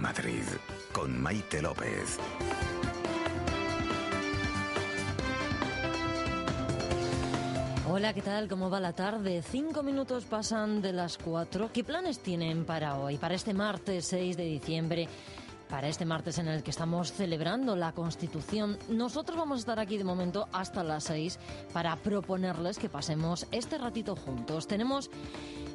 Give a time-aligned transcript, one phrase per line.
[0.00, 0.44] Madrid
[0.92, 2.18] con Maite López.
[7.86, 8.48] Hola, ¿qué tal?
[8.48, 9.42] ¿Cómo va la tarde?
[9.42, 11.70] Cinco minutos pasan de las cuatro.
[11.70, 15.08] ¿Qué planes tienen para hoy, para este martes 6 de diciembre?
[15.68, 19.98] Para este martes en el que estamos celebrando la Constitución, nosotros vamos a estar aquí
[19.98, 21.38] de momento hasta las seis
[21.72, 24.66] para proponerles que pasemos este ratito juntos.
[24.66, 25.10] Tenemos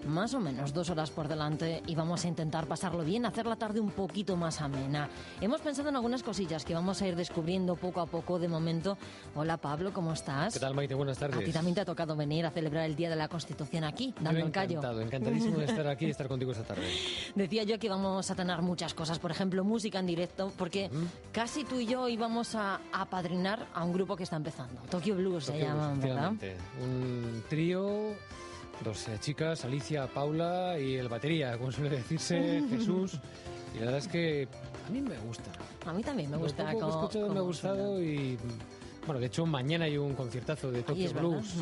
[0.06, 3.56] más o menos dos horas por delante y vamos a intentar pasarlo bien, hacer la
[3.56, 5.10] tarde un poquito más amena.
[5.42, 8.98] Hemos pensado en algunas cosillas que vamos a ir descubriendo poco a poco de momento.
[9.36, 10.54] Hola Pablo, ¿cómo estás?
[10.54, 10.96] ¿Qué tal Maite?
[10.96, 11.38] Buenas tardes.
[11.38, 14.14] A ti también te ha tocado venir a celebrar el Día de la Constitución aquí,
[14.20, 14.78] dando Yo el callo.
[14.78, 16.88] Encantado, encantadísimo de estar aquí y estar contigo esta tarde.
[17.36, 20.90] Decía yo que vamos a tener muchas cosas, por ejemplo, música en directo, porque
[21.32, 24.82] casi tú y yo íbamos a apadrinar a un grupo que está empezando.
[24.90, 26.34] Tokyo Blues se Tokyo Blues, llaman, ¿verdad?
[26.82, 28.16] Un trío,
[28.84, 33.20] dos eh, chicas, Alicia, Paula y el batería, como suele decirse, Jesús.
[33.74, 34.48] Y la verdad es que
[34.88, 35.52] a mí me gusta.
[35.86, 36.72] A mí también me gusta.
[36.74, 38.38] Cómo- escuchado me ha gustado y...
[39.06, 41.54] Bueno, de hecho, mañana hay un conciertazo de Tokyo Blues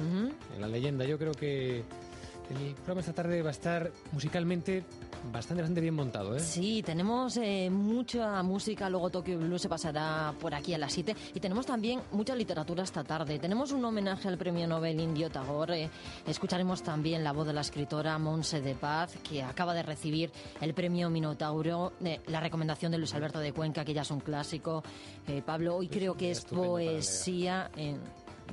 [0.56, 1.04] en la leyenda.
[1.04, 4.84] Yo creo que el programa esta tarde va a estar musicalmente
[5.32, 6.40] bastante, bastante bien montado, ¿eh?
[6.40, 11.16] Sí, tenemos eh, mucha música, luego Tokyo Blues se pasará por aquí a las 7
[11.34, 13.40] y tenemos también mucha literatura esta tarde.
[13.40, 15.90] Tenemos un homenaje al premio Nobel Indio Tagore, eh,
[16.28, 20.74] escucharemos también la voz de la escritora Monse de Paz, que acaba de recibir el
[20.74, 24.84] premio Minotauro, eh, la recomendación de Luis Alberto de Cuenca, que ya es un clásico.
[25.28, 28.02] Eh, Pablo, hoy creo que es poesía, en-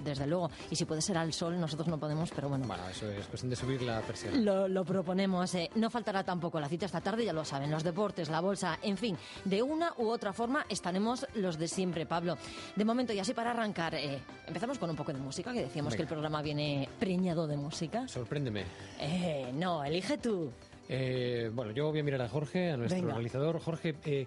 [0.04, 2.66] desde luego, y si puede ser al sol, nosotros no podemos, pero bueno.
[2.66, 4.36] Bueno, eso es cuestión de subir la persiana.
[4.38, 5.54] Lo, lo proponemos.
[5.54, 5.70] eh.
[5.74, 8.96] No faltará tampoco la cita esta tarde, ya lo saben, los deportes, la bolsa, en
[8.96, 12.36] fin, de una u otra forma estaremos los de siempre, Pablo.
[12.76, 15.92] De momento, y así para arrancar, eh, empezamos con un poco de música, que decíamos
[15.92, 15.96] Venga.
[15.96, 18.06] que el programa viene preñado de música.
[18.08, 18.64] Sorpréndeme.
[18.98, 20.50] Eh, no, elige tú.
[20.88, 23.14] Eh, bueno, yo voy a mirar a Jorge, a nuestro Venga.
[23.14, 23.60] realizador.
[23.60, 24.26] Jorge, eh,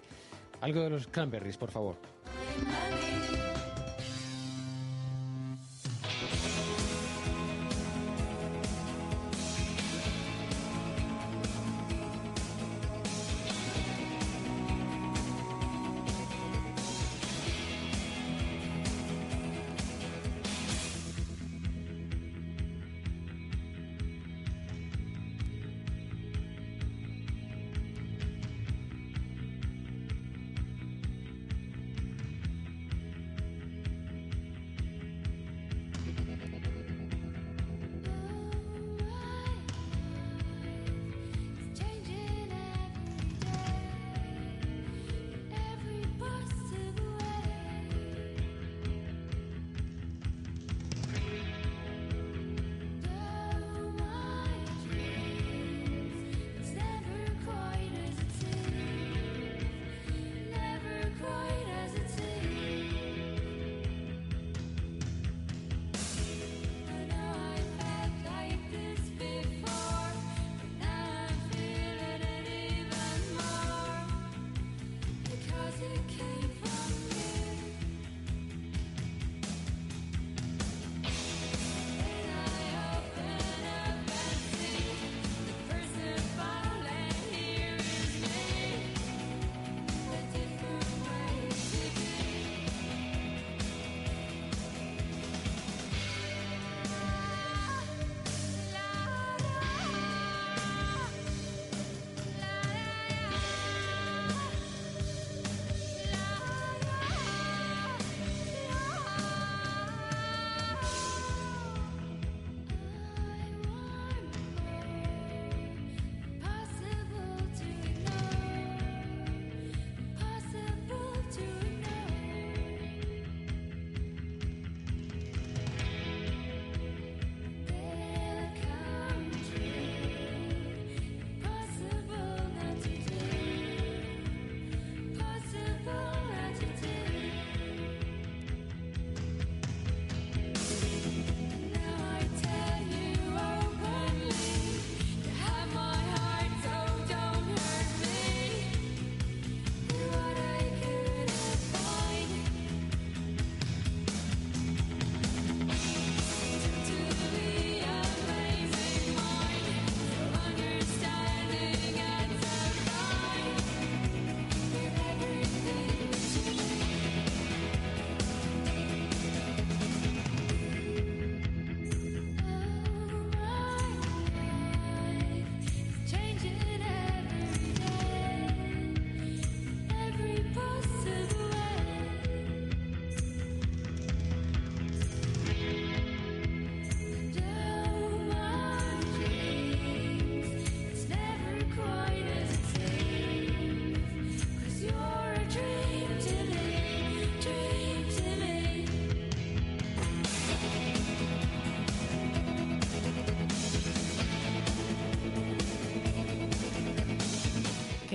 [0.60, 1.96] algo de los cranberries, por favor.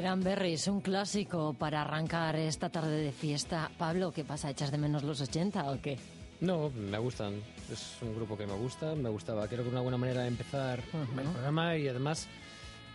[0.09, 3.69] Cranberries, un clásico para arrancar esta tarde de fiesta.
[3.77, 4.49] Pablo, ¿qué pasa?
[4.49, 5.99] ¿Echas de menos los 80 o qué?
[6.41, 7.35] No, me gustan.
[7.71, 9.47] Es un grupo que me gusta, me gustaba.
[9.47, 12.27] Creo que una buena manera de empezar el programa y además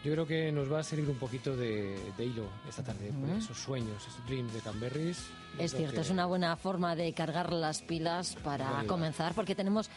[0.04, 4.04] yo creo que nos va a servir un poquito de, hilo esta tarde, esos sueños,
[4.08, 5.24] esos dreams de Canberries.
[5.56, 9.88] Es cierto, es una buena forma de cargar las pilas para comenzar, porque tenemos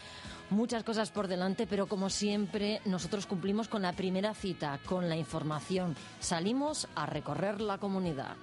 [0.49, 5.15] muchas cosas por delante, pero como siempre, nosotros cumplimos con la primera cita, con la
[5.15, 5.95] información.
[6.19, 8.35] Salimos a recorrer la comunidad.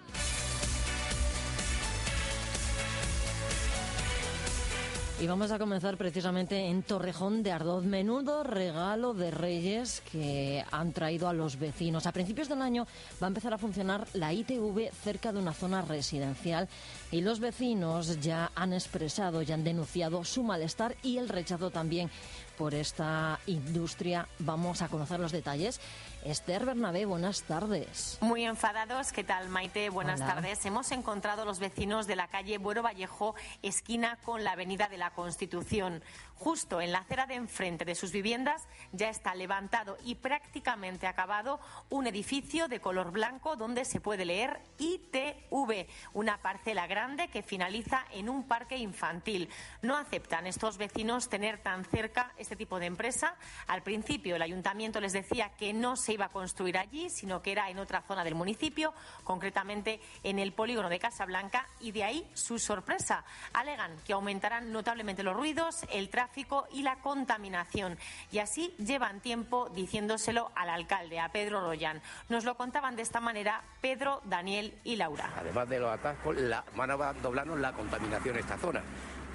[5.20, 7.84] Y vamos a comenzar precisamente en Torrejón de Ardoz.
[7.84, 12.06] Menudo regalo de Reyes que han traído a los vecinos.
[12.06, 12.86] A principios del año
[13.22, 16.68] va a empezar a funcionar la ITV cerca de una zona residencial
[17.14, 22.10] y los vecinos ya han expresado, ya han denunciado su malestar y el rechazo también
[22.58, 24.26] por esta industria.
[24.40, 25.80] Vamos a conocer los detalles
[26.24, 28.18] Esther Bernabé, buenas tardes.
[28.20, 29.90] Muy enfadados, ¿qué tal Maite?
[29.90, 30.64] Buenas tardes.
[30.64, 35.10] Hemos encontrado los vecinos de la calle Buero Vallejo, esquina con la Avenida de la
[35.10, 36.02] Constitución.
[36.34, 41.60] Justo en la acera de enfrente de sus viviendas ya está levantado y prácticamente acabado
[41.90, 48.02] un edificio de color blanco donde se puede leer ITV, una parcela grande que finaliza
[48.12, 49.50] en un parque infantil.
[49.82, 53.36] No aceptan estos vecinos tener tan cerca este tipo de empresa.
[53.66, 57.52] Al principio el ayuntamiento les decía que no se iba a construir allí, sino que
[57.52, 62.30] era en otra zona del municipio, concretamente en el polígono de Casablanca, y de ahí
[62.32, 63.22] su sorpresa.
[63.52, 67.98] Alegan que aumentarán notablemente los ruidos, el tráfico y la contaminación.
[68.32, 72.00] Y así llevan tiempo diciéndoselo al alcalde, a Pedro Royan.
[72.30, 75.30] Nos lo contaban de esta manera Pedro, Daniel y Laura.
[75.36, 78.82] Además de los atascos, la, van a doblarnos la contaminación en esta zona.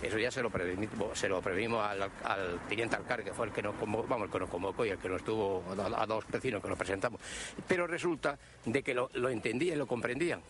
[0.01, 3.51] Eso ya se lo prevenimos, se lo prevenimos al, al teniente alcalde, que fue el
[3.51, 6.25] que nos convocó, vamos, el que nos convocó y el que nos tuvo a, dos
[6.29, 7.19] vecinos que nos presentamos.
[7.67, 10.41] Pero resulta de que lo, lo entendían y lo comprendían.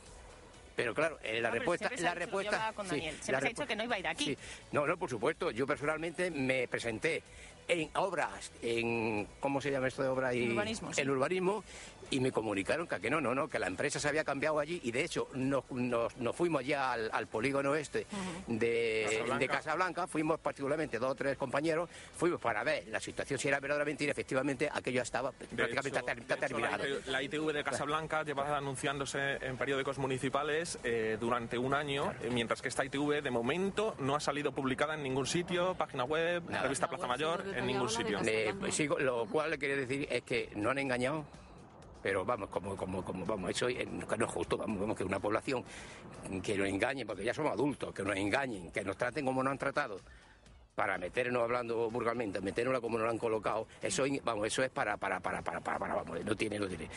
[0.76, 1.90] Pero claro, eh, la respuesta...
[1.98, 2.74] La respuesta
[3.20, 4.38] se ha dicho que no iba a ir aquí.
[4.72, 5.52] No, no, por supuesto.
[5.52, 7.22] Yo personalmente me presenté
[7.70, 9.28] en obras, en...
[9.40, 10.34] ¿Cómo se llama esto de obra?
[10.34, 10.92] Y, urbanismo.
[10.98, 11.64] En urbanismo
[12.12, 14.92] y me comunicaron que, no, no, no, que la empresa se había cambiado allí y
[14.92, 15.64] de hecho nos,
[16.34, 18.08] fuimos ya al, polígono este
[18.48, 19.40] de, Casablanca.
[19.40, 23.60] de Casablanca, fuimos particularmente dos o tres compañeros, fuimos para ver la situación si era
[23.60, 26.84] verdaderamente y efectivamente aquello estaba prácticamente terminado.
[27.08, 32.62] La, ITV de Casablanca lleva anunciándose en periódicos municipales eh, durante un año, eh, mientras
[32.62, 36.88] que esta ITV de momento no ha salido publicada en ningún sitio, página web, revista
[36.88, 38.20] Plaza Mayor, en ningún sitio.
[39.00, 41.26] lo cual le quiere decir es que no han engañado
[42.02, 45.64] pero vamos, como, como, como vamos, eso no es justo, vamos, vamos, que una población
[46.42, 49.52] que nos engañe, porque ya somos adultos, que nos engañen, que nos traten como nos
[49.52, 50.00] han tratado,
[50.76, 54.96] para meternos hablando vulgarmente, meternos como nos lo han colocado, eso, vamos, eso es para,
[54.98, 56.90] para, para, para, para, para vamos, no tiene, no tiene.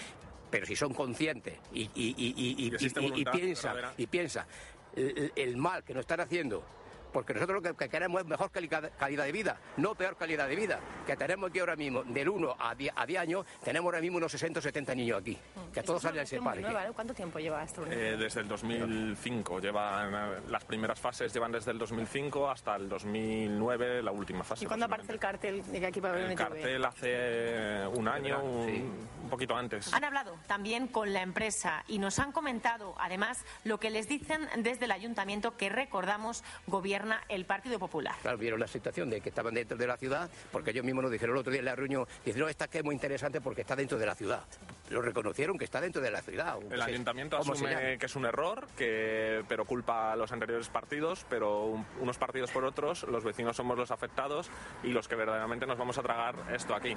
[0.51, 4.47] Pero si son conscientes y, y, y, y, y piensan, y piensa
[4.95, 6.63] el mal que nos están haciendo
[7.13, 10.81] porque nosotros lo que queremos es mejor calidad, de vida, no peor calidad de vida,
[11.07, 14.59] que tenemos aquí ahora mismo, del 1 a 10, años, tenemos ahora mismo unos 60
[14.59, 15.39] o 70 niños aquí,
[15.73, 16.67] que todos salen ser padres.
[16.95, 17.85] ¿Cuánto tiempo lleva esto?
[17.87, 24.03] Eh, desde el 2005, llevan, las primeras fases llevan desde el 2005 hasta el 2009,
[24.03, 24.65] la última fase.
[24.65, 28.09] ¿Y cuándo aparece el cartel de que aquí va a haber El cartel hace un
[28.09, 29.93] año, un, poquito antes.
[29.93, 34.49] Han hablado también con la empresa y nos han comentado, además, lo que les dicen
[34.59, 38.15] desde el ayuntamiento que recordamos gobierno el Partido Popular.
[38.23, 41.13] Claro, vieron la situación de que estaban dentro de la ciudad, porque ellos mismos nos
[41.13, 43.63] dijeron el otro día en la reunión, dijeron, no, esta que es muy interesante porque
[43.63, 44.43] está dentro de la ciudad.
[44.91, 46.59] Lo reconocieron que está dentro de la ciudad.
[46.71, 51.85] El ayuntamiento asume que es un error, que, pero culpa a los anteriores partidos, pero
[52.01, 54.51] unos partidos por otros, los vecinos somos los afectados
[54.83, 56.95] y los que verdaderamente nos vamos a tragar esto aquí.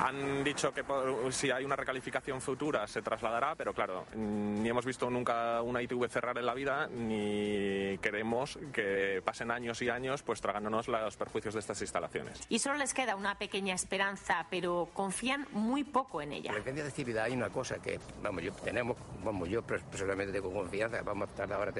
[0.00, 0.84] Han dicho que
[1.30, 6.08] si hay una recalificación futura se trasladará, pero claro, ni hemos visto nunca una ITV
[6.08, 11.16] cerrar en la vida, ni queremos que pase pasen años y años pues tragándonos los
[11.16, 12.40] perjuicios de estas instalaciones.
[12.48, 16.52] Y solo les queda una pequeña esperanza, pero confían muy poco en ella.
[16.56, 20.50] En la de actividad hay una cosa que, vamos, yo tenemos, vamos, yo personalmente tengo
[20.50, 21.72] confianza, vamos a tardar ahora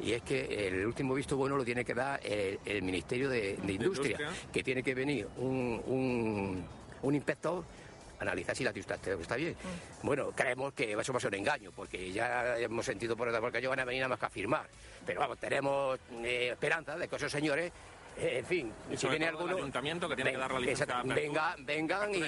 [0.00, 4.18] y es que el último visto bueno lo tiene que dar el, Ministerio de, Industria,
[4.50, 6.64] que tiene que venir un, un,
[7.02, 7.64] un inspector
[8.20, 9.52] analizar si la situación está bien.
[9.52, 10.06] Mm.
[10.06, 13.40] Bueno, creemos que eso va a ser un engaño, porque ya hemos sentido por otra
[13.40, 14.66] porque ellos van a venir nada más que a firmar.
[15.06, 17.72] Pero vamos, tenemos eh, esperanza de que esos señores
[18.20, 19.56] en fin, si viene alguno...
[19.56, 22.20] ayuntamiento que tiene que dar la licencia venga, vengan, y,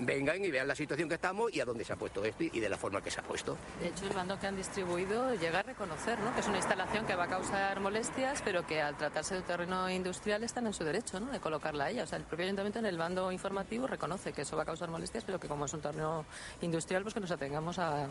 [0.00, 2.60] vengan y vean la situación que estamos y a dónde se ha puesto esto y
[2.60, 3.56] de la forma que se ha puesto.
[3.80, 6.34] De hecho, el bando que han distribuido llega a reconocer ¿no?
[6.34, 9.46] que es una instalación que va a causar molestias, pero que al tratarse de un
[9.46, 11.30] terreno industrial están en su derecho ¿no?
[11.30, 12.04] de colocarla a ella.
[12.04, 14.90] O sea, el propio ayuntamiento en el bando informativo reconoce que eso va a causar
[14.90, 16.24] molestias, pero que como es un terreno
[16.62, 18.08] industrial, pues que nos atengamos a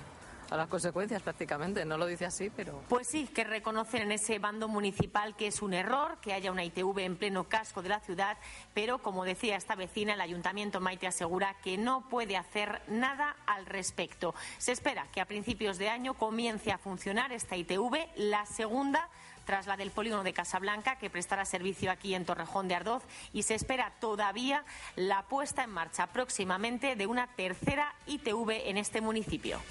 [0.49, 1.85] a las consecuencias prácticamente.
[1.85, 2.81] No lo dice así, pero.
[2.89, 6.63] Pues sí, que reconocen en ese bando municipal que es un error que haya una
[6.63, 8.37] ITV en pleno casco de la ciudad,
[8.73, 13.65] pero como decía esta vecina, el ayuntamiento Maite asegura que no puede hacer nada al
[13.65, 14.33] respecto.
[14.57, 19.09] Se espera que a principios de año comience a funcionar esta ITV, la segunda
[19.47, 23.43] tras la del polígono de Casablanca, que prestará servicio aquí en Torrejón de Ardoz, y
[23.43, 24.65] se espera todavía
[24.97, 29.61] la puesta en marcha próximamente de una tercera ITV en este municipio.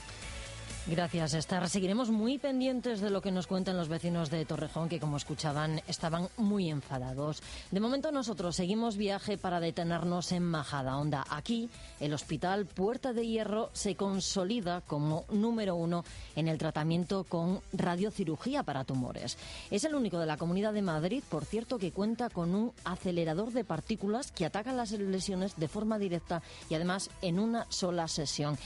[0.89, 1.69] Gracias, Esther.
[1.69, 5.83] Seguiremos muy pendientes de lo que nos cuentan los vecinos de Torrejón, que como escuchaban
[5.89, 7.43] estaban muy enfadados.
[7.73, 11.25] De momento nosotros seguimos viaje para detenernos en Majada Onda.
[11.29, 16.05] Aquí, el Hospital Puerta de Hierro se consolida como número uno
[16.37, 19.39] en el tratamiento con radiocirugía para tumores.
[19.73, 23.53] Es el único de la Comunidad de Madrid, por cierto, que cuenta con un acelerador
[23.53, 28.57] de partículas que ataca las lesiones de forma directa y además en una sola sesión.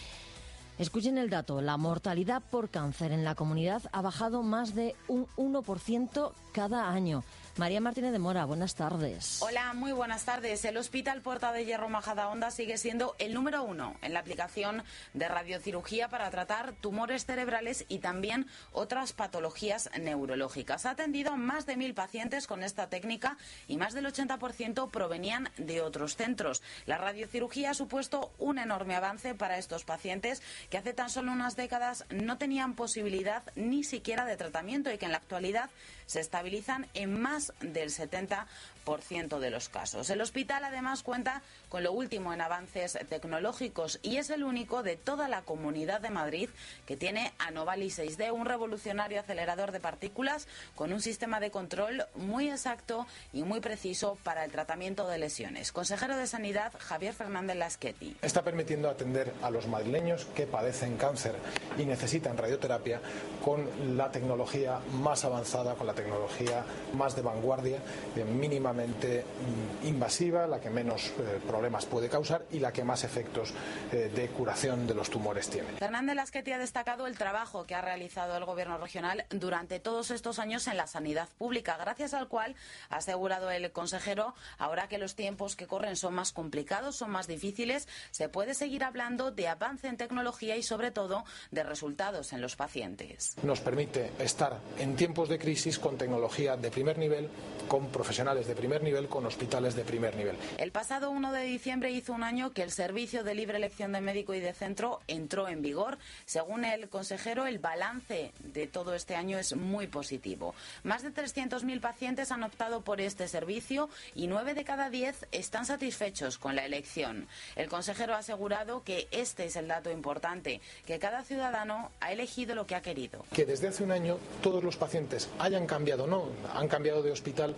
[0.80, 5.26] Escuchen el dato, la mortalidad por cáncer en la comunidad ha bajado más de un
[5.36, 7.22] 1% cada año.
[7.60, 9.42] María Martínez de Mora, buenas tardes.
[9.42, 10.64] Hola, muy buenas tardes.
[10.64, 15.28] El Hospital Puerta de Hierro Majadahonda sigue siendo el número uno en la aplicación de
[15.28, 20.86] radiocirugía para tratar tumores cerebrales y también otras patologías neurológicas.
[20.86, 23.36] Ha atendido más de mil pacientes con esta técnica
[23.68, 26.62] y más del 80% provenían de otros centros.
[26.86, 30.40] La radiocirugía ha supuesto un enorme avance para estos pacientes
[30.70, 35.04] que hace tan solo unas décadas no tenían posibilidad ni siquiera de tratamiento y que
[35.04, 35.68] en la actualidad
[36.10, 38.44] se estabilizan en más del 70%
[38.90, 40.10] de casos.
[40.10, 44.96] El hospital además cuenta con lo último en avances tecnológicos y es el único de
[44.96, 46.48] toda la comunidad de Madrid
[46.86, 52.50] que tiene Anovali 6D, un revolucionario acelerador de partículas con un sistema de control muy
[52.50, 55.70] exacto y muy preciso para el tratamiento de lesiones.
[55.70, 58.16] Consejero de Sanidad Javier Fernández Lasqueti.
[58.22, 61.36] Está permitiendo atender a los madrileños que padecen cáncer
[61.78, 63.00] y necesitan radioterapia
[63.44, 67.78] con la tecnología más avanzada, con la tecnología más de vanguardia,
[68.24, 73.52] mínimamente mm, invasiva, la que menos eh, problemas puede causar y la que más efectos
[73.92, 75.68] eh, de curación de los tumores tiene.
[75.78, 80.38] Fernández Lasqueti ha destacado el trabajo que ha realizado el Gobierno regional durante todos estos
[80.38, 82.54] años en la sanidad pública, gracias al cual,
[82.88, 87.26] ha asegurado el consejero, ahora que los tiempos que corren son más complicados, son más
[87.26, 92.40] difíciles, se puede seguir hablando de avance en tecnología y, sobre todo, de resultados en
[92.40, 93.36] los pacientes.
[93.42, 97.28] Nos permite estar en tiempos de crisis con tecnología de primer nivel,
[97.68, 100.36] con profesionales de primer nivel, con hospitales de primer nivel.
[100.58, 104.02] El pasado 1 de diciembre hizo un año que el servicio de libre elección de
[104.02, 105.96] médico y de centro entró en vigor.
[106.26, 110.54] Según el consejero, el balance de todo este año es muy positivo.
[110.82, 115.64] Más de 300.000 pacientes han optado por este servicio y 9 de cada 10 están
[115.64, 117.28] satisfechos con la elección.
[117.56, 122.54] El consejero ha asegurado que este es el dato importante, que cada ciudadano ha elegido
[122.54, 123.24] lo que ha querido.
[123.32, 127.54] Que desde hace un año todos los pacientes hayan cambiado no, han cambiado de hospital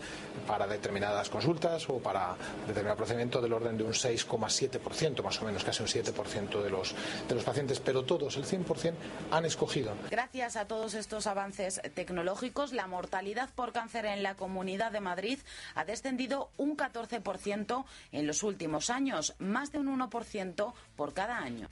[0.47, 5.65] para determinadas consultas o para determinado procedimiento del orden de un 6,7%, más o menos,
[5.65, 6.95] casi un 7% de los,
[7.27, 8.93] de los pacientes, pero todos, el 100%,
[9.31, 9.95] han escogido.
[10.11, 15.39] Gracias a todos estos avances tecnológicos, la mortalidad por cáncer en la Comunidad de Madrid
[15.75, 21.69] ha descendido un 14% en los últimos años, más de un 1% por cada año.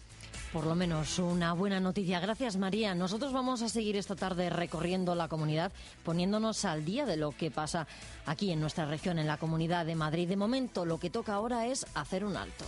[0.53, 2.19] Por lo menos una buena noticia.
[2.19, 2.95] Gracias, María.
[2.95, 5.73] Nosotros vamos a seguir esta tarde recorriendo la comunidad,
[6.05, 7.87] poniéndonos al día de lo que pasa
[8.27, 10.29] aquí en nuestra región, en la comunidad de Madrid.
[10.29, 12.65] De momento, lo que toca ahora es hacer un alto.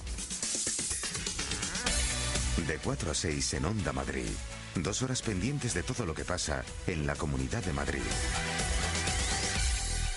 [2.68, 4.30] De 4 a 6 en Onda Madrid.
[4.76, 8.02] Dos horas pendientes de todo lo que pasa en la comunidad de Madrid.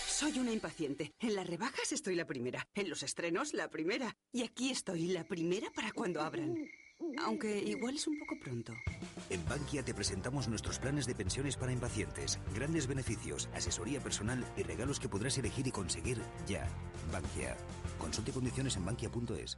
[0.07, 1.13] Soy una impaciente.
[1.19, 2.67] En las rebajas estoy la primera.
[2.73, 4.15] En los estrenos, la primera.
[4.31, 6.55] Y aquí estoy, la primera para cuando abran.
[7.23, 8.73] Aunque igual es un poco pronto.
[9.29, 12.39] En Bankia te presentamos nuestros planes de pensiones para impacientes.
[12.53, 16.67] Grandes beneficios, asesoría personal y regalos que podrás elegir y conseguir ya.
[17.11, 17.57] Bankia.
[17.97, 19.57] Consulte condiciones en bankia.es.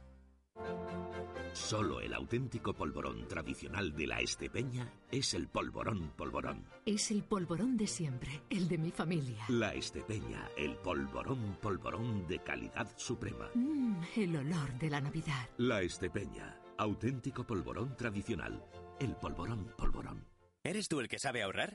[1.52, 6.64] Solo el auténtico polvorón tradicional de la Estepeña es el polvorón polvorón.
[6.86, 9.44] Es el polvorón de siempre, el de mi familia.
[9.48, 13.50] La Estepeña, el polvorón polvorón de calidad suprema.
[13.54, 15.48] Mmm, el olor de la Navidad.
[15.56, 18.64] La Estepeña, auténtico polvorón tradicional.
[18.98, 20.24] El polvorón polvorón.
[20.64, 21.74] ¿Eres tú el que sabe ahorrar?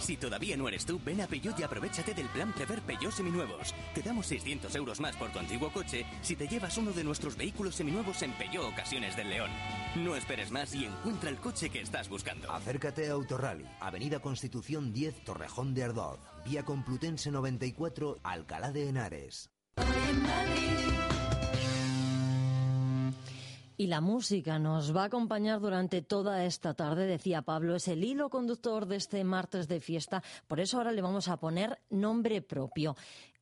[0.00, 3.74] Si todavía no eres tú, ven a Peugeot y aprovechate del plan Prever Peugeot Seminuevos.
[3.92, 7.36] Te damos 600 euros más por tu antiguo coche si te llevas uno de nuestros
[7.36, 9.50] vehículos seminuevos en Peugeot Ocasiones del León.
[9.96, 12.52] No esperes más y encuentra el coche que estás buscando.
[12.52, 19.50] Acércate a Autorally, Avenida Constitución 10, Torrejón de Ardoz, Vía Complutense 94, Alcalá de Henares.
[23.76, 28.04] Y la música nos va a acompañar durante toda esta tarde, decía Pablo, es el
[28.04, 32.40] hilo conductor de este martes de fiesta, por eso ahora le vamos a poner nombre
[32.40, 32.96] propio.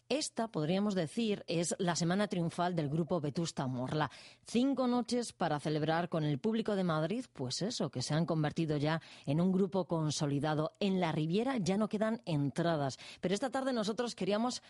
[0.08, 4.10] Esta, podríamos decir, es la semana triunfal del grupo Vetusta Morla.
[4.46, 8.76] Cinco noches para celebrar con el público de Madrid, pues eso, que se han convertido
[8.76, 10.74] ya en un grupo consolidado.
[10.78, 14.62] En la Riviera ya no quedan entradas, pero esta tarde nosotros queríamos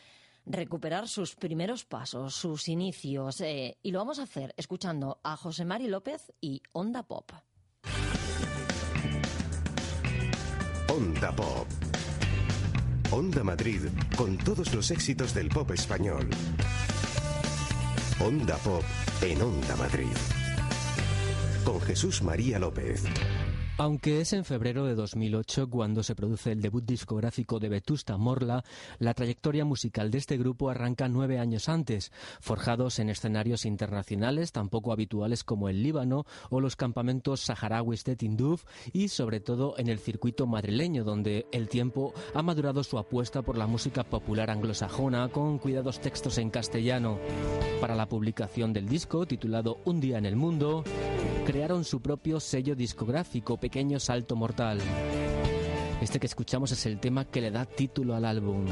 [0.47, 3.41] recuperar sus primeros pasos, sus inicios.
[3.41, 7.31] Eh, y lo vamos a hacer escuchando a José Mari López y Onda Pop.
[10.89, 11.67] Onda Pop.
[13.11, 13.83] Onda Madrid
[14.17, 16.29] con todos los éxitos del pop español.
[18.21, 18.83] Onda Pop
[19.23, 20.17] en Onda Madrid.
[21.65, 23.05] Con Jesús María López.
[23.77, 28.63] Aunque es en febrero de 2008 cuando se produce el debut discográfico de Vetusta Morla,
[29.01, 34.69] la trayectoria musical de este grupo arranca nueve años antes, forjados en escenarios internacionales tan
[34.69, 39.89] poco habituales como el Líbano o los campamentos saharauis de Tinduf y sobre todo en
[39.89, 45.31] el circuito madrileño donde el tiempo ha madurado su apuesta por la música popular anglosajona
[45.31, 47.19] con cuidados textos en castellano.
[47.81, 50.85] Para la publicación del disco titulado Un día en el mundo,
[51.45, 54.79] crearon su propio sello discográfico Pequeño Salto Mortal.
[56.03, 58.67] Este que escuchamos es el tema que le da título al álbum.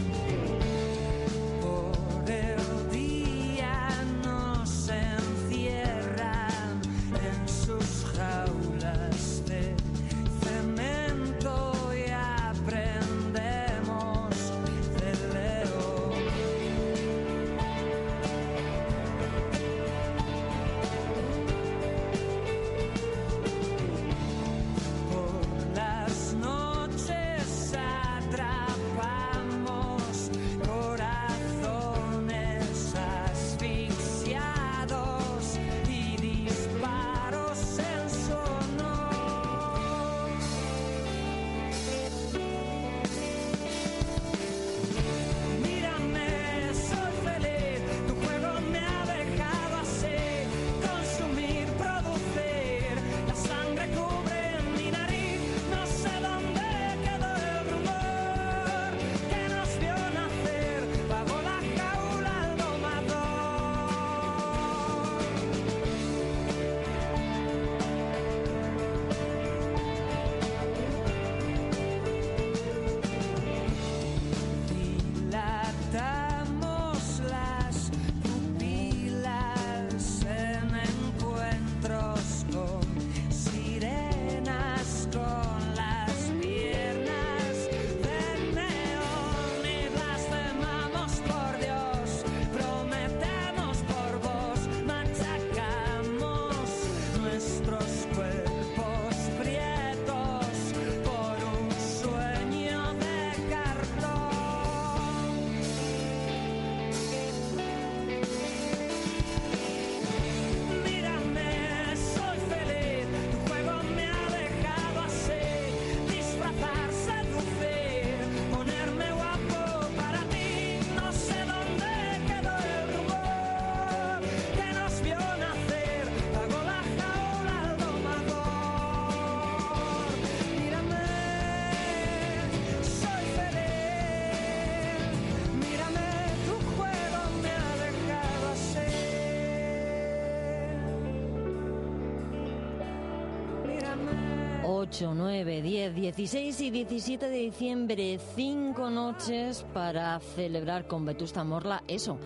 [144.65, 151.83] ...8, 9, 10, 16 y 17 de diciembre, cinco noches para celebrar con Vetusta Morla
[151.89, 152.19] eso,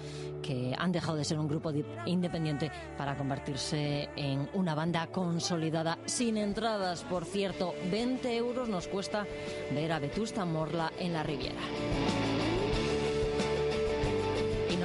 [0.43, 1.73] que han dejado de ser un grupo
[2.05, 9.27] independiente para convertirse en una banda consolidada, sin entradas, por cierto, 20 euros nos cuesta
[9.73, 11.61] ver a Vetusta Morla en la Riviera.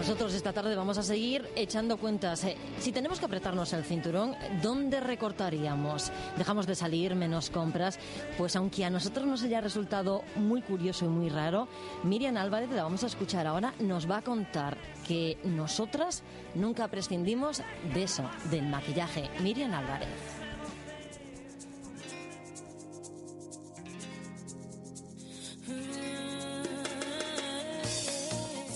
[0.02, 2.44] Nosotros esta tarde vamos a seguir echando cuentas.
[2.46, 6.12] Eh, si tenemos que apretarnos el cinturón, ¿dónde recortaríamos?
[6.40, 8.00] Dejamos de salir, menos compras.
[8.36, 11.68] Pues aunque a nosotros nos haya resultado muy curioso y muy raro,
[12.02, 14.76] Miriam Álvarez, la vamos a escuchar ahora, nos va a contar
[15.08, 16.24] que nosotras
[16.56, 17.62] nunca prescindimos
[17.94, 19.30] de eso, del maquillaje.
[19.44, 20.41] Miriam Álvarez.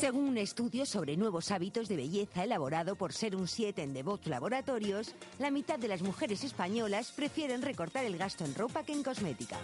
[0.05, 5.15] Según un estudio sobre nuevos hábitos de belleza elaborado por Serum 7 en Devot Laboratorios,
[5.39, 9.57] la mitad de las mujeres españolas prefieren recortar el gasto en ropa que en cosmética.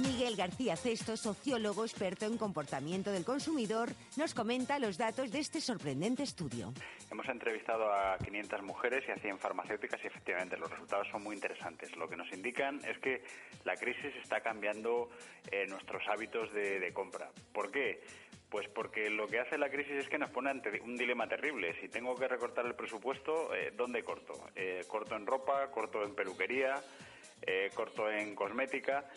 [0.00, 5.60] Miguel García Cesto, sociólogo experto en comportamiento del consumidor, nos comenta los datos de este
[5.60, 6.72] sorprendente estudio.
[7.10, 11.34] Hemos entrevistado a 500 mujeres y a 100 farmacéuticas y efectivamente los resultados son muy
[11.34, 11.94] interesantes.
[11.96, 13.22] Lo que nos indican es que
[13.64, 15.10] la crisis está cambiando
[15.50, 17.30] eh, nuestros hábitos de, compra.
[17.52, 18.02] ¿Por qué?
[18.50, 21.74] Pues porque lo que hace la crisis es que nos pone ante un dilema terrible.
[21.80, 24.32] Si tengo que recortar el presupuesto, eh, ¿dónde corto?
[24.56, 25.70] Eh, ¿Corto en ropa?
[25.70, 26.74] ¿Corto en peluquería?
[27.74, 29.08] ¿Corto en cosmética?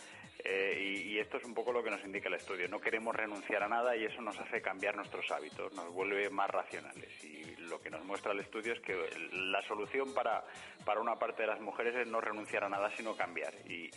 [0.46, 2.68] Eh, y, esto es un poco lo que nos indica el estudio.
[2.68, 6.50] No queremos renunciar a nada y eso nos hace cambiar nuestros hábitos, nos vuelve más
[6.50, 7.08] racionales.
[7.24, 8.94] Y lo que nos muestra el estudio es que
[9.32, 10.44] la solución para,
[10.84, 13.54] para una parte de las mujeres es no renunciar a nada, sino cambiar.
[13.66, 13.90] Y,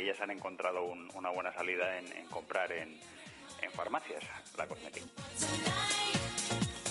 [0.00, 2.98] ellas han encontrado una buena salida en, comprar en,
[3.62, 4.24] en farmacias
[4.56, 5.06] la cosmética.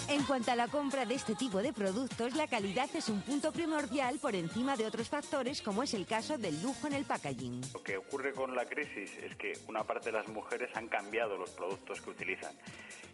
[0.10, 3.52] En cuanto a la compra de este tipo de productos, la calidad es un punto
[3.52, 7.62] primordial por encima de otros factores, como es el caso del lujo en el packaging.
[7.74, 11.38] Lo que ocurre con la crisis es que una parte de las mujeres han cambiado
[11.38, 12.56] los productos que utilizan.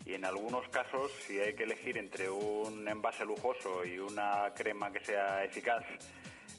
[0.06, 4.90] Y en algunos casos, si hay que elegir entre un envase lujoso y una crema
[4.90, 5.84] que sea eficaz,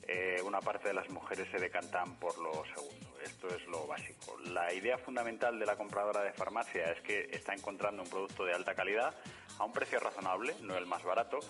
[0.06, 3.05] eh, una parte de las mujeres se decantan por lo segundo.
[3.26, 4.38] Esto es lo básico.
[4.52, 8.54] La idea fundamental de la compradora de farmacia es que está encontrando un producto de
[8.54, 9.14] alta calidad
[9.58, 11.40] a un precio razonable, no el más barato,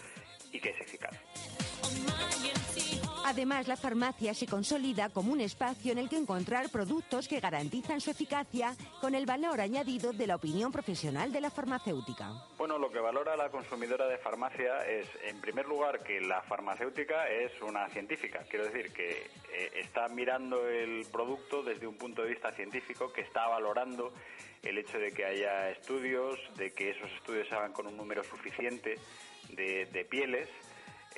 [0.53, 1.15] y que es eficaz.
[3.29, 8.01] Además, la farmacia se consolida como un espacio en el que encontrar productos que garantizan
[8.01, 12.31] su eficacia con el valor añadido de la opinión profesional de la farmacéutica.
[12.57, 17.29] Bueno, lo que valora la consumidora de farmacia es, en primer lugar, que la farmacéutica
[17.29, 18.45] es una científica.
[18.49, 23.23] Quiero decir que eh, está mirando el producto desde un punto de vista científico, que
[23.23, 24.13] está valorando
[24.63, 28.23] el hecho de que haya estudios, de que esos estudios se hagan con un número
[28.23, 28.95] suficiente
[29.49, 30.49] de pieles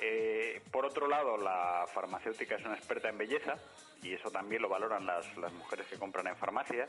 [0.01, 3.55] eh, por otro lado, la farmacéutica es una experta en belleza
[4.01, 6.87] y eso también lo valoran las, mujeres que compran en farmacia.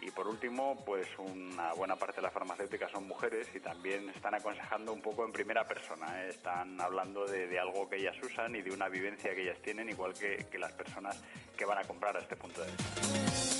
[0.00, 4.34] Y por último, pues una buena parte de la farmacéutica son mujeres y también están
[4.34, 6.24] aconsejando un poco en primera persona.
[6.24, 6.28] ¿eh?
[6.28, 10.12] Están hablando de, algo que ellas usan y de una vivencia que ellas tienen, igual
[10.12, 11.22] que, que las personas
[11.56, 13.53] que van a comprar a este punto de vista.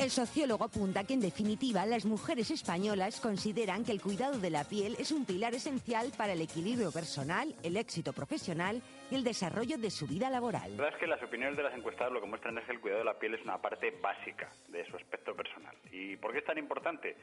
[0.00, 4.64] El sociólogo apunta que, en definitiva, las mujeres españolas consideran que el cuidado de la
[4.64, 9.78] piel es un pilar esencial para el equilibrio personal, el éxito profesional y el desarrollo
[9.78, 10.76] de su vida laboral.
[10.76, 12.80] La verdad es que las opiniones de las encuestadas lo que muestran es que el
[12.80, 15.76] cuidado de la piel es una parte básica de su aspecto personal.
[15.92, 17.16] ¿Y por qué es tan importante?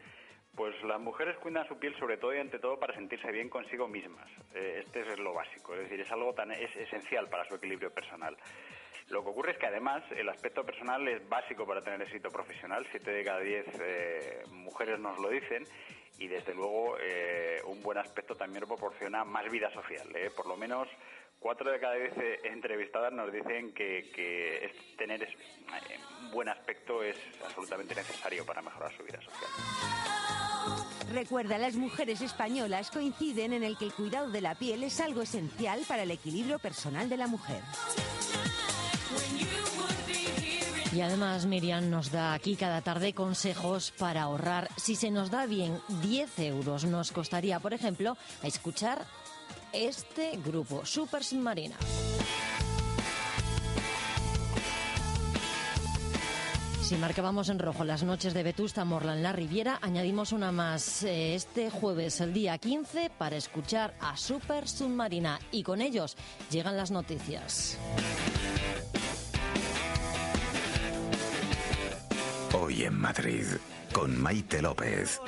[0.55, 3.88] Pues las mujeres cuidan su piel sobre todo y ante todo para sentirse bien consigo
[3.88, 4.27] mismas.
[4.53, 7.91] Eh, este es lo básico, es decir, es algo tan es esencial para su equilibrio
[7.93, 8.36] personal.
[9.09, 12.85] Lo que ocurre es que además el aspecto personal es básico para tener éxito profesional.
[12.91, 15.63] Siete de cada diez eh, mujeres nos lo dicen
[16.19, 20.07] y desde luego eh, un buen aspecto también proporciona más vida social.
[20.15, 20.29] ¿eh?
[20.35, 20.87] Por lo menos
[21.39, 25.27] cuatro de cada diez entrevistadas nos dicen que, tener
[26.21, 29.49] un buen aspecto es absolutamente necesario para mejorar su vida social.
[31.13, 35.23] Recuerda, las mujeres españolas coinciden en el que el cuidado de la piel es algo
[35.23, 37.61] esencial para el equilibrio personal de la mujer.
[40.91, 44.69] Y además Miriam nos da aquí cada tarde consejos para ahorrar.
[44.75, 49.05] Si se nos da bien 10 euros, nos costaría, por ejemplo, escuchar
[49.71, 51.75] este grupo, Super Submarina.
[56.89, 61.03] Si marcábamos en rojo las noches de Vetusta Morla en la Riviera, añadimos una más
[61.03, 65.39] eh, este jueves, el día 15, para escuchar a Super Submarina.
[65.51, 66.17] Y con ellos
[66.49, 67.77] llegan las noticias.
[72.69, 73.47] Hoy en Madrid,
[73.91, 75.19] con Maite López.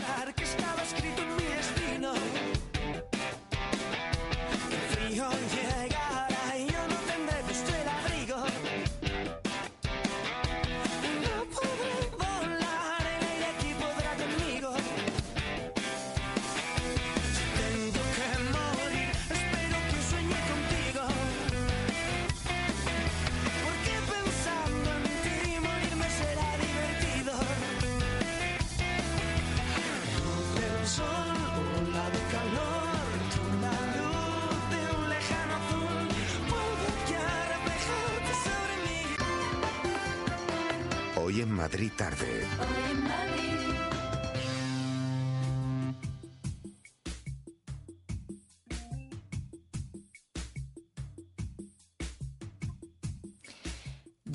[41.61, 43.50] Madrid tarde.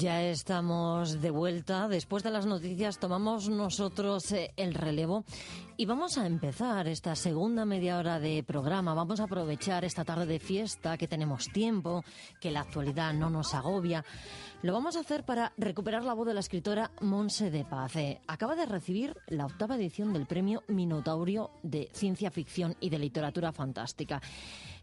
[0.07, 1.89] Ya estamos de vuelta.
[1.89, 5.25] Después de las noticias tomamos nosotros eh, el relevo
[5.77, 8.95] Y vamos a empezar esta segunda media hora de programa.
[8.95, 12.05] Vamos a aprovechar esta tarde de fiesta, que tenemos tiempo,
[12.41, 14.05] que la actualidad no nos agobia.
[14.63, 17.97] Lo vamos a hacer para recuperar la voz de la escritora Monse de Paz.
[17.97, 23.01] Eh, acaba de recibir la octava edición del premio Minotaurio de Ciencia Ficción y de
[23.01, 24.23] Literatura Fantástica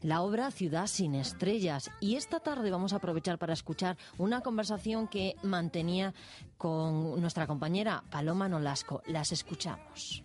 [0.04, 1.90] la obra Ciudad sin estrellas.
[2.00, 6.14] Y esta tarde vamos a aprovechar para escuchar una conversación que mantenía
[6.58, 9.02] con nuestra compañera Paloma Nolasco.
[9.08, 10.24] Las escuchamos.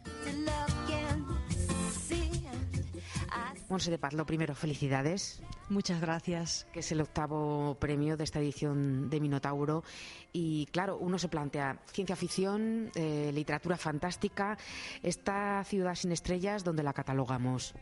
[3.69, 5.43] Monse de Paz, lo primero, felicidades.
[5.69, 6.67] Muchas gracias.
[6.73, 9.85] Que es el octavo premio de esta edición de Minotauro.
[10.33, 14.57] Y claro, uno se plantea ciencia ficción, eh, literatura fantástica,
[15.03, 17.75] esta ciudad sin estrellas, ¿dónde la catalogamos?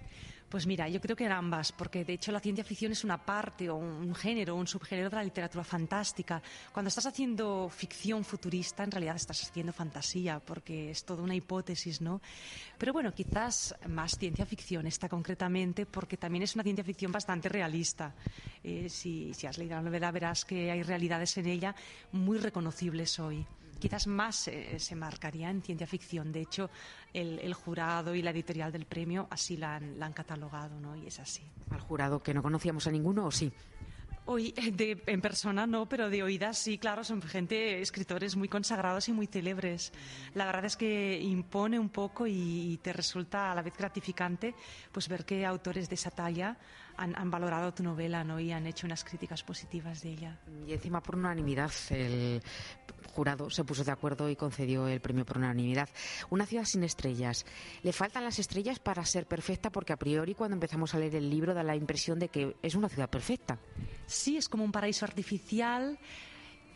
[0.49, 3.19] Pues mira, yo creo que eran ambas, porque de hecho la ciencia ficción es una
[3.19, 6.41] parte o un género, un subgénero de la literatura fantástica.
[6.73, 12.01] Cuando estás haciendo ficción futurista, en realidad estás haciendo fantasía, porque es toda una hipótesis,
[12.01, 12.21] ¿no?
[12.79, 17.49] Pero bueno, quizás más ciencia ficción está concretamente, porque también es una ciencia ficción bastante
[17.49, 18.15] realista.
[18.63, 21.75] Eh, si, si has leído la novela, verás que hay realidades en ella
[22.13, 23.45] muy reconocibles hoy
[23.79, 26.33] quizás más eh, se marcaría en ciencia ficción.
[26.33, 26.71] De hecho,
[27.13, 30.97] el, jurado y la editorial del premio así la han, la han catalogado, ¿no?
[30.97, 31.43] Y es así.
[31.71, 33.53] ¿Al jurado que no conocíamos a ninguno o sí?
[34.29, 39.09] Hoy, de, en persona no, pero de oídas sí, claro, son gente, escritores muy consagrados
[39.09, 39.93] y muy célebres.
[40.35, 44.55] La verdad es que impone un poco y, te resulta a la vez gratificante
[44.91, 46.57] pues ver que autores de esa talla
[46.97, 48.41] han, valorado tu novela ¿no?
[48.41, 50.39] y han hecho unas críticas positivas de ella.
[50.67, 52.43] Y encima por unanimidad el
[53.13, 55.89] jurado se puso de acuerdo y concedió el premio por unanimidad.
[56.31, 57.47] Una ciudad sin estrellas.
[57.83, 59.71] ¿Le faltan las estrellas para ser perfecta?
[59.71, 62.75] Porque a priori cuando empezamos a leer el libro da la impresión de que es
[62.75, 63.59] una ciudad perfecta.
[64.07, 65.99] Sí, es como un paraíso artificial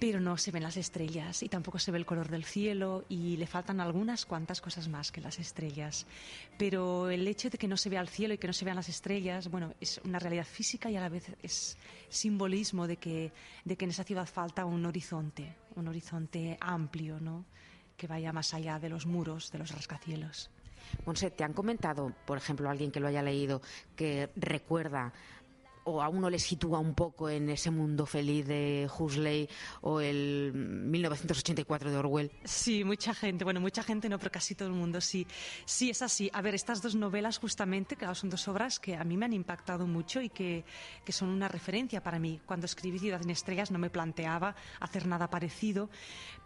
[0.00, 3.36] pero no se ven las estrellas y tampoco se ve el color del cielo y
[3.36, 6.06] le faltan algunas cuantas cosas más que las estrellas.
[6.58, 8.76] Pero el hecho de que no se vea el cielo y que no se vean
[8.76, 11.76] las estrellas, bueno, es una realidad física y a la vez es
[12.08, 13.30] simbolismo de que,
[13.66, 17.44] de que en esa ciudad falta un horizonte, un horizonte amplio, ¿no?
[17.98, 20.50] que vaya más allá de los muros, de los rascacielos.
[21.04, 23.60] Monse, ¿te han comentado, por ejemplo, alguien que lo haya leído,
[23.94, 25.12] que recuerda
[25.90, 29.48] o a uno le sitúa un poco en ese mundo feliz de Huxley
[29.82, 32.30] o el 1984 de Orwell.
[32.44, 35.26] Sí, mucha gente, bueno, mucha gente no, pero casi todo el mundo sí.
[35.64, 36.30] Sí, es así.
[36.32, 39.32] A ver, estas dos novelas justamente, claro, son dos obras que a mí me han
[39.32, 40.64] impactado mucho y que,
[41.04, 42.40] que son una referencia para mí.
[42.46, 45.90] Cuando escribí Ciudad en Estrellas no me planteaba hacer nada parecido,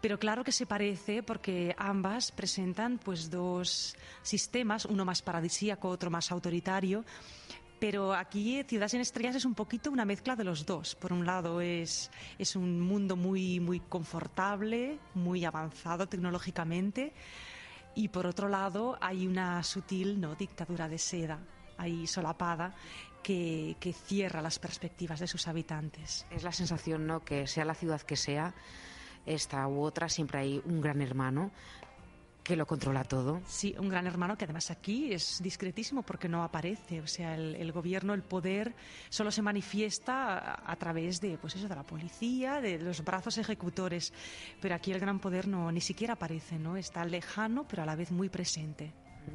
[0.01, 6.09] pero claro que se parece porque ambas presentan pues dos sistemas, uno más paradisíaco, otro
[6.09, 7.05] más autoritario
[7.79, 10.95] pero aquí Ciudad sin Estrellas es un poquito una mezcla de los dos.
[10.95, 17.13] Por un lado es, es un mundo muy, muy confortable, muy avanzado tecnológicamente,
[17.95, 20.35] y por otro lado hay una sutil ¿no?
[20.35, 21.39] dictadura de seda
[21.77, 22.73] ahí solapada
[23.21, 26.25] que, que, cierra las perspectivas de sus habitantes.
[26.29, 28.53] Es la sensación, ¿no?, que sea la ciudad que sea,
[29.25, 31.51] esta u otra, siempre hay un gran hermano
[32.45, 33.41] que lo controla todo.
[33.47, 37.01] Sí, un gran hermano que además aquí es discretísimo porque no aparece.
[37.01, 38.75] O sea, el, gobierno, el poder,
[39.09, 44.13] solo se manifiesta a, través de, pues eso, de la policía, de los brazos ejecutores.
[44.61, 46.77] Pero aquí el gran poder no ni siquiera aparece, ¿no?
[46.77, 48.93] Está lejano, pero a la vez muy presente.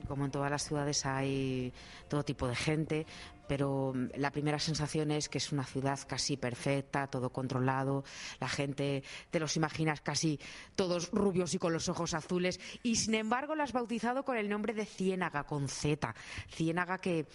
[0.09, 1.73] Como en todas las ciudades hay
[2.09, 3.07] todo tipo de gente,
[3.51, 8.05] pero mm, la primera sensación es que es una ciudad casi perfecta, todo controlado,
[8.39, 10.39] la gente te los imaginas casi
[10.77, 14.49] todos rubios y con los ojos azules, y sin embargo lo has bautizado con el
[14.49, 16.15] nombre de Ciénaga, con Z,
[16.49, 17.27] Ciénaga que eh,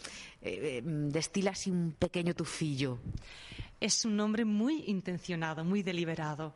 [0.41, 2.99] eh, destila así un pequeño tufillo.
[3.81, 6.55] Es un nombre muy intencionado, muy deliberado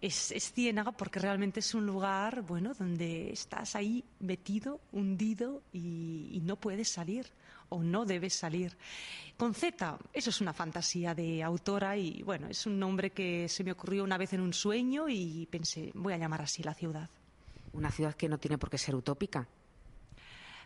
[0.00, 6.56] es, Ciénaga porque realmente es un lugar, bueno, donde estás ahí metido, hundido y, no
[6.56, 7.26] puedes salir
[7.68, 8.76] o no debes salir.
[9.36, 13.64] Con Z, eso es una fantasía de autora y bueno, es un nombre que se
[13.64, 17.10] me ocurrió una vez en un sueño y pensé, voy a llamar así la ciudad.
[17.72, 19.46] Una ciudad que no tiene por qué ser utópica.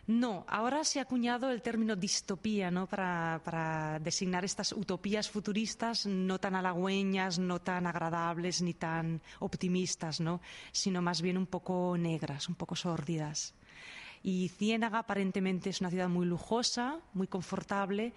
[0.05, 2.87] No, ahora se ha acuñado el término distopía ¿no?
[2.87, 10.41] para, designar estas utopías futuristas no tan halagüeñas, no tan agradables ni tan optimistas, ¿no?
[10.73, 13.53] sino más bien un poco negras, un poco sórdidas.
[14.23, 18.13] Y Ciénaga aparentemente es una ciudad muy lujosa, muy confortable,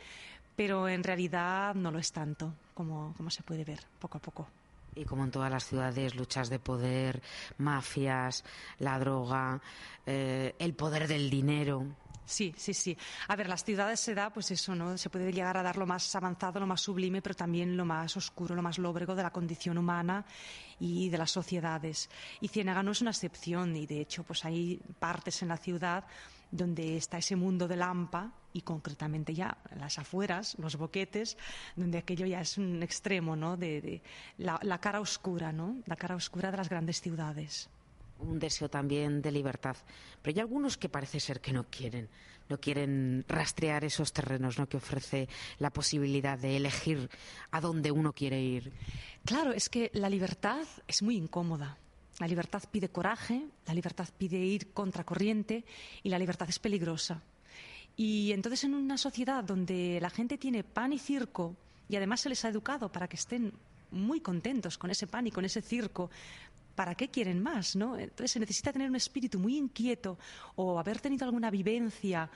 [0.56, 4.48] pero en realidad no lo es tanto, como se puede ver poco a poco.
[4.96, 7.22] Y como en todas las ciudades, luchas de poder,
[7.58, 8.44] mafias,
[8.78, 9.60] la droga,
[10.06, 11.86] eh, el poder del dinero.
[12.26, 12.96] Sí, sí, sí.
[13.28, 14.98] A ver, las ciudades se da, pues eso, ¿no?
[14.98, 18.16] Se puede llegar a dar lo más avanzado, lo más sublime, pero también lo más
[18.16, 20.24] oscuro, lo más lóbrego de la condición humana
[20.80, 22.10] y de las sociedades.
[22.40, 26.04] Y Ciénaga no es una excepción, y de hecho, pues hay partes en la ciudad
[26.50, 31.36] donde está ese mundo de Lampa y concretamente ya las afueras, los boquetes,
[31.76, 33.56] donde aquello ya es un extremo, ¿no?
[33.56, 34.02] De,
[34.38, 35.76] la, la, cara oscura, ¿no?
[35.86, 37.68] La cara oscura de las grandes ciudades.
[38.18, 39.76] Un deseo también de libertad.
[40.22, 42.08] Pero hay algunos que parece ser que no quieren,
[42.48, 44.68] no quieren rastrear esos terrenos, ¿no?
[44.68, 45.28] Que ofrece
[45.58, 47.10] la posibilidad de elegir
[47.50, 48.72] a dónde uno quiere ir.
[49.24, 51.76] Claro, es que la libertad es muy incómoda.
[52.18, 55.64] La libertad pide coraje, la libertad pide ir contracorriente
[56.02, 57.22] y la libertad es peligrosa.
[57.96, 61.56] Y entonces en una sociedad donde la gente tiene pan y circo
[61.88, 63.52] y además se les ha educado para que estén
[63.90, 66.10] muy contentos con ese pan y con ese circo,
[66.74, 67.76] ¿para qué quieren más?
[67.76, 67.98] ¿no?
[67.98, 70.18] Entonces se necesita tener un espíritu muy inquieto
[70.56, 72.30] o haber tenido alguna vivencia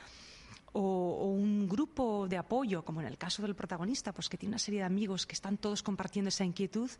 [0.72, 4.52] o, o, un grupo de apoyo, como en el caso del protagonista, pues que tiene
[4.52, 6.90] una serie de amigos que están todos compartiendo esa inquietud.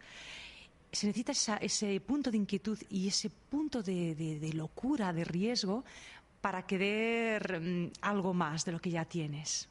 [0.93, 5.85] Se necesita esa, ese punto de inquietud y ese punto de, locura, de riesgo,
[6.41, 9.69] para querer mm, algo más de lo que ya tienes.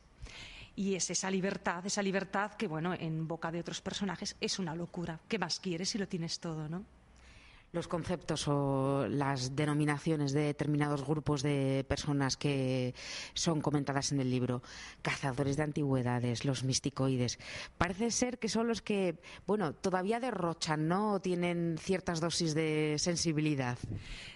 [0.76, 4.76] Y es esa libertad, esa libertad que, bueno, en boca de otros personajes es una
[4.76, 5.20] locura.
[5.28, 6.86] ¿Qué más quieres si lo tienes todo, no?
[7.72, 12.96] Los conceptos o las denominaciones de determinados grupos de personas que
[13.34, 14.62] son comentadas en el libro.
[15.02, 17.40] Cazadores de antigüedades, los misticoides.
[17.78, 21.20] Parece ser que son los que, bueno, todavía derrochan, ¿no?
[21.20, 23.78] Tienen ciertas dosis de sensibilidad.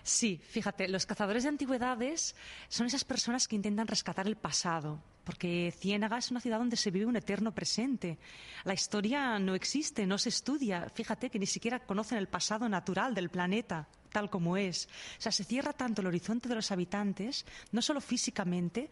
[0.04, 2.36] Sí, fíjate, los cazadores de antigüedades
[2.68, 6.92] son esas personas que intentan rescatar el pasado, porque Ciénaga es una ciudad donde se
[6.92, 8.18] vive un eterno presente.
[8.64, 10.90] La historia no existe, no se estudia.
[10.94, 14.88] Fíjate que ni siquiera conocen el pasado natural del planeta tal como es.
[15.18, 18.90] O sea, se cierra tanto el horizonte de los habitantes, no solo físicamente,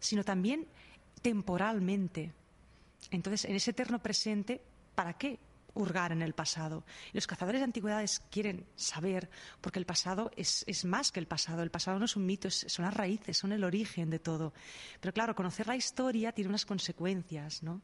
[0.00, 0.66] sino también
[1.22, 2.34] temporalmente.
[3.10, 4.60] Entonces, en ese eterno presente,
[4.94, 5.38] ¿para qué
[5.74, 6.84] hurgar en el pasado.
[7.12, 9.28] Los cazadores de antigüedades quieren saber,
[9.60, 11.62] porque el pasado es, más que el pasado.
[11.62, 14.52] El pasado no es un mito, es, son las raíces, son el origen de todo.
[15.00, 17.82] Pero claro, conocer la historia tiene unas consecuencias, ¿no?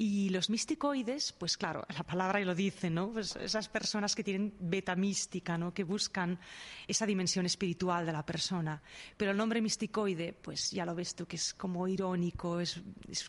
[0.00, 3.10] Y los misticoides, pues claro, la palabra lo dice, ¿no?
[3.10, 5.74] Pues esas personas que tienen beta mística, ¿no?
[5.74, 6.38] Que buscan
[6.86, 8.80] esa dimensión espiritual de la persona.
[9.16, 12.80] Pero el nombre misticoide, pues ya lo ves tú, que es como irónico, es,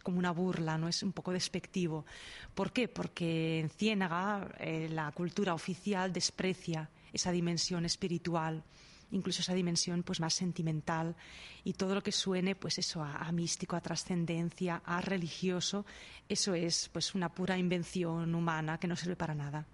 [0.04, 0.88] como una burla, ¿no?
[0.88, 2.06] Es un poco despectivo.
[2.54, 2.88] ¿Por qué?
[2.88, 8.64] Porque en Ciénaga eh, la cultura oficial desprecia esa dimensión espiritual
[9.12, 11.15] incluso esa dimensión pues más sentimental
[11.63, 15.86] y todo lo que suene pues eso a, místico, a trascendencia, a religioso,
[16.28, 19.65] eso es pues una pura invención humana que no sirve para nada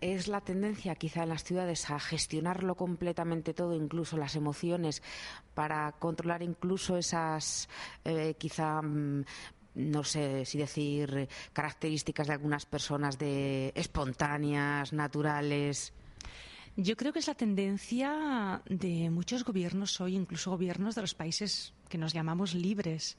[0.00, 5.02] es la tendencia quizá en las ciudades a gestionarlo completamente todo, incluso las emociones,
[5.52, 7.68] para controlar incluso esas
[8.06, 9.24] eh, quizá mm,
[9.74, 15.92] no sé si decir características de algunas personas de espontáneas, naturales.
[16.76, 21.74] Yo creo que es la tendencia de muchos gobiernos hoy, incluso gobiernos de los países
[21.88, 23.16] que nos llamamos libres,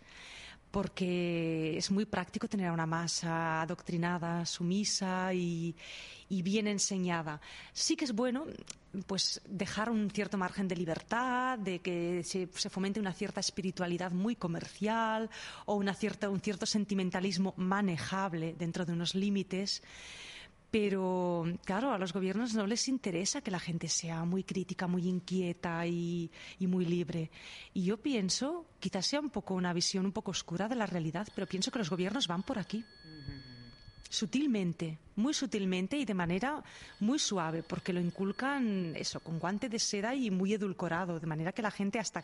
[0.71, 5.75] porque es muy práctico tener a una masa adoctrinada, sumisa y,
[6.29, 7.41] bien enseñada.
[7.73, 8.45] Sí que es bueno
[9.05, 14.11] pues dejar un cierto margen de libertad, de que se, se fomente una cierta espiritualidad
[14.11, 15.29] muy comercial
[15.65, 19.83] o una cierta, un cierto sentimentalismo manejable dentro de unos límites.
[20.71, 25.05] Pero, claro, a los gobiernos no les interesa que la gente sea muy crítica, muy
[25.05, 26.31] inquieta y,
[26.61, 27.29] muy libre.
[27.73, 31.27] Y yo pienso, quizás sea un poco una visión un poco oscura de la realidad,
[31.35, 32.85] pero pienso que los gobiernos van por aquí.
[34.09, 36.63] Sutilmente, muy sutilmente y de manera
[37.01, 41.51] muy suave, porque lo inculcan eso, con guante de seda y muy edulcorado, de manera
[41.51, 42.23] que la gente hasta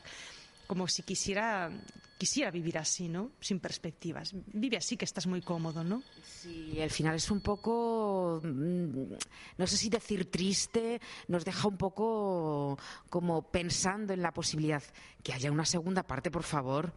[0.68, 1.72] como si quisiera,
[2.18, 3.32] quisiera vivir así, ¿no?
[3.40, 4.34] Sin perspectivas.
[4.48, 6.04] Vive así que estás muy cómodo, ¿no?
[6.24, 9.14] Sí, al final es un poco, mm,
[9.58, 12.78] no sé si decir triste, nos deja un poco
[13.10, 14.84] como pensando en la posibilidad
[15.24, 16.94] que haya una segunda parte, por favor.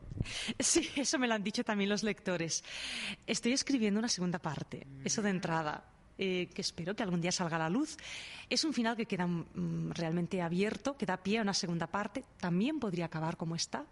[0.58, 2.62] Sí, eso me lo han dicho también los lectores.
[3.26, 7.56] Estoy escribiendo una segunda parte, eso de entrada eh, que espero que algún día salga
[7.56, 7.96] a la luz.
[8.50, 12.24] Es un final que queda mm, realmente abierto, que da pie a una segunda parte.
[12.38, 13.86] También podría acabar como está.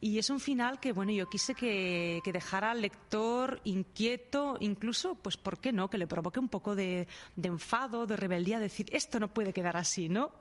[0.00, 5.14] Y es un final que, bueno, yo quise que, que, dejara al lector inquieto, incluso,
[5.14, 5.88] pues, ¿por qué no?
[5.88, 7.06] Que le provoque un poco de,
[7.36, 10.32] de enfado, de rebeldía, decir, esto no puede quedar así, ¿no?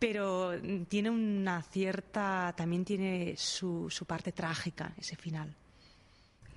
[0.00, 0.50] Pero
[0.88, 5.54] tiene una cierta, también tiene su, su parte trágica, ese final.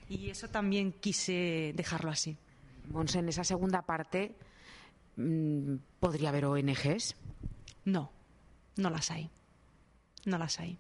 [0.10, 2.36] Y eso también quise dejarlo así.
[2.88, 4.36] Monse, en esa segunda parte,
[5.16, 7.16] mm, ¿podría haber ONGs?
[7.86, 8.12] No,
[8.78, 9.30] no las hay.
[10.26, 10.80] No las hay.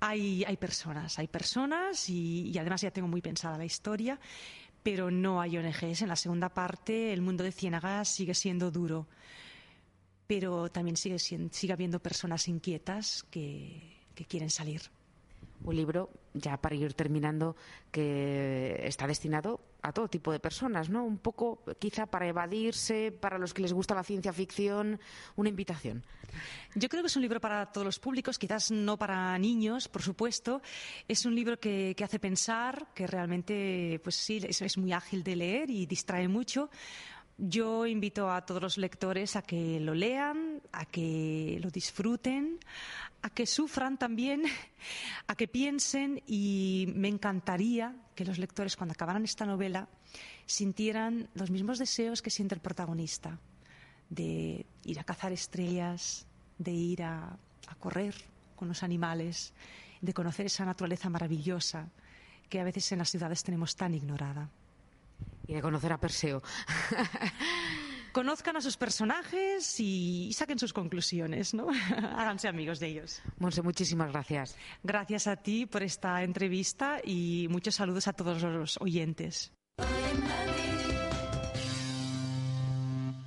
[0.00, 4.20] Hay, hay personas, hay personas y, además ya tengo muy pensada la historia,
[4.82, 6.02] pero no hay ONGs.
[6.02, 9.08] En la segunda parte el mundo de Ciénaga sigue siendo duro.
[10.26, 14.82] pero también sigue, sigue habiendo personas inquietas que quieren salir.
[15.64, 17.56] Un libro, ya para ir terminando,
[17.90, 21.04] que está destinado a todo tipo de personas, ¿no?
[21.04, 25.00] Un poco quizá para evadirse, para los que les gusta la ciencia ficción,
[25.36, 26.04] una invitación.
[26.74, 30.02] Yo creo que es un libro para todos los públicos, quizás no para niños, por
[30.02, 30.60] supuesto.
[31.08, 35.70] Es un libro que, hace pensar, que realmente, pues sí, es muy ágil de leer
[35.70, 36.70] y distrae mucho.
[37.36, 42.60] Yo invito a todos los lectores a que lo lean, a que lo disfruten,
[43.22, 44.44] a que sufran también,
[45.26, 49.88] a que piensen y me encantaría que los lectores cuando acabaran esta novela
[50.46, 53.40] sintieran los mismos deseos que siente el protagonista,
[54.10, 56.26] de ir a cazar estrellas,
[56.58, 57.36] de ir a,
[57.80, 58.14] correr
[58.54, 59.52] con los animales,
[60.00, 61.88] de conocer esa naturaleza maravillosa
[62.48, 64.48] que a veces en las ciudades tenemos tan ignorada.
[65.46, 66.42] Y de conocer a Perseo.
[68.12, 71.66] Conozcan a sus personajes y saquen sus conclusiones, ¿no?
[72.16, 73.20] Háganse amigos de ellos.
[73.38, 74.56] Monse, muchísimas gracias.
[74.84, 79.52] Gracias a ti por esta entrevista y muchos saludos a todos los oyentes.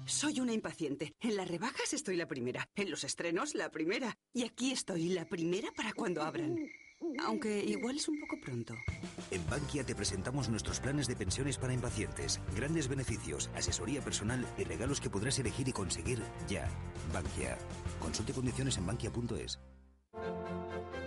[0.06, 1.14] Soy una impaciente.
[1.20, 2.70] En las rebajas estoy la primera.
[2.76, 4.18] En los estrenos, la primera.
[4.34, 6.56] Y aquí estoy, la primera para cuando abran.
[7.26, 8.74] Aunque igual es un poco pronto.
[9.32, 14.64] En Bankia te presentamos nuestros planes de pensiones para impacientes, grandes beneficios, asesoría personal y
[14.64, 16.70] regalos que podrás elegir y conseguir ya.
[17.14, 17.58] Bankia.
[18.00, 19.60] Consulte condiciones en bankia.es.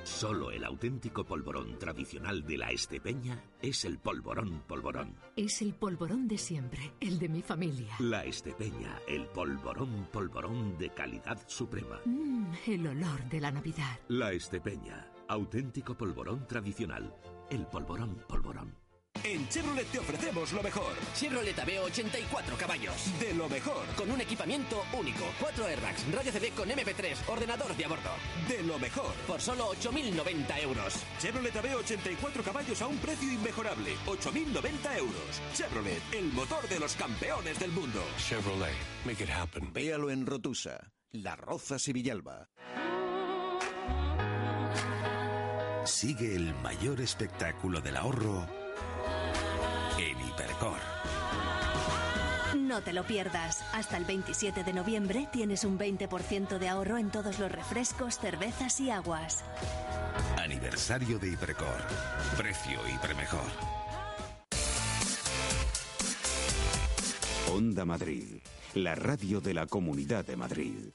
[0.05, 5.15] Solo el auténtico polvorón tradicional de la Estepeña es el polvorón polvorón.
[5.37, 7.95] Es el polvorón de siempre, el de mi familia.
[7.99, 12.01] La Estepeña, el polvorón polvorón de calidad suprema.
[12.07, 13.99] Mmm, el olor de la Navidad.
[14.09, 17.15] La Estepeña Auténtico polvorón tradicional.
[17.49, 18.75] El polvorón polvorón.
[19.23, 20.93] En Chevrolet te ofrecemos lo mejor.
[21.15, 23.21] Chevrolet AB 84 caballos.
[23.21, 23.87] De lo mejor.
[23.97, 25.23] Con un equipamiento único.
[25.39, 28.11] Cuatro airbags, radio CD con MP3, ordenador de a bordo.
[28.49, 29.15] De lo mejor.
[29.29, 30.95] Por solo 8.090 euros.
[31.21, 33.95] Chevrolet AB 84 caballos a un precio inmejorable.
[34.07, 35.41] 8.090 euros.
[35.55, 38.03] Chevrolet, el motor de los campeones del mundo.
[38.19, 38.75] Chevrolet,
[39.07, 39.73] make it happen.
[39.73, 42.49] Véalo en Rotusa, La Roza Villalba.
[45.91, 48.47] Sigue el mayor espectáculo del ahorro
[49.99, 50.79] en Hipercor.
[52.57, 53.63] No te lo pierdas.
[53.75, 58.81] Hasta el 27 de noviembre tienes un 20% de ahorro en todos los refrescos, cervezas
[58.81, 59.45] y aguas.
[60.39, 61.83] Aniversario de Hipercor.
[62.37, 63.51] Precio Hipermejor.
[67.53, 68.39] Onda Madrid.
[68.75, 70.93] La radio de la Comunidad de Madrid.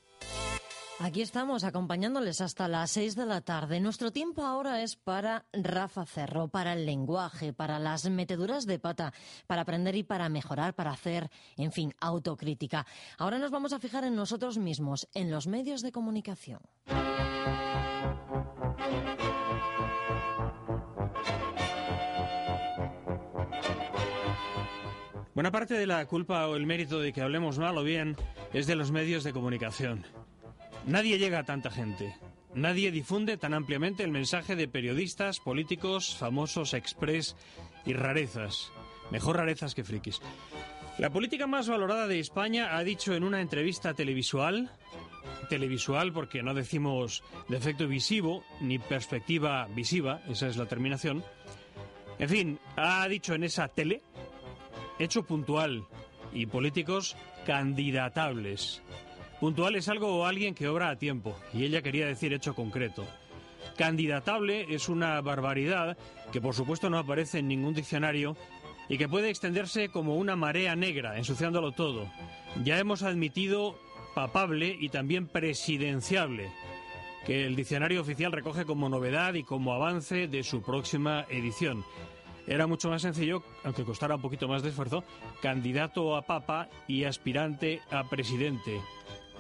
[0.98, 3.82] Aquí estamos acompañándoles hasta las seis de la tarde.
[3.82, 9.14] Nuestro tiempo ahora es para Rafa Cerro, para el lenguaje, para las meteduras de pata,
[9.46, 12.86] para aprender y para mejorar, para hacer, en fin, autocrítica.
[13.18, 16.62] Ahora nos vamos a fijar en nosotros mismos, en los medios de comunicación.
[25.34, 28.16] Buena parte de la culpa o el mérito de que hablemos mal o bien
[28.54, 30.25] es de los medios de comunicación.
[30.88, 32.16] Nadie llega a tanta gente.
[32.54, 37.36] Nadie difunde tan ampliamente el mensaje de periodistas, políticos, famosos, express
[37.86, 38.72] y rarezas.
[39.12, 40.22] Mejor rarezas que frikis.
[40.98, 44.70] La política más valorada de España ha dicho en una entrevista televisual,
[45.50, 51.24] televisual porque no decimos de efecto visivo ni perspectiva visiva, esa es la terminación.
[52.20, 54.02] En fin, ha dicho en esa tele,
[55.00, 55.86] hecho puntual
[56.32, 58.82] y políticos candidatables.
[59.40, 63.06] Puntual es algo o alguien que obra a tiempo, y ella quería decir hecho concreto.
[63.78, 65.98] Candidatable es una barbaridad
[66.32, 68.38] que por supuesto no aparece en ningún diccionario
[68.88, 72.10] y que puede extenderse como una marea negra, ensuciándolo todo.
[72.64, 73.78] Ya hemos admitido
[74.14, 76.50] papable y también presidenciable,
[77.26, 81.84] que el diccionario oficial recoge como novedad y como avance de su próxima edición.
[82.48, 85.04] Era mucho más sencillo, aunque costara un poquito más de esfuerzo,
[85.42, 88.80] candidato a papa y aspirante a presidente.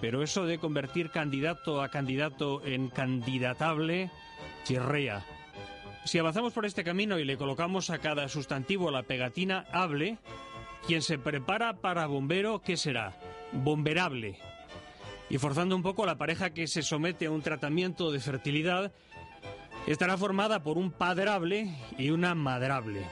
[0.05, 4.11] Pero eso de convertir candidato a candidato en candidatable,
[4.63, 5.25] chirrea.
[6.03, 10.19] Si avanzamos por este camino y le colocamos a cada sustantivo la pegatina hable,
[10.85, 13.17] quien se prepara para bombero, ¿qué será?
[13.51, 14.37] Bomberable.
[15.27, 18.91] Y forzando un poco la pareja que se somete a un tratamiento de fertilidad,
[19.87, 23.07] estará formada por un padrable y una madrable.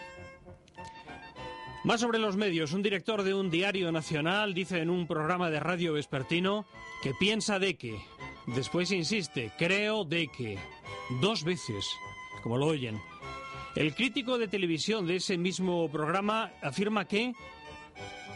[1.84, 5.60] Más sobre los medios, un director de un diario nacional dice en un programa de
[5.60, 6.66] radio vespertino
[7.02, 8.00] que piensa de que,
[8.48, 10.58] después insiste, creo de que,
[11.20, 11.86] dos veces,
[12.42, 13.02] como lo oyen.
[13.76, 17.34] El crítico de televisión de ese mismo programa afirma que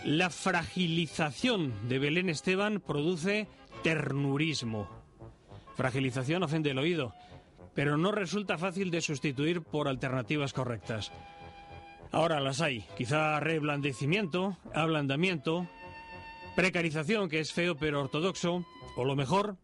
[0.04, 3.48] la fragilización de Belén Esteban produce
[3.82, 4.90] ternurismo.
[5.78, 7.14] Fragilización ofende el oído,
[7.74, 11.14] pero no resulta fácil de sustituir por alternativas correctas.
[12.12, 12.86] Ahora las hay.
[12.98, 15.68] Quizá reblandecimiento, ablandamiento,
[16.56, 19.58] precarización, que es feo pero ortodoxo, o lo mejor,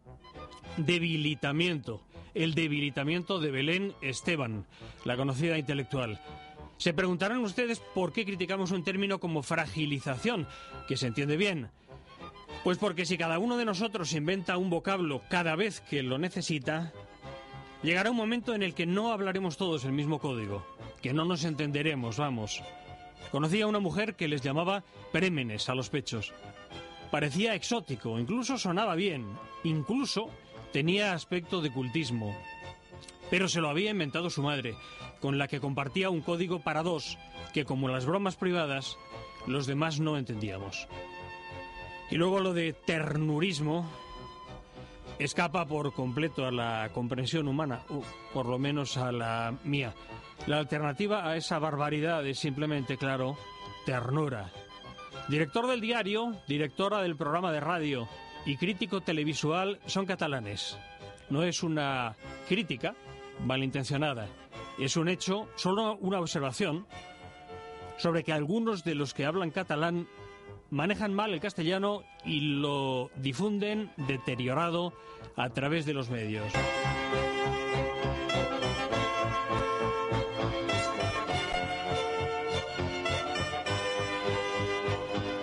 [0.78, 2.02] debilitamiento.
[2.34, 4.66] El debilitamiento de Belén Esteban,
[5.06, 6.20] la conocida intelectual.
[6.78, 10.48] Se preguntarán ustedes por qué criticamos un término como fragilización,
[10.88, 11.70] que se entiende bien.
[12.64, 16.92] Pues porque si cada uno de nosotros inventa un vocablo cada vez que lo necesita,
[17.84, 20.66] llegará un momento en el que no hablaremos todos el mismo código,
[21.02, 22.64] que no nos entenderemos, vamos.
[23.32, 26.34] Conocí a una mujer que les llamaba prémenes a los pechos.
[27.12, 29.28] Parecía exótico, incluso sonaba bien,
[29.64, 30.30] incluso
[30.72, 32.36] tenía aspecto de cultismo.
[33.30, 34.76] Pero se lo había inventado su madre,
[35.20, 37.18] con la que compartía un código para dos,
[37.54, 38.98] que como las bromas privadas,
[39.46, 40.88] los demás no entendíamos.
[42.10, 43.90] Y luego lo de ternurismo
[45.20, 48.02] escapa por completo a la comprensión humana, o
[48.34, 49.94] por lo menos a la mía.
[50.48, 53.38] La alternativa a esa barbaridad es simplemente, claro,
[53.86, 54.52] ternura.
[55.30, 58.08] Director del diario, directora del programa de radio
[58.46, 60.78] y crítico televisual son catalanes.
[61.30, 62.16] No es una
[62.48, 62.94] crítica
[63.46, 64.28] malintencionada,
[64.78, 66.86] es un hecho, solo una observación,
[67.98, 70.08] sobre que algunos de los que hablan catalán
[70.74, 74.92] manejan mal el castellano y lo difunden deteriorado
[75.36, 76.52] a través de los medios.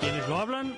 [0.01, 0.77] Quienes lo hablan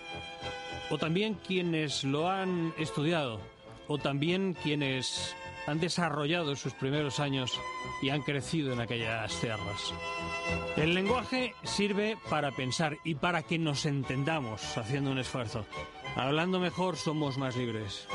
[0.90, 3.40] o también quienes lo han estudiado
[3.88, 5.34] o también quienes
[5.66, 7.58] han desarrollado sus primeros años
[8.00, 9.94] y han crecido en aquellas tierras.
[10.76, 15.66] El lenguaje sirve para pensar y para que nos entendamos haciendo un esfuerzo.
[16.16, 18.06] Hablando mejor somos más libres.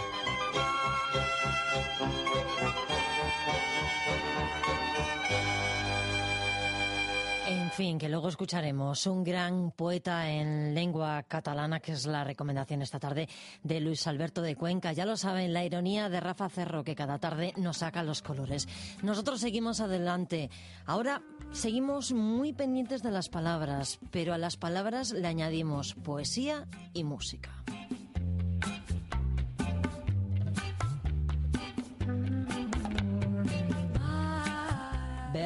[7.78, 13.00] Fin, que luego escucharemos un gran poeta en lengua catalana, que es la recomendación esta
[13.00, 13.30] tarde
[13.62, 14.94] de Luis Alberto de Cuenca.
[14.94, 18.68] Ya lo saben, la ironía de Rafa Cerro, que cada tarde nos saca los colores.
[19.04, 20.50] Nosotros seguimos adelante.
[20.88, 21.22] Ahora
[21.52, 27.64] seguimos muy pendientes de las palabras, pero a las palabras le añadimos poesía y música.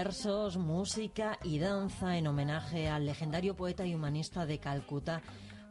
[0.04, 5.22] Versos, música y danza en homenaje al legendario poeta y humanista de Calcuta,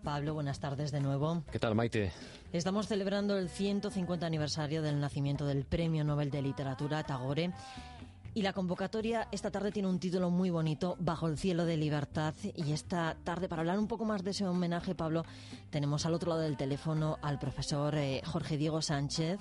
[0.04, 1.42] Pablo, buenas tardes de nuevo.
[1.50, 2.12] ¿Qué tal, Maite?
[2.52, 7.52] Estamos celebrando el 150 aniversario del nacimiento del Premio Nobel de Literatura Tagore.
[8.32, 12.32] Y la convocatoria esta tarde tiene un título muy bonito, Bajo el cielo de libertad.
[12.54, 15.24] Y esta tarde, para hablar un poco más de ese homenaje, Pablo,
[15.70, 19.40] tenemos al otro lado del teléfono al profesor eh, Jorge Diego Sánchez.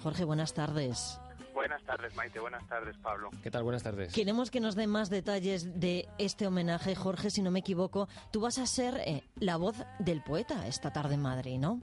[0.00, 1.18] Jorge, buenas tardes.
[1.58, 2.38] Buenas tardes, Maite.
[2.38, 3.30] Buenas tardes, Pablo.
[3.42, 3.64] ¿Qué tal?
[3.64, 4.14] Buenas tardes.
[4.14, 6.94] Queremos que nos dé más detalles de este homenaje.
[6.94, 10.92] Jorge, si no me equivoco, tú vas a ser eh, la voz del poeta esta
[10.92, 11.80] tarde en Madrid, ¿no?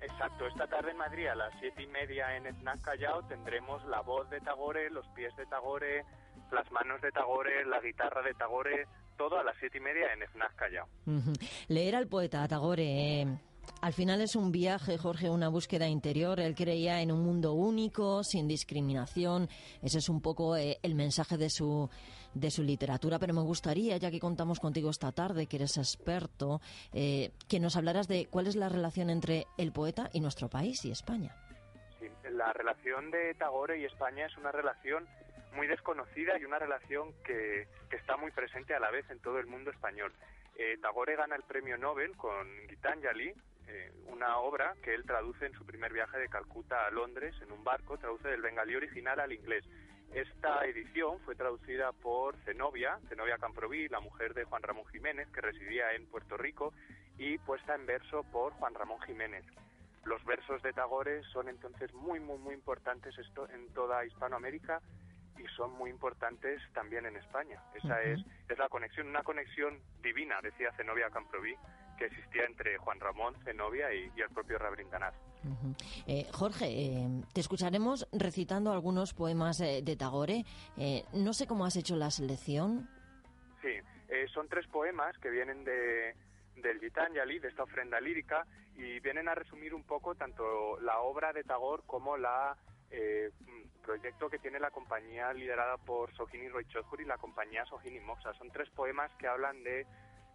[0.00, 4.00] Exacto, esta tarde en Madrid a las siete y media en Snack Callao tendremos la
[4.00, 6.04] voz de Tagore, los pies de Tagore,
[6.50, 10.28] las manos de Tagore, la guitarra de Tagore, todo a las siete y media en
[10.32, 10.88] Snack Callao.
[11.68, 12.82] Leer al poeta Tagore...
[13.22, 13.38] Eh,
[13.80, 16.40] al final es un viaje, Jorge, una búsqueda interior.
[16.40, 19.48] Él creía en un mundo único, sin discriminación.
[19.82, 21.90] Ese es un poco eh, el mensaje de su,
[22.32, 23.18] de su literatura.
[23.18, 26.60] Pero me gustaría, ya que contamos contigo esta tarde, que eres experto,
[26.92, 30.84] eh, que nos hablaras de cuál es la relación entre el poeta y nuestro país
[30.84, 31.36] y España.
[32.30, 35.06] La relación de Tagore y España es una relación
[35.54, 39.38] muy desconocida y una relación que, que está muy presente a la vez en todo
[39.38, 40.12] el mundo español.
[40.56, 43.34] Eh, Tagore gana el premio Nobel con Gitanjali,
[43.68, 47.52] eh, una obra que él traduce en su primer viaje de Calcuta a Londres en
[47.52, 49.64] un barco, traduce del bengalí original al inglés.
[50.12, 55.40] Esta edición fue traducida por Zenobia, Zenobia Camproví, la mujer de Juan Ramón Jiménez, que
[55.40, 56.72] residía en Puerto Rico,
[57.18, 59.44] y puesta en verso por Juan Ramón Jiménez.
[60.04, 64.80] Los versos de Tagore son entonces muy, muy, muy importantes esto en toda Hispanoamérica
[65.38, 67.60] y son muy importantes también en España.
[67.74, 71.56] Esa es, es la conexión, una conexión divina, decía Zenobia Camproví,
[71.96, 75.14] que existía entre Juan Ramón, Zenobia y, el propio Rabrindanaz.
[76.06, 80.44] Eh, Jorge, eh, te escucharemos recitando algunos poemas eh, de Tagore.
[81.12, 82.88] no sé cómo has hecho la selección.
[83.62, 83.74] Sí,
[84.32, 86.14] son tres poemas que vienen de,
[86.56, 91.32] del Gitanjali, de esta ofrenda lírica, y vienen a resumir un poco tanto la obra
[91.32, 92.56] de Tagore como la
[93.84, 96.66] proyecto que tiene la compañía liderada por Sohini Roy
[96.98, 98.32] y la compañía Sohini Moxa.
[98.34, 99.86] Son tres poemas que hablan de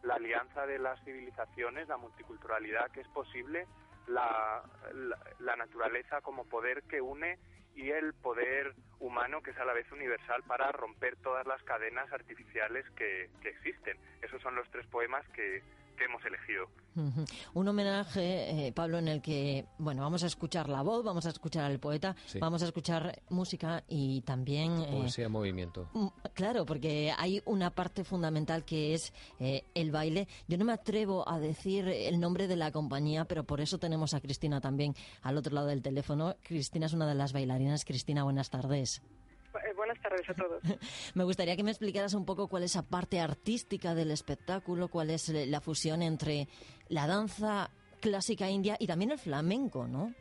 [0.04, 3.68] la alianza de las civilizaciones, la multiculturalidad que es posible
[4.08, 4.64] la,
[5.58, 7.38] naturaleza como poder que une
[7.76, 12.12] y el poder humano que es a la vez universal para romper todas las cadenas
[12.12, 13.98] artificiales que, que existen.
[14.22, 15.62] Esos son los tres poemas que,
[16.06, 16.68] hemos elegido.
[17.54, 21.30] Un homenaje, eh, Pablo, en el que, bueno, vamos a escuchar la voz, vamos a
[21.30, 24.82] escuchar al poeta, vamos a escuchar música y también...
[24.82, 25.90] Eh, Poesía movimiento.
[26.34, 30.28] Claro, porque hay una parte fundamental que es eh, el baile.
[30.48, 34.14] Yo no me atrevo a decir el nombre de la compañía, pero por eso tenemos
[34.14, 36.36] a Cristina también al otro lado del teléfono.
[36.44, 37.86] Cristina es una de las bailarinas.
[37.86, 39.02] Cristina, buenas tardes.
[39.90, 40.64] Eh, buenas tardes a todos.
[41.16, 45.10] Me gustaría que me explicaras un poco cuál es la parte artística del espectáculo, cuál
[45.10, 46.48] es la fusión entre
[46.90, 47.70] la danza
[48.02, 50.14] clásica india y también el flamenco, ¿no?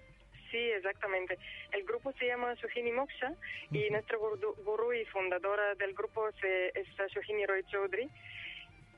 [0.51, 1.39] Sí, exactamente.
[1.73, 3.35] El grupo se llama Suhini Moksha
[3.71, 8.05] y nuestro gurú y fundadora del grupo es Suhini Roy Chaudhry.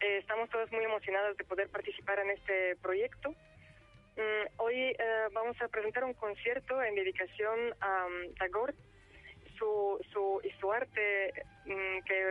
[0.00, 3.30] Eh, estamos todos muy emocionados de poder participar en este proyecto.
[3.30, 4.96] Mm, hoy eh,
[5.32, 8.74] vamos a presentar un concierto en dedicación a um, Tagore,
[9.60, 11.32] su, su, y su arte
[11.66, 12.30] mm, que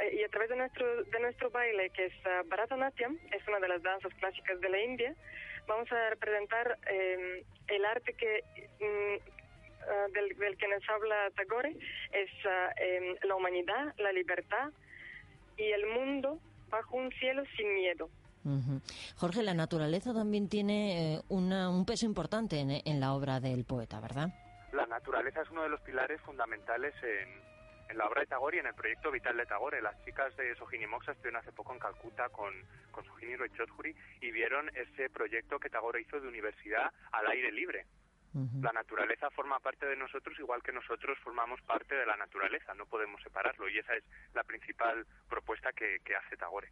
[0.00, 3.58] eh, y a través de nuestro de nuestro baile que es uh, Bharatanatyam es una
[3.58, 5.14] de las danzas clásicas de la India
[5.66, 8.44] vamos a representar em, el arte que
[8.80, 9.30] mm,
[9.88, 11.76] ah, del, del, que nos habla Tagore
[12.12, 12.30] es
[12.76, 14.70] em, la humanidad la libertad
[15.56, 16.38] y el mundo
[16.68, 18.08] bajo un cielo sin miedo
[19.14, 24.00] Jorge, la naturaleza también tiene eh, un peso importante en, en la obra del poeta,
[24.00, 24.30] ¿verdad?
[24.72, 27.52] La naturaleza es uno de los pilares fundamentales en,
[27.96, 29.82] la obra de Tagore y en el proyecto vital de Tagore.
[29.82, 32.54] Las chicas de Sojini Moxa estuvieron hace poco en Calcuta con,
[32.90, 33.50] con Sojini Roy
[34.22, 37.84] y vieron ese proyecto que Tagore hizo de universidad al aire libre.
[38.34, 42.86] La naturaleza forma parte de nosotros igual que nosotros formamos parte de la naturaleza, no
[42.86, 44.04] podemos separarlo y esa es
[44.34, 46.68] la principal propuesta que, hace Tagore.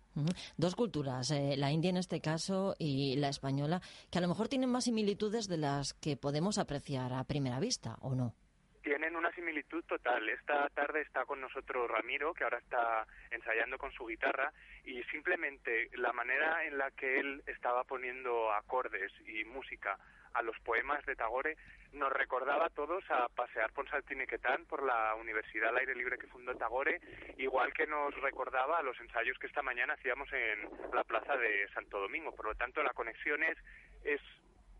[0.56, 3.80] Dos culturas, eh, la india en este caso y la española,
[4.10, 7.96] que a lo mejor tienen más similitudes de las que podemos apreciar a primera vista,
[8.00, 8.34] ¿o no?
[8.82, 10.26] Tienen una similitud total.
[10.30, 14.52] Esta tarde está con nosotros Ramiro, que ahora está ensayando con su guitarra,
[14.84, 19.98] y simplemente la manera en la que él estaba poniendo acordes y música
[20.34, 21.56] a los poemas de Tagore,
[21.92, 26.28] nos recordaba a todos a pasear por Saltiniquetán, por la Universidad al Aire Libre que
[26.28, 27.00] fundó Tagore,
[27.38, 31.68] igual que nos recordaba a los ensayos que esta mañana hacíamos en la plaza de
[31.74, 32.32] Santo Domingo.
[32.32, 33.58] Por lo tanto, la conexión es,
[34.04, 34.20] es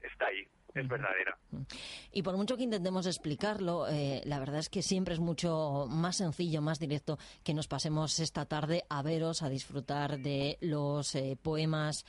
[0.02, 1.36] está ahí, es verdadera.
[2.12, 6.16] Y por mucho que intentemos explicarlo, eh, la verdad es que siempre es mucho más
[6.16, 11.36] sencillo, más directo que nos pasemos esta tarde a veros, a disfrutar de los eh,
[11.40, 12.04] poemas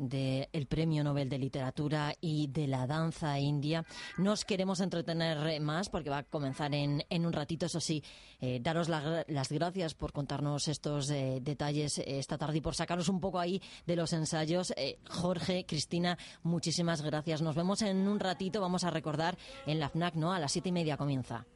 [0.00, 3.84] del Premio Nobel de Literatura y de la danza india.
[4.18, 7.66] Nos queremos entretener más porque va a comenzar en, en un ratito.
[7.66, 8.02] Eso sí,
[8.40, 13.20] eh, daros las gracias por contarnos estos eh, detalles esta tarde y por sacaros un
[13.20, 14.72] poco ahí de los ensayos.
[14.76, 17.42] Eh, Jorge, Cristina, muchísimas gracias.
[17.42, 18.60] Nos vemos en un ratito.
[18.60, 19.36] Vamos a recordar
[19.66, 20.32] en la FNAC, ¿no?
[20.32, 21.46] A las siete y media comienza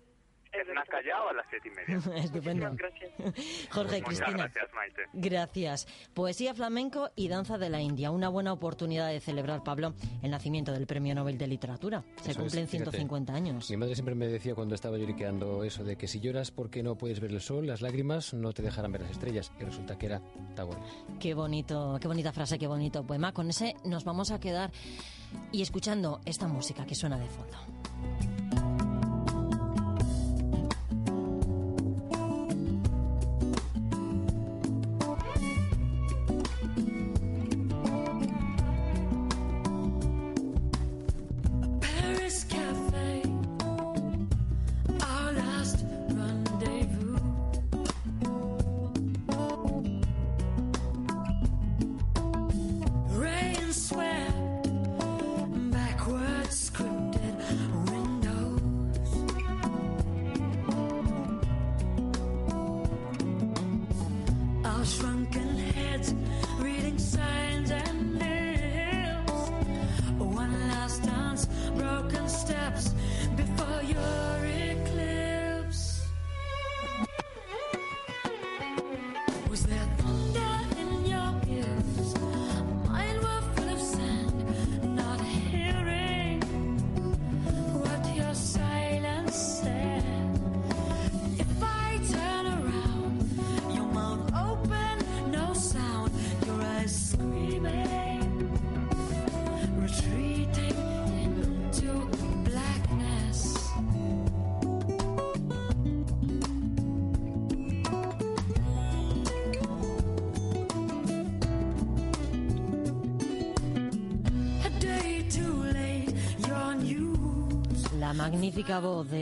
[1.14, 2.16] a las siete y media.
[2.24, 2.70] Estupendo.
[2.74, 3.12] Gracias.
[3.70, 4.32] Jorge, Cristina.
[4.32, 5.02] gracias, Maite.
[5.12, 5.86] Gracias.
[6.12, 8.10] Poesía flamenco y danza de la India.
[8.10, 12.04] Una buena oportunidad de celebrar, Pablo, el nacimiento del Premio Nobel de Literatura.
[12.22, 13.70] Se cumplen 150 años.
[13.70, 16.96] Mi madre siempre me decía cuando estaba lloriqueando eso de que si lloras porque no
[16.96, 19.52] puedes ver el sol, las lágrimas no te dejarán ver las estrellas.
[19.60, 20.20] Y resulta que era
[20.54, 20.80] Tagore.
[21.20, 23.32] Qué bonito, qué bonita frase, qué bonito poema.
[23.32, 24.70] Con ese nos vamos a quedar
[25.52, 28.33] y escuchando esta música que suena de fondo.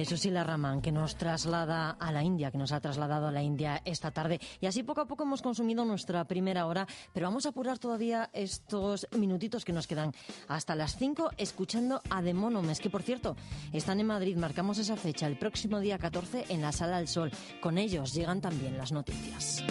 [0.04, 3.82] Susila Raman que nos traslada a la India, que nos ha trasladado a la India
[3.84, 4.40] esta tarde.
[4.60, 8.30] Y así poco a poco hemos consumido nuestra primera hora, pero vamos a apurar todavía
[8.32, 10.12] estos minutitos que nos quedan
[10.48, 13.36] hasta las 5 escuchando a The Monomes, que por cierto
[13.72, 14.36] están en Madrid.
[14.36, 17.30] Marcamos esa fecha el próximo día 14 en la Sala del Sol.
[17.60, 19.62] Con ellos llegan también las noticias.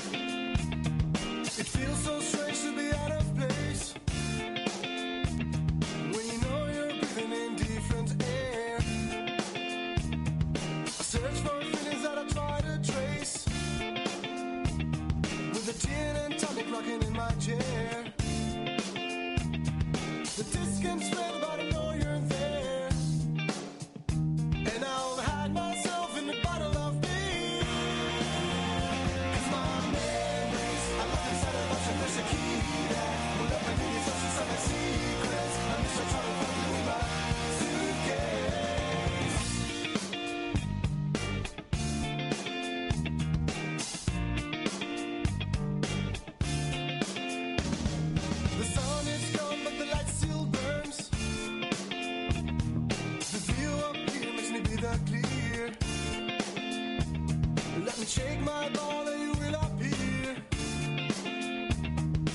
[58.12, 60.36] Shake my ball and you will appear.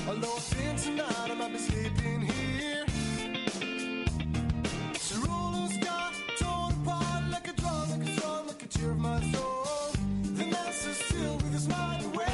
[0.09, 2.87] Although think tonight I might be sleeping here.
[7.31, 9.93] Like a like a like a tear of my soul.
[10.39, 12.25] The master still with his mind away.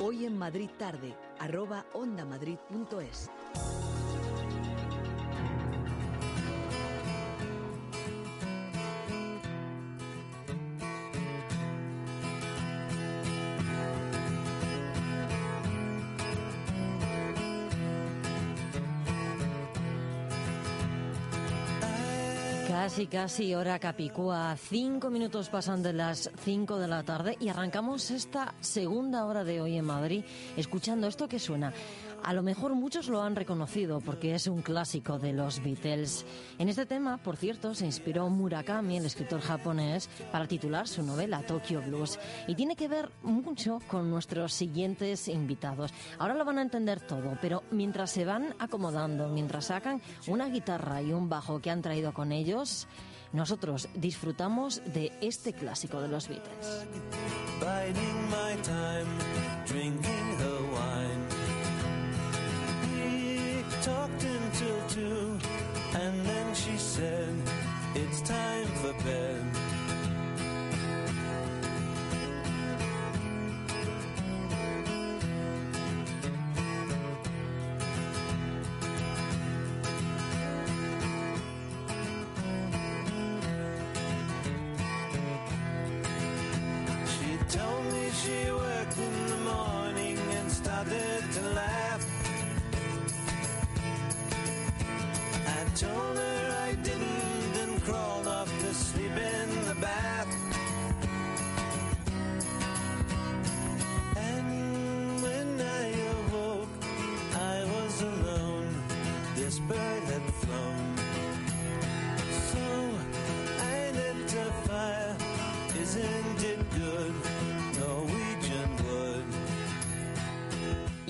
[0.00, 1.14] Hoy en Madrid tarde,
[1.48, 3.30] arroba ondamadrid.es.
[22.80, 24.56] Casi, casi hora capicúa.
[24.56, 29.60] Cinco minutos pasan de las cinco de la tarde y arrancamos esta segunda hora de
[29.60, 30.22] hoy en Madrid
[30.56, 31.72] escuchando esto que suena.
[32.22, 36.26] A lo mejor muchos lo han reconocido porque es un clásico de los Beatles.
[36.58, 41.42] En este tema, por cierto, se inspiró Murakami, el escritor japonés, para titular su novela
[41.42, 42.18] Tokyo Blues.
[42.46, 45.92] Y tiene que ver mucho con nuestros siguientes invitados.
[46.18, 51.00] Ahora lo van a entender todo, pero mientras se van acomodando, mientras sacan una guitarra
[51.00, 52.88] y un bajo que han traído con ellos,
[53.32, 56.86] nosotros disfrutamos de este clásico de los Beatles.
[63.88, 65.38] Talked until two,
[65.94, 67.34] and then she said,
[67.94, 69.47] It's time for bed.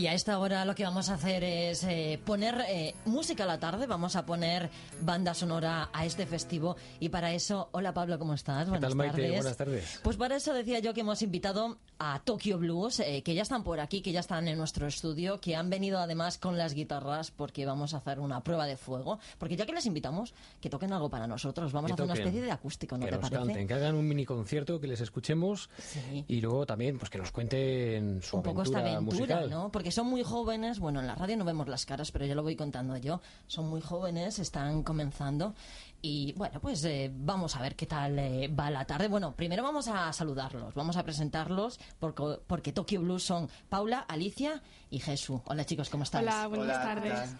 [0.08, 3.58] A esta hora lo que vamos a hacer es eh, poner eh, música a la
[3.60, 8.34] tarde, vamos a poner banda sonora a este festivo y para eso, hola Pablo, ¿cómo
[8.34, 8.64] estás?
[8.64, 9.12] ¿Qué Buenas tal, Maite?
[9.22, 9.34] tardes.
[9.36, 10.00] Buenas tardes.
[10.02, 13.64] Pues para eso decía yo que hemos invitado a Tokyo Blues, eh, que ya están
[13.64, 17.30] por aquí, que ya están en nuestro estudio, que han venido además con las guitarras
[17.32, 20.92] porque vamos a hacer una prueba de fuego, porque ya que les invitamos, que toquen
[20.92, 23.16] algo para nosotros, vamos Que a hacer una toquen, especie de acústico, ¿no que te
[23.18, 23.46] nos parece?
[23.48, 26.24] canten, que hagan un mini concierto, que les escuchemos Sí.
[26.28, 29.50] y luego también pues que nos cuenten su un poco aventura, esta aventura, musical.
[29.50, 29.72] ¿no?
[29.72, 32.42] Porque son muy jóvenes, bueno, en la radio no vemos las caras, pero ya lo
[32.44, 33.20] voy contando yo.
[33.48, 35.54] Son muy jóvenes, están comenzando
[36.00, 39.08] y bueno, pues eh, vamos a ver qué tal eh, va la tarde.
[39.08, 44.62] Bueno, primero vamos a saludarlos, vamos a presentarlos porque, porque Tokyo Blues son Paula, Alicia
[44.90, 45.40] y Jesús.
[45.46, 46.28] Hola chicos, ¿cómo estáis?
[46.28, 47.36] Hola, buenas Hola, ¿qué tardes.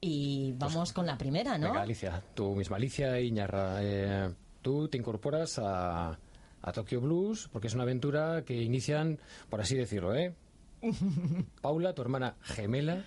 [0.00, 1.68] Y vamos con la primera, ¿no?
[1.68, 6.18] Venga, Alicia, tú misma, Alicia Iñarra, eh, tú te incorporas a,
[6.62, 10.34] a Tokyo Blues porque es una aventura que inician, por así decirlo, ¿eh?
[11.60, 13.04] Paula, tu hermana gemela,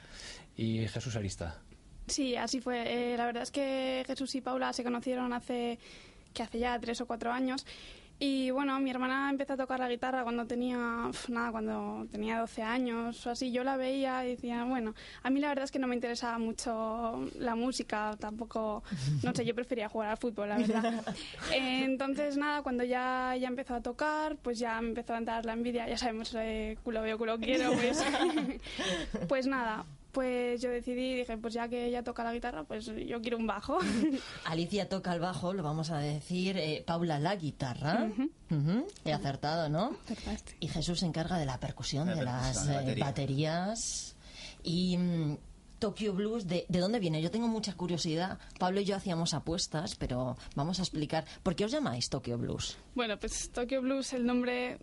[0.56, 1.62] y Jesús Arista.
[2.08, 3.14] Sí, así fue.
[3.14, 5.80] Eh, la verdad es que Jesús y Paula se conocieron hace
[6.34, 7.66] que hace ya tres o cuatro años
[8.20, 10.78] Y bueno, mi hermana empezó a tocar la guitarra cuando tenía,
[11.30, 13.52] nada, cuando tenía 12 años o así.
[13.52, 16.38] Yo la veía y decía, bueno, a mí la verdad es que no me interesaba
[16.40, 18.84] mucho la música, tampoco,
[19.24, 21.04] no sé, yo prefería jugar al fútbol, la verdad.
[21.52, 25.46] Eh, Entonces, nada, cuando ya, ya empezó a tocar, pues ya me empezó a entrar
[25.46, 28.04] la envidia, ya sabemos, eh, culo veo, culo quiero, pues,
[29.28, 29.86] pues nada.
[30.16, 33.46] Pues yo decidí, dije, pues ya que ella toca la guitarra, pues yo quiero un
[33.46, 33.78] bajo.
[34.46, 36.58] Alicia toca el bajo, lo vamos a decir.
[36.58, 38.10] eh, Paula la guitarra.
[39.04, 39.98] He acertado, ¿no?
[40.62, 43.06] Y Jesús se encarga de la percusión, La de percusión, las la eh, batería.
[43.06, 44.16] baterías.
[44.64, 45.38] Y mm,
[45.80, 47.22] Tokyo Blues, ¿de, ¿de dónde viene?
[47.22, 48.40] Yo tengo mucha curiosidad.
[48.58, 51.26] Pablo y yo hacíamos apuestas, pero vamos a explicar.
[51.44, 52.78] ¿Por qué os llamáis Tokyo Blues?
[52.96, 54.78] Bueno, pues Tokyo Blues, el nombre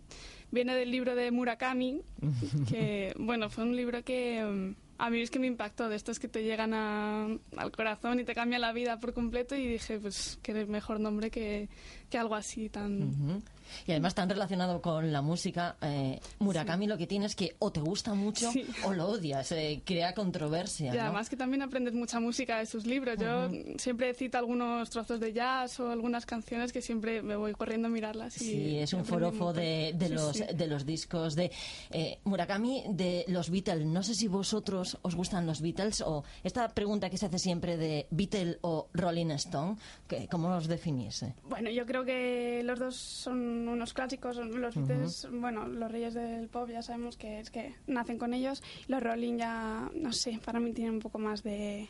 [0.51, 2.01] viene del libro de Murakami,
[2.69, 6.19] que, bueno, fue un libro que mm, a mí es que me impactó, de estos
[6.19, 7.25] que te llegan a-
[7.57, 11.29] al corazón y te cambian la vida por completo y dije, pues, qué mejor nombre
[11.31, 11.67] que,
[12.09, 13.41] que algo así tan...
[13.87, 17.71] Y además tan relacionado con la música, eh, Murakami lo que tiene es que o
[17.71, 18.65] te gusta mucho Sí.
[18.85, 20.93] o lo odias, eh, crea controversia.
[20.93, 21.03] Y ¿no?
[21.03, 23.17] además que también aprendes mucha música de sus libros.
[23.19, 27.87] Yo siempre cito algunos trozos de jazz o algunas canciones que siempre me voy corriendo
[27.87, 28.35] a mirarlas.
[28.41, 30.43] Y Sí, es un forofo de, de los, sí.
[30.53, 31.51] de los discos de
[31.91, 33.85] eh, Murakami, de los Beatles.
[33.85, 37.77] No sé si vosotros os gustan los Beatles o esta pregunta que se hace siempre
[37.77, 41.25] de Beatle o Rolling Stone, que, ¿cómo los definís?
[41.47, 44.37] Bueno, yo creo que los dos son unos clásicos.
[44.37, 44.75] Los.
[44.75, 48.61] Beatles, bueno, los reyes del pop ya sabemos que es que nacen con ellos.
[48.87, 51.89] Los Rolling ya, no sé, para mí tienen un poco más de,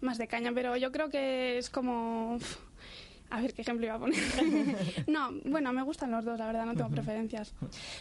[0.00, 2.34] más de caña, pero yo creo que es como...
[2.36, 2.56] uf,
[3.30, 4.18] A ver, ¿qué ejemplo iba a poner?
[5.08, 7.52] no, bueno, me gustan los dos, la verdad, no tengo preferencias.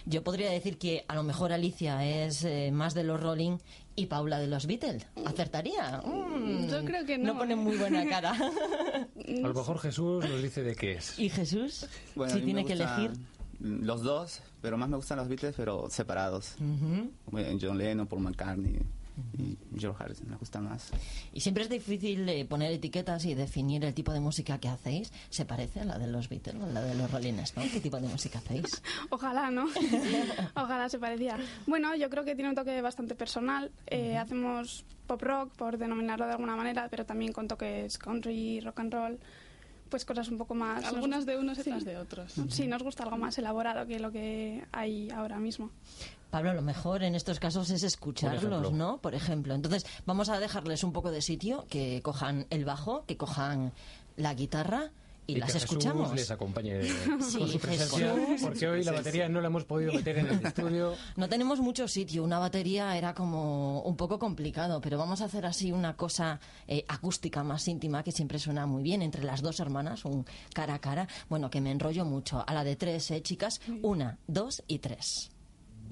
[0.06, 3.58] Yo podría decir que a lo mejor Alicia es eh, más de los Rolling
[3.96, 5.08] y Paula de los Beatles.
[5.26, 6.02] ¿Acertaría?
[6.06, 7.34] Mm, Yo creo que no.
[7.34, 8.32] No pone muy buena cara.
[8.34, 11.18] A lo mejor Jesús nos dice de qué es.
[11.18, 11.88] ¿Y Jesús?
[12.16, 13.12] Bueno, si tiene que elegir.
[13.60, 16.56] Los dos, pero más me gustan los Beatles, pero separados.
[17.62, 18.78] John Lennon, Paul McCartney
[19.38, 20.92] y George Harrison me gustan más.
[21.34, 25.12] Y siempre es difícil eh, poner etiquetas y definir el tipo de música que hacéis.
[25.30, 27.72] ¿Se parece a la de los Beatles o a la de los Rolling Stones?
[27.72, 28.82] ¿Qué tipo de música hacéis?
[29.10, 29.66] Ojalá, ¿no?
[30.56, 31.38] Ojalá se parecía.
[31.68, 33.72] Bueno, yo creo que tiene un toque bastante personal.
[33.88, 38.80] Eh, Hacemos pop rock, por denominarlo de alguna manera, pero también con toques country, rock
[38.80, 39.20] and roll,
[39.90, 40.84] pues cosas un poco más...
[40.86, 41.70] Algunas de unos y Sí.
[41.70, 42.34] otras de otros.
[42.50, 45.70] Sí, nos gusta algo más elaborado que lo que hay ahora mismo.
[46.34, 48.74] Pablo, lo mejor en estos casos es escucharlos.
[48.74, 48.98] ¿no?
[48.98, 49.54] Por ejemplo.
[49.54, 53.72] Entonces, vamos a dejarles un poco de sitio, que cojan el bajo, que cojan
[54.18, 54.90] la guitarra
[55.28, 56.12] y, las Jesús escuchamos.
[56.16, 56.84] les acompañe
[57.22, 58.48] Sí, con su presencia, Jesús.
[58.48, 60.96] porque hoy la batería no la hemos podido meter en el estudio.
[61.18, 65.46] No tenemos mucho sitio, una batería era como un poco complicado, pero vamos a hacer
[65.46, 69.60] así una cosa eh, acústica más íntima que siempre suena muy bien entre las dos
[69.60, 71.08] hermanas, un cara a cara.
[71.30, 72.44] Bueno, que me enrollo mucho.
[72.48, 73.62] A la de tres, ¿eh, chicas?
[73.84, 75.30] Una, dos y tres.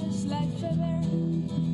[0.00, 1.69] to have the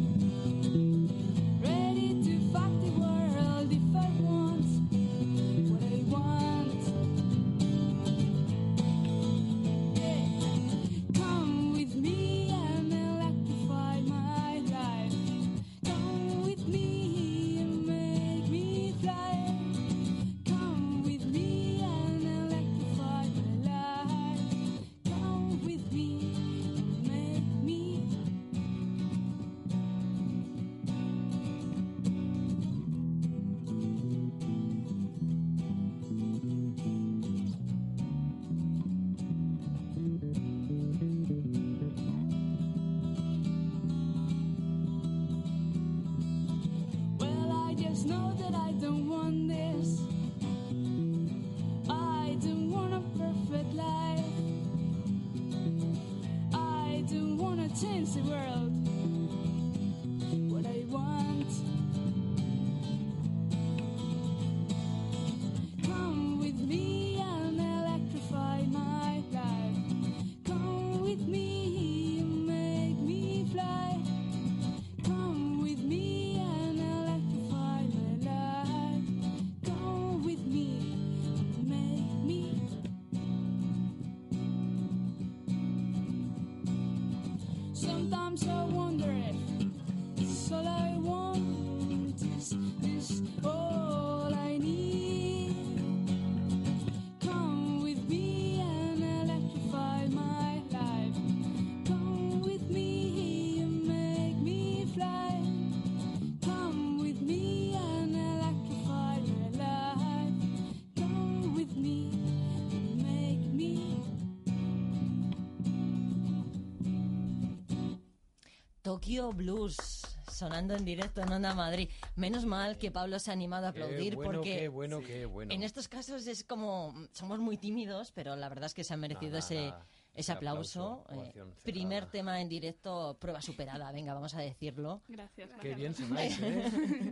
[119.07, 121.89] Tokyo Blues, sonando en directo en Onda Madrid.
[122.17, 125.27] Menos mal que Pablo se ha animado a aplaudir Qué bueno, porque qué bueno, qué
[125.27, 125.55] bueno.
[125.55, 128.97] en estos casos es como somos muy tímidos, pero la verdad es que se ha
[128.97, 129.87] merecido Nada, ese nada.
[130.13, 131.05] ese Ese aplauso.
[131.09, 133.93] aplauso, Eh, primer tema en directo, prueba superada.
[133.93, 135.01] Venga, vamos a decirlo.
[135.07, 135.51] Gracias.
[135.61, 136.65] Qué bien sonáis, ¿eh?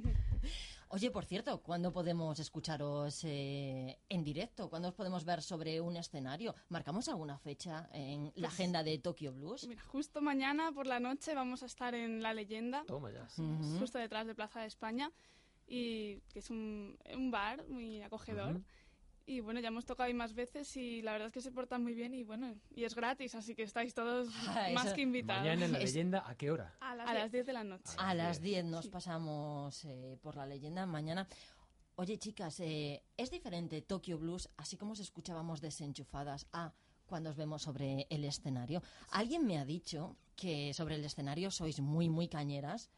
[0.88, 4.68] Oye, por cierto, ¿cuándo podemos escucharos eh, en directo?
[4.70, 6.54] ¿Cuándo os podemos ver sobre un escenario?
[6.68, 9.66] ¿Marcamos alguna fecha en la Pues- agenda de Tokyo Blues?
[9.66, 13.26] Mira, justo mañana por la noche vamos a estar en La Leyenda, Toma ya.
[13.78, 15.10] Justo detrás de Plaza de España,
[15.66, 18.60] y que es un, un bar muy acogedor.
[19.26, 21.82] Y bueno, ya hemos tocado ahí más veces y la verdad es que se portan
[21.82, 25.42] muy bien y bueno, y es gratis, así que estáis todos Ah, más que invitados.
[25.42, 26.76] Mañana en la leyenda, ¿a qué hora?
[26.80, 27.94] A las 10 de la noche.
[27.96, 31.26] A las 10 nos pasamos eh, por la leyenda mañana.
[31.96, 36.74] Oye, chicas, eh, ¿es diferente Tokyo Blues, así como os escuchábamos desenchufadas, a
[37.06, 38.82] cuando os vemos sobre el escenario?
[39.10, 42.90] Alguien me ha dicho que sobre el escenario sois muy, muy cañeras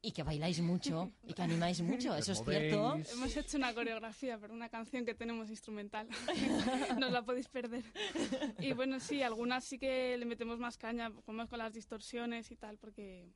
[0.00, 2.14] y que bailáis mucho y que animáis mucho.
[2.14, 2.96] ¿Eso es cierto?
[3.12, 6.08] Hemos hecho una coreografía para una canción que tenemos instrumental.
[6.98, 7.84] no la podéis perder.
[8.60, 12.56] Y bueno, sí, algunas sí que le metemos más caña, jugamos con las distorsiones y
[12.56, 13.28] tal, porque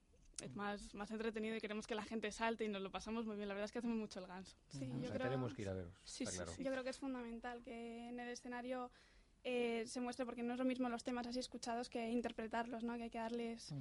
[0.42, 3.36] es más, más entretenido y queremos que la gente salte y nos lo pasamos muy
[3.36, 3.48] bien.
[3.48, 4.56] La verdad es que hacemos mucho el ganso.
[4.68, 5.28] Sí, O yo sea, creo...
[5.30, 5.94] tenemos que ir a veros.
[6.04, 6.52] Sí, sí, claro.
[6.52, 6.62] sí.
[6.62, 8.90] Yo creo que es fundamental que en el escenario
[9.44, 12.96] eh, se muestre, porque no es lo mismo los temas así escuchados que interpretarlos, ¿no?
[12.96, 13.74] Que hay que darles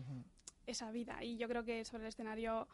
[0.68, 1.24] esa vida.
[1.24, 2.68] Y yo creo que sobre el escenario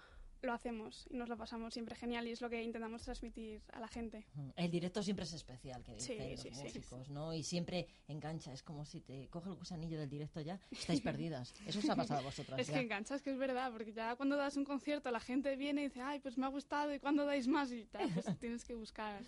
[0.44, 3.80] lo hacemos y nos lo pasamos siempre genial y es lo que intentamos transmitir a
[3.80, 4.24] la gente.
[4.56, 6.64] El directo siempre es especial, que Sí, dicen sí, los sí.
[6.64, 7.34] músicos, ¿no?
[7.34, 11.56] Y siempre engancha, es como si te coge el gusanillo del directo ya, estáis perdidas.
[11.66, 12.74] Eso os ha pasado a vosotras Es ya.
[12.76, 15.86] que enganchas, que es verdad, porque ya cuando das un concierto la gente viene y
[15.86, 17.72] dice, ay, pues me ha gustado, ¿y cuándo dais más?
[17.72, 19.24] Y tal, pues tienes que buscar.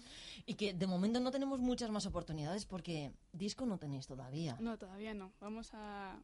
[0.45, 4.57] Y que de momento no tenemos muchas más oportunidades porque disco no tenéis todavía.
[4.59, 5.31] No, todavía no.
[5.39, 6.21] Vamos a,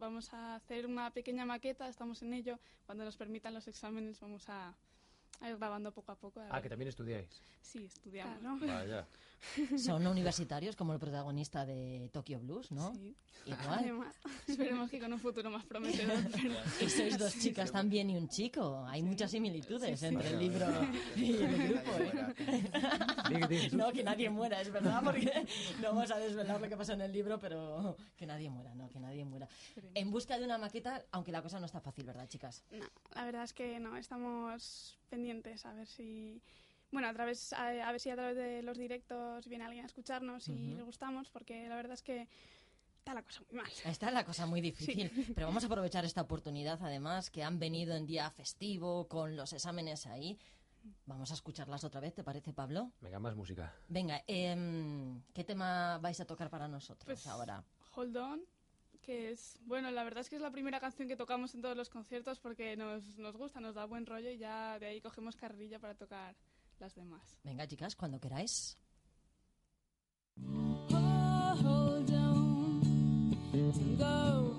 [0.00, 2.58] vamos a hacer una pequeña maqueta, estamos en ello.
[2.86, 4.74] Cuando nos permitan los exámenes vamos a,
[5.40, 6.40] a ir grabando poco a poco.
[6.40, 7.40] a Ah, que también estudiáis.
[7.60, 8.60] Sí, estudiamos.
[8.60, 9.06] Vaya.
[9.78, 12.94] Son universitarios como el protagonista de Tokyo Blues, ¿no?
[12.94, 13.16] Sí.
[13.46, 13.78] Igual.
[13.78, 14.14] Además,
[14.46, 16.18] esperemos que con un futuro más prometedor.
[16.32, 16.54] pero-
[16.86, 18.84] Y sois dos chicas también y un chico.
[18.86, 20.14] Hay muchas similitudes Sí, sí.
[20.14, 20.66] entre el libro
[21.16, 21.90] y el grupo.
[21.98, 23.70] ¿eh?
[23.72, 25.46] No, que nadie muera, es verdad, porque
[25.80, 28.88] no vamos a desvelar lo que pasa en el libro, pero que nadie muera, no,
[28.90, 29.48] que nadie muera.
[29.94, 32.62] En busca de una maqueta, aunque la cosa no está fácil, ¿verdad, chicas?
[32.70, 32.84] No,
[33.14, 36.40] la verdad es que no, estamos pendientes a ver si...
[36.92, 39.86] Bueno, a, través, a, a ver si a través de los directos viene alguien a
[39.86, 40.76] escucharnos y Ujú.
[40.76, 42.28] le gustamos, porque la verdad es que
[42.98, 43.70] está la cosa muy mal.
[43.84, 45.32] Está la cosa muy difícil, Sí.
[45.34, 49.52] pero vamos a aprovechar esta oportunidad, además, que han venido en día festivo, con los
[49.52, 50.38] exámenes ahí.
[51.06, 52.90] Vamos a escucharlas otra vez, ¿te parece, Pablo?
[53.00, 53.74] Venga, más música.
[53.88, 57.62] Venga, em, ¿qué tema vais a tocar para nosotros Pues ahora?
[57.94, 58.40] Hold On,
[59.02, 61.76] que es, bueno, la verdad es que es la primera canción que tocamos en todos
[61.76, 65.36] los conciertos porque nos, nos gusta, nos da buen rollo y ya de ahí cogemos
[65.36, 66.34] carrilla para tocar
[66.80, 67.38] las demás.
[67.44, 68.78] Venga, chicas, cuando queráis.
[70.36, 74.56] Hold on, don't go.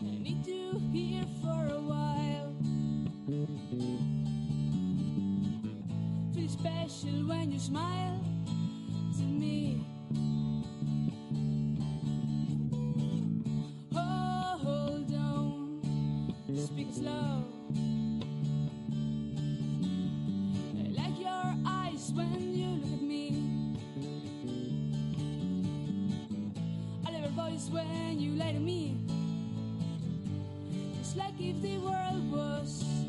[0.00, 2.54] I need you here for a while.
[6.34, 8.20] Feel special when you smile
[9.18, 9.84] to me.
[13.94, 15.82] Oh, hold on,
[16.56, 17.53] speak slow.
[27.74, 28.96] When you lie to me.
[31.00, 33.03] It's like if the world was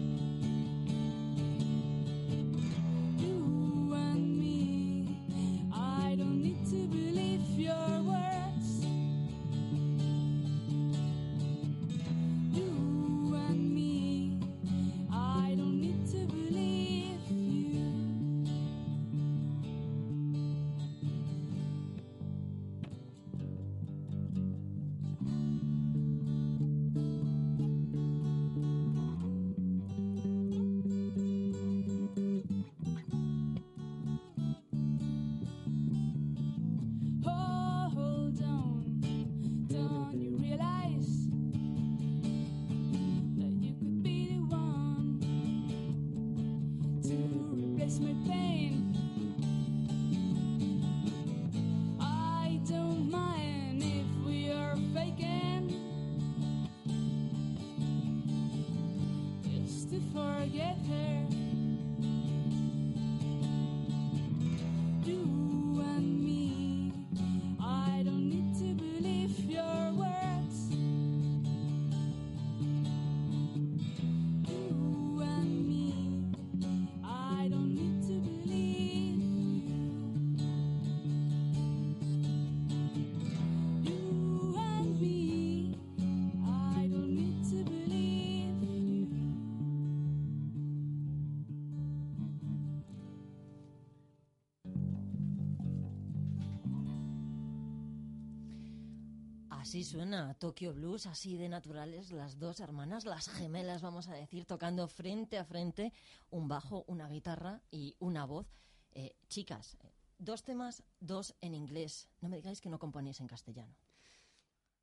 [99.75, 104.45] Así suena Tokyo Blues, así de naturales las dos hermanas, las gemelas, vamos a decir,
[104.45, 105.91] tocando frente a frente
[106.29, 108.47] un bajo, una guitarra y una voz.
[108.93, 112.07] Eh, chicas, eh, dos temas, dos en inglés.
[112.21, 113.75] No me digáis que no componéis en castellano.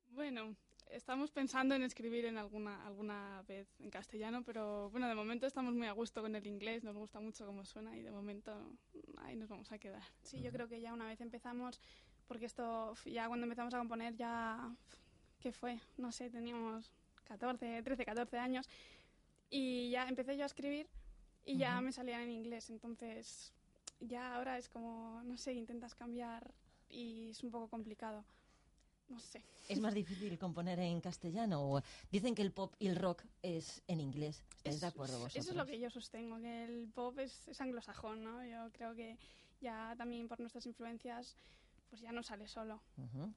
[0.09, 0.55] Bueno,
[0.91, 5.73] estamos pensando en escribir en alguna, alguna vez en castellano, pero bueno, de momento estamos
[5.73, 8.77] muy a gusto con el inglés, nos gusta mucho cómo suena y de momento
[9.17, 10.03] ahí nos vamos a quedar.
[10.21, 11.81] Sí, yo creo que ya una vez empezamos,
[12.33, 14.75] porque esto ya cuando empezamos a componer ya,
[15.39, 15.79] ¿qué fue?
[15.97, 16.89] No sé, teníamos
[17.25, 18.67] 14, 13, 14 años
[19.51, 20.87] y ya empecé yo a escribir
[21.45, 21.83] y ya Ujú.
[21.85, 23.53] me salían en inglés, entonces
[23.99, 26.55] ya ahora es como, no sé, intentas cambiar
[26.89, 28.25] y es un poco complicado.
[29.09, 29.43] No sé.
[29.69, 31.83] ¿Es más difícil componer en castellano?
[32.09, 34.43] Dicen que el pop y el rock es en inglés.
[34.57, 35.35] ¿Estáis de acuerdo vosotros?
[35.45, 38.43] Eso es lo que yo sostengo, que el pop es, es anglosajón, ¿no?
[38.43, 39.19] Yo creo que
[39.61, 41.35] ya también por nuestras influencias,
[41.93, 42.81] pues ya no sale solo.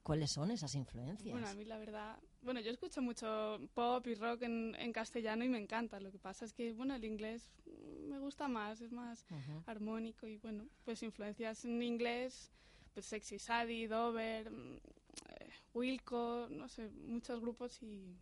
[0.01, 1.31] ¿Cuáles son esas influencias?
[1.31, 5.43] Bueno, a mí la verdad, bueno, yo escucho mucho pop y rock en, en castellano
[5.43, 5.99] y me encanta.
[5.99, 7.51] Lo que pasa es que, bueno, el inglés
[8.09, 9.27] me gusta más, es más
[9.67, 12.51] armónico y, bueno, pues influencias en inglés,
[12.95, 14.77] pues Sexy Sadie, Dover, mm,
[15.29, 18.17] eh, Wilco, no sé, muchos grupos y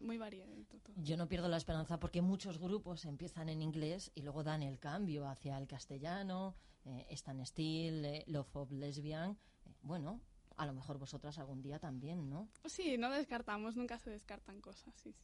[0.00, 0.52] muy variado.
[0.96, 4.78] Yo no pierdo la esperanza porque muchos grupos empiezan en inglés y luego dan el
[4.78, 9.38] cambio hacia el castellano, eh, Stan Steel, eh, Love of Lesbian.
[9.82, 10.20] Bueno,
[10.56, 12.48] a lo mejor vosotras algún día también, ¿no?
[12.64, 15.14] Sí, no descartamos, nunca se descartan cosas, sí.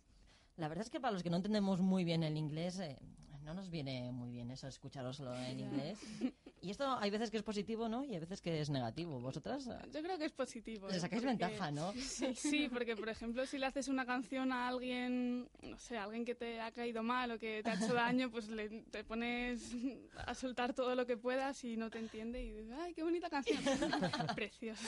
[0.57, 2.99] La verdad es que para los que no entendemos muy bien el inglés, eh,
[3.43, 5.99] no nos viene muy bien eso, escucharoslo en inglés.
[6.61, 8.05] Y esto hay veces que es positivo, ¿no?
[8.05, 9.21] Y hay veces que es negativo.
[9.21, 9.67] ¿Vosotras?
[9.69, 10.89] eh, Yo creo que es positivo.
[10.89, 11.01] Le ¿eh?
[11.01, 11.93] sacáis Porque- ventaja, ¿no?
[11.99, 16.05] Sí, sí, porque por ejemplo, si le haces una canción a alguien, no sé, a
[16.05, 19.05] alguien que te ha caído mal o que te ha hecho daño, pues le, te
[19.05, 19.73] pones
[20.17, 23.31] a soltar todo lo que puedas y no te entiende y dices, ¡ay, qué bonita
[23.31, 23.63] canción!
[24.35, 24.85] Preciosa.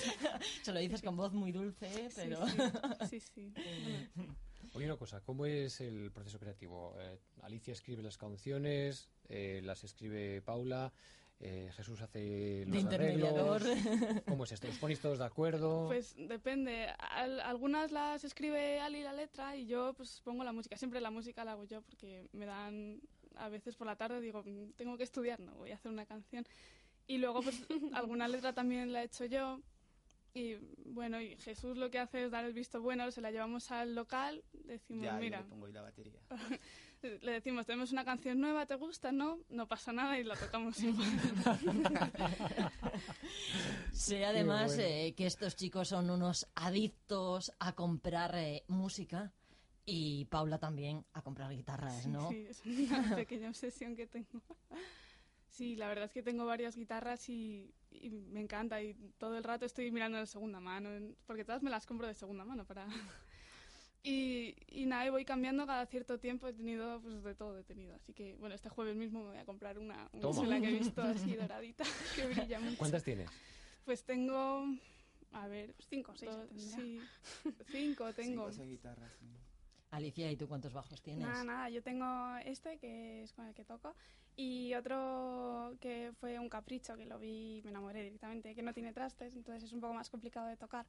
[0.63, 2.47] Se lo dices con voz muy dulce, pero...
[3.09, 3.55] sí, sí, sí.
[4.15, 4.37] Bueno,
[4.75, 6.95] Oye, una cosa, ¿cómo es el proceso creativo?
[7.01, 10.93] Eh, Alicia escribe las canciones, eh, las escribe Paula,
[11.41, 13.63] eh, Jesús hace los De intermediador.
[13.63, 14.23] arreglos.
[14.27, 14.69] ¿Cómo es esto?
[14.69, 15.87] ¿Os ponéis todos de acuerdo?
[15.87, 16.87] Pues depende.
[16.99, 20.77] Al- algunas las escribe Ali la letra y yo pues pongo la música.
[20.77, 23.01] Siempre la música la hago yo porque me dan
[23.37, 26.05] a veces por la tarde digo "Mm, tengo que estudiar, no voy a hacer una
[26.05, 26.45] canción.
[27.07, 27.65] Y luego pues
[27.95, 29.61] alguna letra también la he hecho yo.
[30.33, 33.71] Y bueno, y Jesús lo que hace es dar el visto bueno, se la llevamos
[33.73, 36.21] al local, decimos, Ya, yo mira, le pongo ahí la batería.
[37.03, 39.13] le decimos, tenemos una canción nueva, ¿te gusta?
[39.13, 41.09] No, no pasa nada y la tocamos igual.
[43.93, 44.91] Sé además bueno.
[44.91, 49.33] eh, que estos chicos son unos adictos a comprar eh, música
[49.85, 52.29] y Paula también a comprar guitarras, ¿no?
[52.29, 54.43] Sí, es una pequeña obsesión que tengo.
[55.49, 59.45] Sí, la verdad es que tengo varias guitarras y, y me encanta y todo el
[59.45, 60.91] rato estoy mirando de segunda mano,
[61.27, 62.87] porque todas me las compro de segunda mano para...
[64.03, 67.65] Y, y nada, y voy cambiando cada cierto tiempo, he tenido pues de todo, he
[67.65, 67.95] tenido.
[67.95, 70.73] Así que, bueno, este jueves mismo me voy a comprar una, una sola que he
[70.73, 71.85] visto así doradita,
[72.17, 72.79] que brilla mucho.
[72.79, 73.31] ¿Cuántas tienes?
[73.85, 74.65] Pues tengo,
[75.33, 77.03] a ver, cinco o seis dos- sí,
[77.71, 78.51] cinco tengo.
[78.51, 79.13] Cinco guitarras.
[79.19, 79.27] sí.
[79.91, 81.27] Alicia, ¿y tú cuántos bajos tienes?
[81.27, 83.97] Nada, nada, yo tengo este que es con el que toco
[84.37, 88.73] y otro que fue un capricho que lo vi y me enamoré directamente, que no
[88.73, 90.87] tiene trastes, entonces es un poco más complicado de tocar.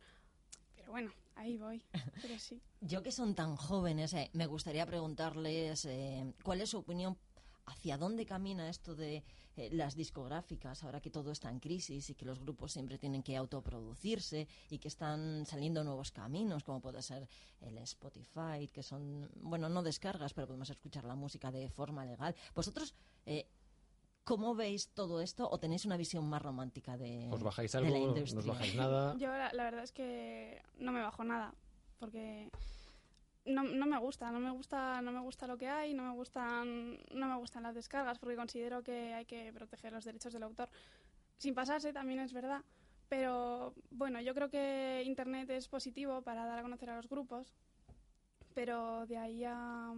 [0.81, 1.83] Pero bueno, ahí voy.
[2.21, 2.61] Pero sí.
[2.81, 7.17] Yo que son tan jóvenes, eh, me gustaría preguntarles eh, cuál es su opinión
[7.65, 9.23] hacia dónde camina esto de
[9.55, 13.23] eh, las discográficas ahora que todo está en crisis y que los grupos siempre tienen
[13.23, 17.27] que autoproducirse y que están saliendo nuevos caminos como puede ser
[17.59, 22.35] el Spotify que son bueno no descargas pero podemos escuchar la música de forma legal
[22.55, 22.95] vosotros
[23.25, 23.47] eh,
[24.23, 27.89] ¿Cómo veis todo esto o tenéis una visión más romántica de, ¿Os bajáis de algo?
[27.91, 28.53] la ¿No os industria?
[28.53, 29.15] bajáis nada?
[29.17, 31.53] Yo la, la verdad es que no me bajo nada,
[31.99, 32.49] porque
[33.45, 36.13] no, no me gusta, no me gusta, no me gusta lo que hay, no me
[36.13, 40.43] gustan, no me gustan las descargas, porque considero que hay que proteger los derechos del
[40.43, 40.69] autor.
[41.37, 42.63] Sin pasarse, también es verdad.
[43.09, 47.51] Pero bueno, yo creo que Internet es positivo para dar a conocer a los grupos,
[48.53, 49.91] pero de ahí a,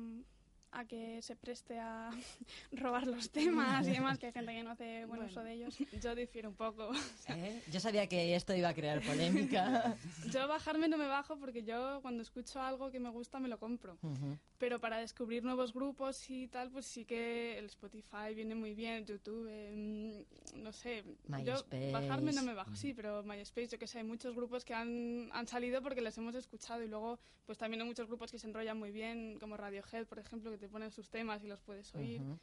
[0.74, 2.10] a que se preste a
[2.72, 5.54] robar los temas y demás, que hay gente que no hace buen Bueno, uso de
[5.54, 5.78] ellos.
[6.02, 6.91] Yo difiero un poco.
[7.30, 7.62] ¿Eh?
[7.72, 9.95] Yo sabía que esto iba a crear polémica.
[10.32, 13.60] Yo bajarme no me bajo porque yo cuando escucho algo que me gusta me lo
[13.60, 13.98] compro.
[14.02, 14.38] Ujú.
[14.58, 19.06] Pero para descubrir nuevos grupos y tal, pues sí que el Spotify viene muy bien,
[19.06, 20.26] YouTube, eh,
[20.56, 21.04] no sé.
[21.28, 21.45] MySpace.
[21.45, 24.74] Yo bajarme no me bajo, sí, pero MySpace, yo que sé, hay muchos grupos que
[24.74, 28.40] han, han salido porque les hemos escuchado y luego pues también hay muchos grupos que
[28.40, 31.60] se enrollan muy bien, como Radiohead, por ejemplo, que te ponen sus temas y los
[31.60, 32.22] puedes oír.
[32.22, 32.40] Ujú.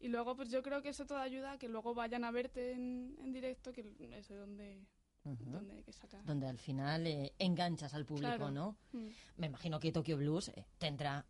[0.00, 2.72] Y luego pues yo creo que eso todo ayuda a que luego vayan a verte
[2.72, 3.82] en, en directo, que
[4.12, 4.80] es de donde
[5.24, 5.50] Ujú.
[5.50, 6.24] donde hay que sacar.
[6.24, 8.50] donde al final eh, enganchas al público, Claro.
[8.50, 8.76] ¿no?
[8.92, 9.08] Mm.
[9.36, 11.26] Me imagino que Tokyo Blues eh, tendrá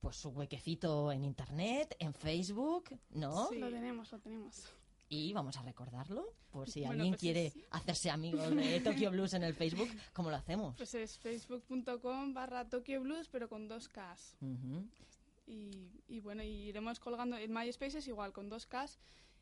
[0.00, 3.50] pues su huequecito en internet, en Facebook, ¿no?
[3.52, 4.64] Lo tenemos, lo tenemos.
[5.10, 9.10] Y vamos a recordarlo, por si Bueno, alguien pues quiere es- hacerse amigo de Tokyo
[9.10, 10.76] Blues en el Facebook, ¿cómo lo hacemos?
[10.76, 14.36] Pues es facebook.com barra Tokyo Blues, pero con dos Ks.
[14.40, 14.86] Ujú.
[15.46, 17.36] Y, bueno, y iremos colgando.
[17.36, 18.98] En MySpace es igual, con dos Ks.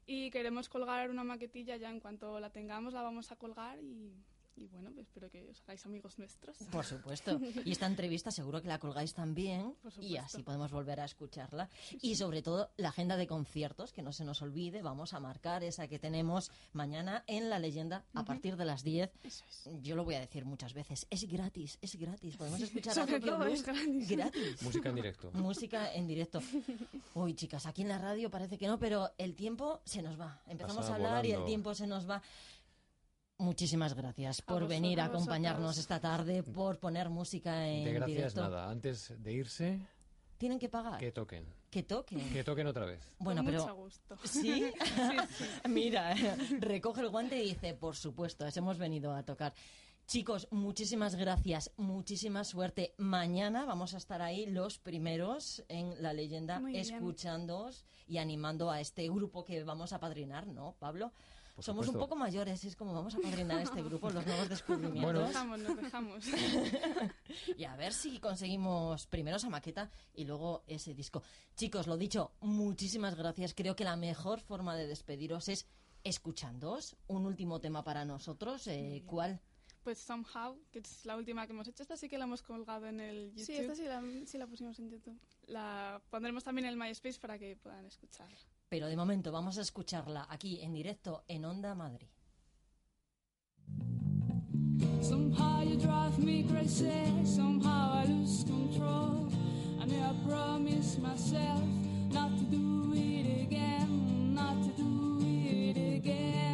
[0.06, 3.78] Y queremos colgar una maquetilla ya en cuanto la tengamos, la vamos a colgar.
[3.80, 4.14] Y,
[4.60, 6.56] y bueno, pues espero que os hagáis amigos nuestros.
[6.70, 7.40] Por supuesto.
[7.64, 11.68] Y esta entrevista seguro que la colgáis también y así podemos volver a escucharla.
[12.02, 15.64] Y sobre todo la agenda de conciertos, que no se nos olvide, vamos a marcar
[15.64, 19.10] esa que tenemos mañana en La Leyenda a partir de las 10.
[19.24, 19.68] Eso es.
[19.82, 22.36] Yo lo voy a decir muchas veces, es gratis, es gratis.
[22.36, 24.08] Podemos Sí, escuchar a sobre todo Blues es gratis.
[24.10, 24.62] gratis.
[24.62, 25.30] Música en directo.
[25.32, 26.40] Música en directo.
[27.14, 30.40] Uy, chicas, aquí en la radio parece que no, pero el tiempo se nos va.
[30.46, 32.22] Empezamos a hablar y el tiempo se nos va.
[33.40, 35.22] Muchísimas gracias por venir a vosotros.
[35.22, 38.42] acompañarnos esta tarde, por poner música en De gracias directo.
[38.42, 38.68] nada.
[38.70, 39.80] Antes de irse,
[40.36, 40.98] Tienen que pagar.
[40.98, 41.46] que toquen.
[41.70, 42.32] Que toquen.
[42.32, 43.00] Que toquen otra vez.
[43.18, 44.16] Bueno, Con pero mucho gusto.
[44.24, 44.70] ¿Sí?
[45.68, 46.14] Mira,
[46.58, 49.54] recoge el guante y dice, por supuesto, es- hemos venido a tocar.
[50.06, 52.94] Chicos, muchísimas gracias, muchísima suerte.
[52.98, 59.08] Mañana vamos a estar ahí los primeros en la leyenda, escuchándoos y animando a este
[59.08, 61.12] grupo que vamos a padrinar, ¿no, Pablo?
[61.54, 64.48] Por Somos un poco mayores, es como vamos a padrinar este grupo, los nuevos Nos
[64.48, 65.28] descubrimientos.
[65.28, 66.24] dejamos, nos dejamos.
[67.56, 71.22] y a ver si conseguimos primero esa maqueta y luego ese disco.
[71.56, 73.54] Chicos, lo dicho, muchísimas gracias.
[73.54, 75.66] Creo que la mejor forma de despediros es
[76.04, 76.96] escuchándoos.
[77.08, 78.66] Un último tema para nosotros.
[78.68, 79.40] eh, ¿Cuál?
[79.82, 81.82] Pues Somehow, que es la última que hemos hecho.
[81.82, 83.46] Esta sí que la hemos colgado en el YouTube.
[83.46, 85.18] Sí, esta sí la, sí la pusimos en YouTube.
[85.46, 88.28] La pondremos también en el MySpace para que puedan escuchar.
[88.70, 92.06] Pero de momento vamos a escucharla aquí en directo en Onda Madrid.
[95.02, 99.28] Somehow you drive me crazy, somehow I lose control.
[99.80, 101.64] I know I promised myself
[102.12, 106.49] not to do it again, not to do it again.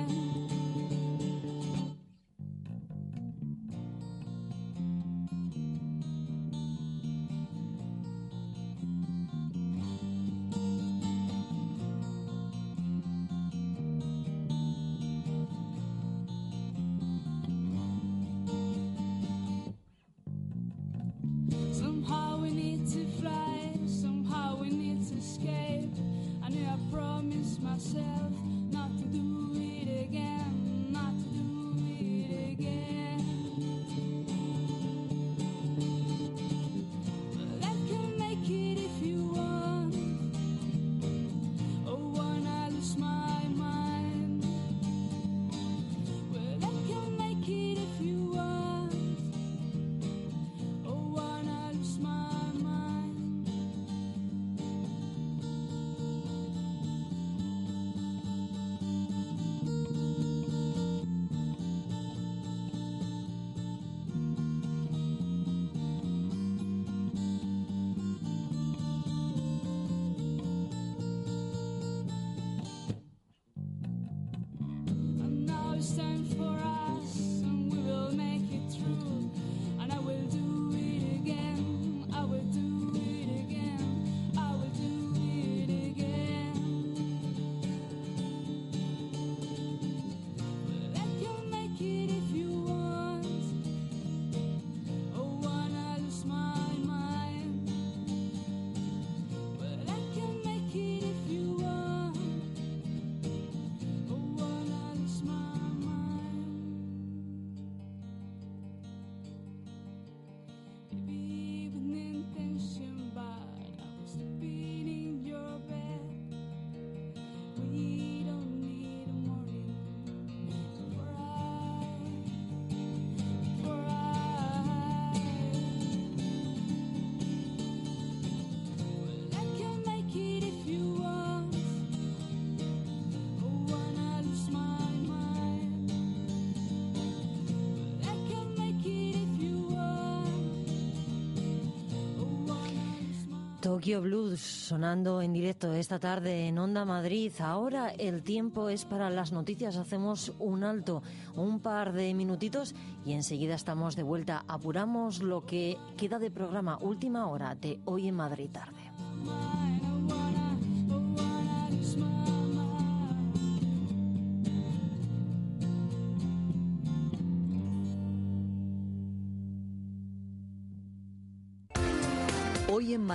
[143.77, 147.31] Tokyo Blues sonando en directo esta tarde en Onda Madrid.
[147.41, 149.77] Ahora el tiempo es para las noticias.
[149.77, 151.03] Hacemos un alto,
[151.35, 152.75] un par de minutitos
[153.05, 154.47] y enseguida estamos de vuelta.
[154.49, 158.76] Apuramos lo que queda de programa última hora de hoy en Madrid tarde.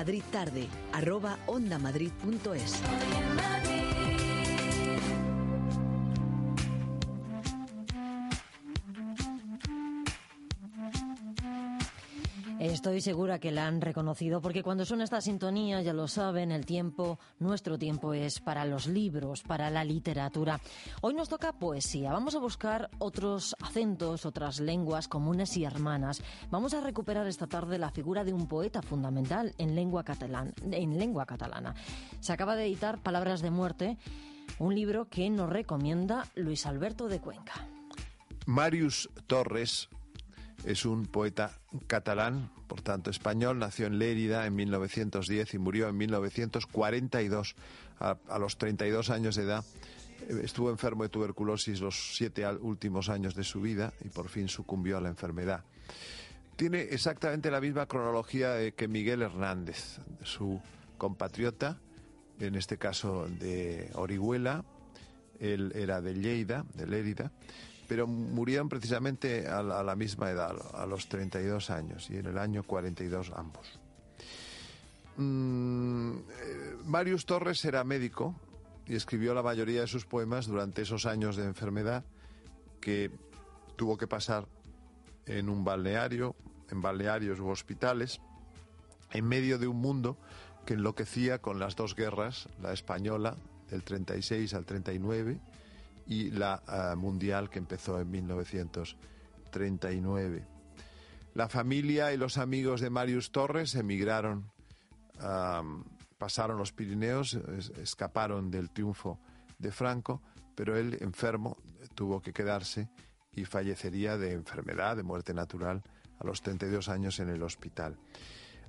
[0.02, 2.82] Madrid tarde, arroba ondamadrid.es.
[12.82, 16.66] Estoy segura que la han reconocido porque cuando suena esta sintonía, ya lo saben, el
[16.66, 20.60] tiempo, nuestro tiempo es para los libros, para la literatura.
[21.02, 22.12] Hoy nos toca poesía.
[22.12, 26.24] Vamos a buscar otros acentos, otras lenguas comunes y hermanas.
[26.49, 30.98] Vamos a recuperar esta tarde la figura de un poeta fundamental en lengua, catalán, en
[30.98, 31.76] lengua catalana.
[32.20, 33.99] Se acaba de editar Palabras de Muerte,
[34.58, 37.68] un libro que nos recomienda Luis Alberto de Cuenca.
[38.48, 39.88] Marius Torres
[40.66, 45.98] es un poeta catalán, por tanto español, nació en Lérida en 1910 y murió en
[45.98, 47.56] 1942
[48.00, 49.66] a, los 32 años de edad.
[50.30, 54.48] Eh, Estuvo enfermo de tuberculosis los siete últimos años de su vida y por fin
[54.48, 55.64] sucumbió a la enfermedad.
[56.56, 60.62] Tiene exactamente la misma cronología eh, que Miguel Hernández, su
[60.98, 61.80] compatriota,
[62.40, 64.64] en este caso de Orihuela,
[65.40, 67.32] él era de Lleida, de Lérida,
[67.91, 72.27] pero murieron precisamente a la, a la misma edad, a los 32 años, y en
[72.27, 73.81] el año 42 ambos.
[75.18, 78.34] Mm, eh, Marius Torres era médico
[78.85, 82.05] y escribió la mayoría de sus poemas durante esos años de enfermedad
[82.80, 83.11] que
[83.76, 84.47] tuvo que pasar
[85.26, 86.38] en un balneario,
[86.69, 88.22] en balnearios u hospitales,
[89.11, 90.18] en medio de un mundo
[90.65, 93.35] que enloquecía con las dos guerras, la española
[93.69, 95.41] del 36 al 39
[96.12, 100.46] y la ah, mundial que empezó en 1939.
[101.34, 104.52] La familia y los amigos de Marius Torres emigraron,
[106.18, 109.20] pasaron los Pirineos, es- escaparon del triunfo
[109.58, 110.22] de Franco,
[110.56, 111.56] pero él, enfermo,
[111.96, 112.90] tuvo que quedarse
[113.34, 115.82] y fallecería de enfermedad, de muerte natural,
[116.20, 117.98] a los 32 años en el hospital.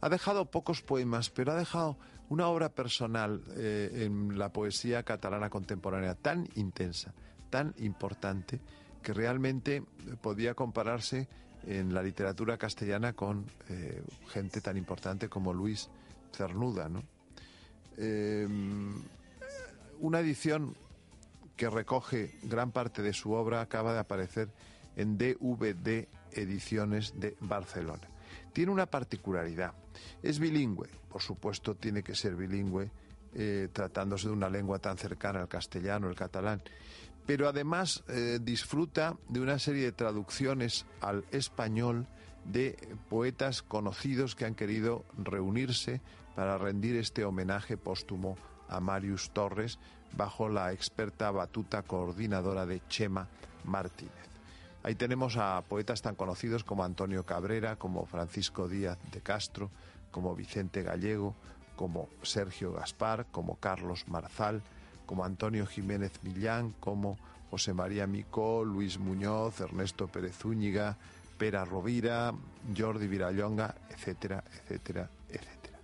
[0.01, 1.99] Ha dejado pocos poemas, pero ha dejado
[2.29, 7.13] una obra personal eh, en la poesía catalana contemporánea tan intensa,
[7.53, 8.59] tan importante,
[9.03, 9.85] que realmente
[10.23, 11.29] podía compararse
[11.67, 15.91] en la literatura castellana con eh, gente tan importante como Luis
[16.33, 16.89] Cernuda.
[16.89, 17.03] ¿no?
[17.99, 18.49] Eh,
[20.01, 20.75] una edición
[21.57, 24.49] que recoge gran parte de su obra acaba de aparecer
[24.97, 28.09] en DVD Ediciones de Barcelona.
[28.55, 29.75] Tiene una particularidad.
[30.23, 32.91] Es bilingüe, por supuesto tiene que ser bilingüe,
[33.35, 36.63] eh, tratándose de una lengua tan cercana al castellano, el catalán,
[37.27, 42.07] pero además eh, disfruta de una serie de traducciones al español
[42.45, 42.77] de
[43.09, 46.01] poetas conocidos que han querido reunirse
[46.35, 48.37] para rendir este homenaje póstumo
[48.69, 49.79] a Marius Torres
[50.17, 53.29] bajo la experta batuta coordinadora de Chema
[53.65, 54.13] Martínez.
[54.83, 59.71] Ahí tenemos a poetas tan conocidos como Antonio Cabrera, como Francisco Díaz de Castro,
[60.11, 61.37] como Vicente Gallego,
[61.77, 64.63] como Sergio Gaspar, como Carlos Marzal,
[65.13, 67.19] como Antonio Jiménez Millán, como
[67.51, 70.97] José María Micó, Luis Muñoz, Ernesto Pérez Zúñiga,
[71.37, 72.33] Pera Rovira,
[72.75, 75.79] Jordi Virallonga, etcétera, etcétera, etcétera.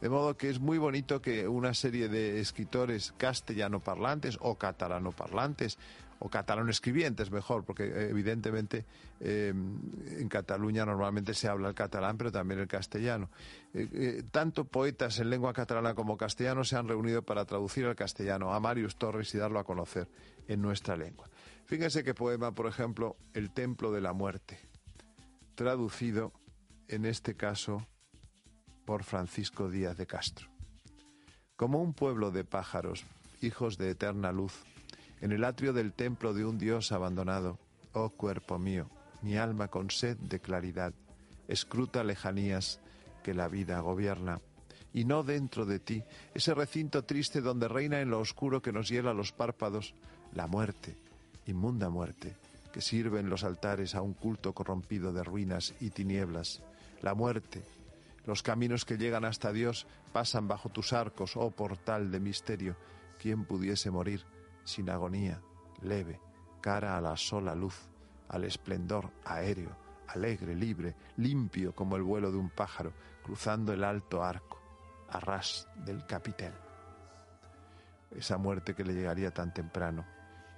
[0.00, 5.12] De modo que es muy bonito que una serie de escritores castellano parlantes o catalano
[5.12, 5.76] parlantes
[6.22, 8.86] o catalano escribientes mejor, porque eh, evidentemente
[9.18, 13.28] eh, en Cataluña normalmente se habla el catalán, pero también el castellano.
[13.74, 17.96] Eh, eh, tanto poetas en lengua catalana como castellano se han reunido para traducir al
[17.96, 20.08] castellano a Marius Torres y darlo a conocer
[20.46, 21.28] en nuestra lengua.
[21.64, 24.60] Fíjense qué poema, por ejemplo, El Templo de la Muerte,
[25.56, 26.32] traducido
[26.86, 27.84] en este caso
[28.84, 30.48] por Francisco Díaz de Castro.
[31.56, 33.04] Como un pueblo de pájaros,
[33.40, 34.64] hijos de eterna luz,
[35.22, 37.60] en el atrio del templo de un Dios abandonado,
[37.92, 38.90] oh cuerpo mío,
[39.22, 40.92] mi alma con sed de claridad,
[41.46, 42.80] escruta lejanías
[43.22, 44.40] que la vida gobierna,
[44.92, 46.02] y no dentro de ti,
[46.34, 49.94] ese recinto triste donde reina en lo oscuro que nos hiela los párpados,
[50.34, 50.96] la muerte,
[51.46, 52.34] inmunda muerte,
[52.72, 56.62] que sirve en los altares a un culto corrompido de ruinas y tinieblas,
[57.00, 57.62] la muerte,
[58.26, 62.76] los caminos que llegan hasta Dios pasan bajo tus arcos, oh portal de misterio.
[63.18, 64.24] ¿Quién pudiese morir
[64.64, 65.40] sin agonía,
[65.82, 66.20] leve,
[66.60, 67.88] cara a la sola luz,
[68.28, 69.76] al esplendor aéreo,
[70.08, 74.60] alegre, libre, limpio como el vuelo de un pájaro, cruzando el alto arco,
[75.08, 76.52] a ras del capitel?
[78.10, 80.04] Esa muerte que le llegaría tan temprano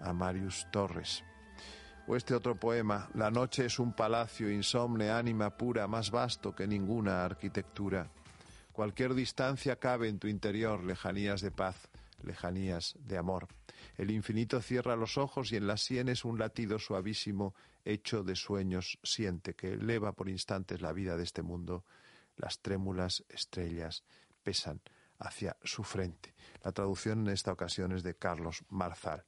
[0.01, 1.24] a Marius Torres.
[2.06, 6.66] O este otro poema, La noche es un palacio insomne, ánima pura, más vasto que
[6.66, 8.09] ninguna arquitectura.
[8.72, 11.89] Cualquier distancia cabe en tu interior, lejanías de paz,
[12.24, 13.48] lejanías de amor.
[13.96, 18.98] El infinito cierra los ojos y en las sienes un latido suavísimo, hecho de sueños,
[19.02, 21.84] siente que eleva por instantes la vida de este mundo,
[22.36, 24.05] las trémulas estrellas
[24.42, 24.80] pesan
[25.18, 26.34] hacia su frente.
[26.62, 29.24] La traducción en esta ocasión es de Carlos Marzal.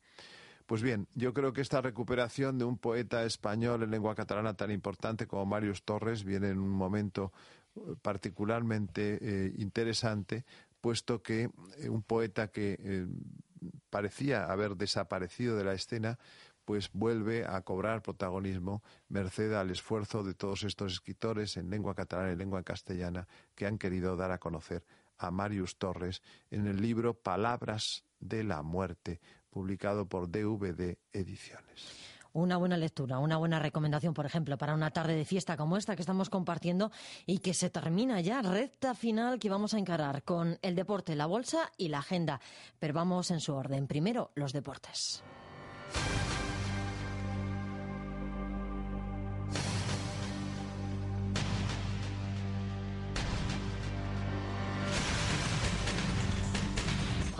[0.67, 4.73] Pues bien, yo creo que esta recuperación de un poeta español en lengua catalana tan
[4.73, 7.33] importante como Marius Torres viene en un momento
[7.77, 10.45] eh, particularmente eh, interesante,
[10.87, 13.09] puesto que eh, un poeta que eh,
[13.91, 16.17] parecía haber desaparecido de la escena,
[16.65, 22.33] pues vuelve a cobrar protagonismo merced al esfuerzo de todos estos escritores en lengua catalana
[22.33, 23.27] y lengua castellana
[23.57, 24.85] que han querido dar a conocer
[25.19, 26.23] a Marius Torres
[26.53, 32.06] en el libro Palabras de la Muerte, publicado por DVD Ediciones.
[32.37, 35.97] Una buena lectura, una buena recomendación, por ejemplo, para una tarde de fiesta como esta
[35.97, 36.93] que estamos compartiendo
[37.25, 41.25] y que se termina ya, recta final que vamos a encarar con el deporte, la
[41.25, 42.39] bolsa y la agenda.
[42.79, 43.87] Pero vamos en su orden.
[43.87, 45.23] Primero, los deportes.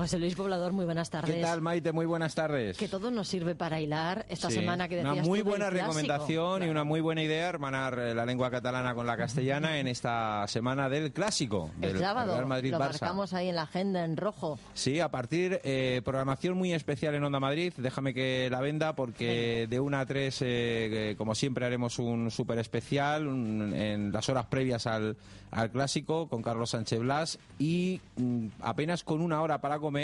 [0.07, 1.35] José Luis Poblador, muy buenas tardes.
[1.35, 1.91] ¿Qué tal, Maite?
[1.91, 2.77] Muy buenas tardes.
[2.79, 5.69] Que todo nos sirve para hilar esta Sí, semana que decías Una muy tú buena
[5.69, 9.89] recomendación y una muy buena idea hermanar eh, la lengua catalana con la castellana en
[9.89, 12.79] esta semana del clásico, El del sábado Real lo Madrid-Barça.
[13.01, 14.61] marcamos ahí en la agenda en rojo.
[14.75, 19.67] Sí, a partir, eh, programación muy especial en Onda Madrid, déjame que la venda porque
[19.69, 24.47] de una a tres, eh, como siempre, haremos un súper especial un- en las horas
[24.47, 25.17] previas al,
[25.51, 29.96] al clásico con Carlos Sánchez Blas y mm, apenas con una hora para comer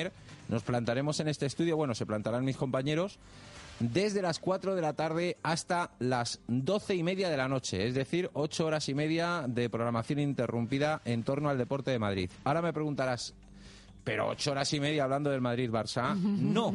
[0.48, 3.18] nos plantaremos en este estudio, bueno, se plantarán mis compañeros
[3.80, 7.94] desde las 4 de la tarde hasta las 12 y media de la noche, es
[7.94, 12.30] decir, 8 horas y media de programación interrumpida en torno al deporte de Madrid.
[12.44, 13.34] Ahora me preguntarás,
[14.04, 16.72] pero 8 horas y media hablando del Madrid-Barça, no,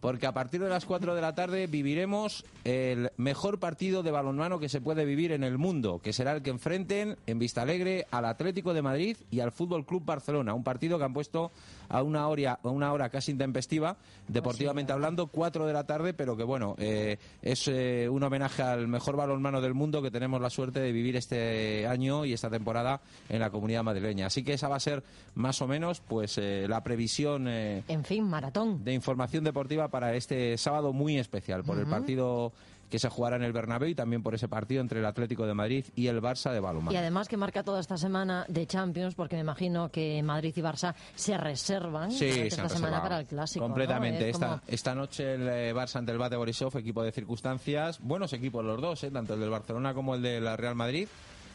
[0.00, 4.58] porque a partir de las 4 de la tarde viviremos el mejor partido de balonmano
[4.58, 8.06] que se puede vivir en el mundo, que será el que enfrenten en Vista Alegre
[8.10, 11.50] al Atlético de Madrid y al Fútbol Club Barcelona, un partido que han puesto
[11.92, 13.96] a una hora, a una hora casi intempestiva,
[14.26, 18.88] deportivamente hablando, 4 de la tarde, pero que bueno, eh, es eh, un homenaje al
[18.88, 23.02] mejor balonmano del mundo que tenemos la suerte de vivir este año y esta temporada
[23.28, 24.26] en la comunidad madrileña.
[24.26, 25.04] Así que esa va a ser
[25.34, 28.82] más o menos pues eh, la previsión En fin, maratón.
[28.82, 32.52] de información deportiva para este sábado muy especial por el partido
[32.92, 35.54] que se jugará en el Bernabéu y también por ese partido entre el Atlético de
[35.54, 36.92] Madrid y el Barça de balonmano.
[36.92, 40.60] Y además que marca toda esta semana de Champions, porque me imagino que Madrid y
[40.60, 43.64] Barça se reservan Sí, durante se esta semana para el clásico.
[43.64, 43.68] ¿no?
[43.70, 44.28] Completamente.
[44.28, 47.98] Es Esta, como- esta noche el eh, Barça ante el Bate Borisov, equipo de circunstancias.
[48.02, 49.10] Buenos equipos los dos, ¿eh?
[49.10, 51.08] tanto el del Barcelona como el de la Real Madrid.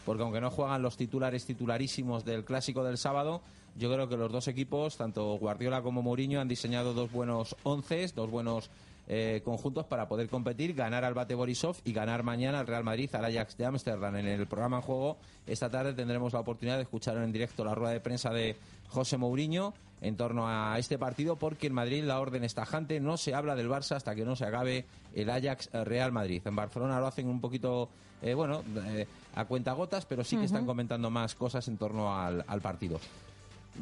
[0.08, 3.42] Porque aunque no juegan los titulares titularísimos del clásico del sábado,
[3.78, 8.16] yo creo que los dos equipos, tanto Guardiola como Mourinho, han diseñado dos buenos onces,
[8.16, 8.72] dos buenos
[9.08, 13.10] eh, conjuntos para poder competir, ganar al Bate Borisov y ganar mañana al Real Madrid,
[13.16, 14.16] al Ajax de Ámsterdam.
[14.18, 17.74] En el programa en juego, esta tarde tendremos la oportunidad de escuchar en directo la
[17.74, 18.56] rueda de prensa de
[18.90, 23.18] José Mourinho en torno a este partido, porque en Madrid la orden es tajante, no
[23.18, 24.86] se habla del Barça hasta que no se acabe
[25.16, 26.42] el Ajax Real Madrid.
[26.46, 27.90] En Barcelona lo hacen un poquito,
[28.22, 32.44] eh, bueno, eh, a cuentagotas, pero sí que están comentando más cosas en torno al,
[32.48, 33.00] al partido.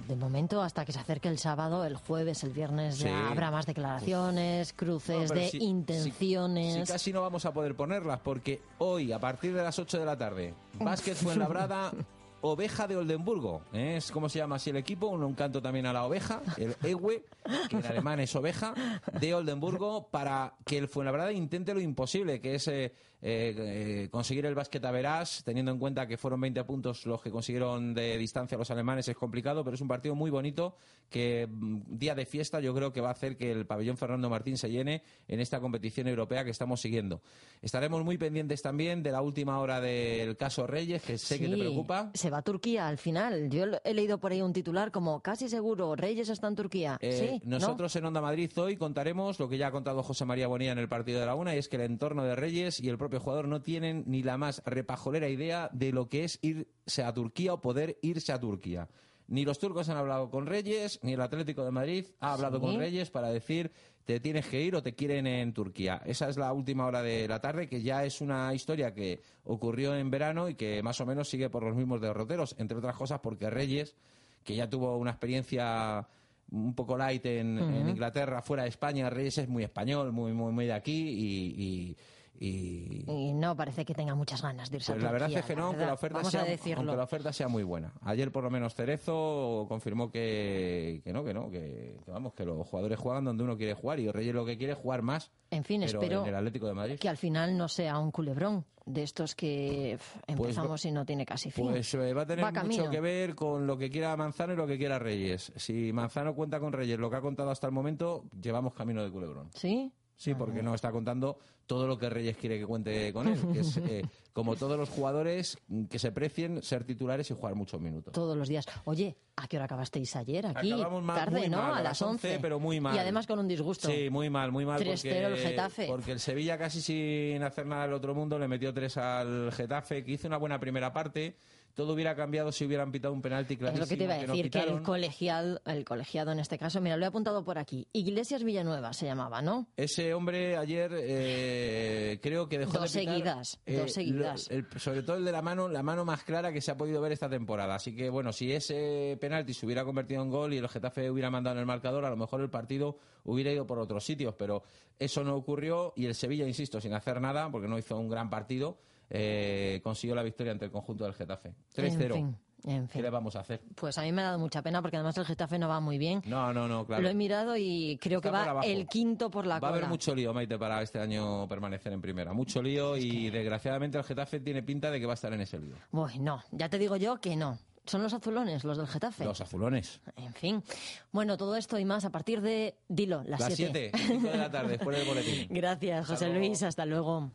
[0.08, 3.66] De momento, hasta que se acerque el sábado, el jueves, el viernes, ya habrá más
[3.66, 6.88] declaraciones, cruces No, de intenciones.
[6.88, 10.06] Sí, casi no vamos a poder ponerlas porque hoy, a partir de las 8 de
[10.06, 11.92] la tarde, Básquet Fuenlabrada,
[12.42, 13.62] Oveja de Oldenburgo.
[13.74, 13.96] ¿eh?
[13.98, 16.76] Es como se llama así el equipo, un, un canto también a la oveja, el
[16.84, 17.26] Ewe,
[17.70, 18.76] que en alemán es oveja,
[19.20, 22.94] de Oldenburgo, para que el Fuenlabrada intente lo imposible, que es eh,
[23.28, 27.24] eh, eh, conseguir el básquet a verás, teniendo en cuenta que fueron 20 puntos los
[27.24, 30.76] que consiguieron de distancia los alemanes, es complicado, pero es un partido muy bonito
[31.10, 34.30] que mm, día de fiesta yo creo que va a hacer que el pabellón Fernando
[34.30, 37.24] Martín se llene en esta competición europea que estamos siguiendo.
[37.64, 41.58] Estaremos muy pendientes también de la última hora del caso Reyes, que sé que te
[41.58, 42.12] preocupa.
[42.14, 43.50] Se va a Turquía al final.
[43.50, 47.00] Yo he leído por ahí un titular como casi seguro, Reyes está en Turquía.
[47.02, 47.58] Eh, sí, ¿no?
[47.58, 50.78] nosotros en Onda Madrid hoy contaremos lo que ya ha contado José María Bonilla en
[50.78, 53.15] el partido de la una, y es que el entorno de Reyes y el propio
[53.20, 57.54] jugador no tienen ni la más repajolera idea de lo que es irse a Turquía
[57.54, 58.88] o poder irse a Turquía.
[59.28, 62.66] Ni los turcos han hablado con Reyes, ni el Atlético de Madrid ha hablado Sí.
[62.66, 63.72] con Reyes para decir
[64.06, 66.00] te tienes que ir o te quieren en Turquía.
[66.06, 69.96] Esa es la última hora de la tarde, que ya es una historia que ocurrió
[69.96, 73.20] en verano y que más o menos sigue por los mismos derroteros, entre otras cosas
[73.22, 73.96] porque Reyes,
[74.44, 76.08] que ya tuvo una experiencia
[76.52, 77.90] un poco light en, en.
[77.90, 81.10] Inglaterra, fuera de España, Reyes es muy español, muy, muy, muy de aquí
[81.58, 81.98] y,
[82.40, 85.46] y- no parece que tenga muchas ganas de irse pues a la verdad Turquía, es
[85.46, 87.94] que no, aunque la, oferta sea, aunque la oferta sea muy buena.
[88.02, 92.46] Ayer por lo menos Cerezo confirmó que, que no, que no, que, que vamos, que
[92.46, 95.32] los jugadores juegan donde uno quiere jugar y Reyes lo que quiere es jugar más.
[95.52, 97.00] En fin, pero espero en el Atlético de Madrid.
[97.00, 101.26] que al final no sea un culebrón de estos que pf, empezamos y no tiene
[101.26, 101.70] casi fin.
[101.70, 104.56] Pues eh, va a tener Va mucho que ver con lo que quiera Manzano y
[104.56, 105.52] lo que quiera Reyes.
[105.56, 109.10] Si Manzano cuenta con Reyes lo que ha contado hasta el momento, llevamos camino de
[109.12, 109.50] culebrón.
[109.54, 109.92] ¿Sí?
[110.18, 113.60] Sí, porque no está contando todo lo que Reyes quiere que cuente con él, que
[113.60, 114.02] es, eh,
[114.34, 115.58] como todos los jugadores,
[115.90, 118.14] que se precien ser titulares y jugar muchos minutos.
[118.14, 118.66] Todos los días.
[118.86, 120.46] Oye, ¿a qué hora acabasteis ayer?
[120.48, 121.58] Aquí, Acabamos mal- tarde, ¿no?
[121.58, 122.40] mal, a las 11.
[122.42, 122.96] pero muy mal.
[122.96, 123.90] Y además con un disgusto.
[123.90, 124.80] Sí, muy mal, muy mal.
[124.80, 125.88] 3-0 porque, el Getafe.
[125.88, 130.04] Porque el Sevilla casi sin hacer nada del otro mundo le metió tres al Getafe,
[130.04, 131.36] que hizo una buena primera parte.
[131.76, 133.84] Todo hubiera cambiado si hubieran pitado un penalti Es clarísimo.
[133.86, 136.96] lo que te iba a decir, que el colegial, el colegiado en este caso, mira,
[136.98, 137.88] lo he apuntado por aquí.
[137.94, 139.68] Iglesias Villanueva se llamaba, ¿no?
[139.76, 144.50] Ese hombre ayer eh, creo que dejó Dos de pitar, seguidas, eh, dos seguidas.
[144.50, 146.78] lo- el- sobre todo el de la mano, la mano más clara que se ha
[146.78, 147.76] podido ver esta temporada.
[147.76, 151.30] Así que bueno, si ese penalti se hubiera convertido en gol y el Getafe hubiera
[151.30, 154.64] mandado en el marcador, a lo mejor el partido hubiera ido por otros sitios, pero
[155.00, 158.30] eso no ocurrió y el Sevilla, insisto, sin hacer nada, porque no hizo un gran
[158.30, 158.78] partido,
[159.10, 161.54] eh, consiguió la victoria ante el conjunto del Getafe.
[161.76, 162.04] 3-0.
[162.04, 162.38] En fin,
[162.68, 163.62] en ¿Qué le vamos a hacer?
[163.76, 165.98] Pues a mí me ha dado mucha pena porque además el Getafe no va muy
[165.98, 166.24] bien.
[166.26, 167.04] No, no, no, claro.
[167.04, 169.82] Lo he mirado y creo Está que va el quinto por la Va a haber
[169.82, 169.90] cola.
[169.90, 172.34] mucho lío, Maite, para este año permanecer en primera.
[172.34, 175.60] Mucho lío y desgraciadamente el Getafe tiene pinta de que va a estar en ese
[175.60, 175.76] lío.
[175.92, 177.60] Uy, no, ya te digo yo que no.
[177.86, 179.26] Son los azulones, los del Getafe.
[179.26, 180.02] Los azulones.
[180.16, 180.64] En fin.
[181.12, 183.92] Bueno, todo esto y más a partir de, dilo, las Las 7.
[183.94, 185.48] 7, 5 de la tarde, después del boletín.
[185.52, 186.64] Gracias, José Luis.
[186.64, 187.30] Hasta luego.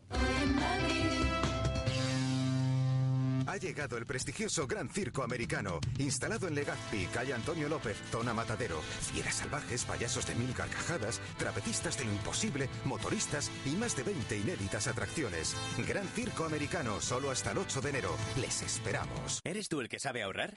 [3.51, 8.81] Ha llegado el prestigioso Gran Circo Americano, instalado en Legazpi, calle Antonio López, zona Matadero.
[9.13, 14.37] Fieras salvajes, payasos de mil carcajadas, trapecistas de lo imposible, motoristas y más de 20
[14.37, 15.57] inéditas atracciones.
[15.79, 18.17] Gran Circo Americano, solo hasta el 8 de enero.
[18.41, 19.41] Les esperamos.
[19.43, 20.55] ¿Eres tú el que sabe ahorrar?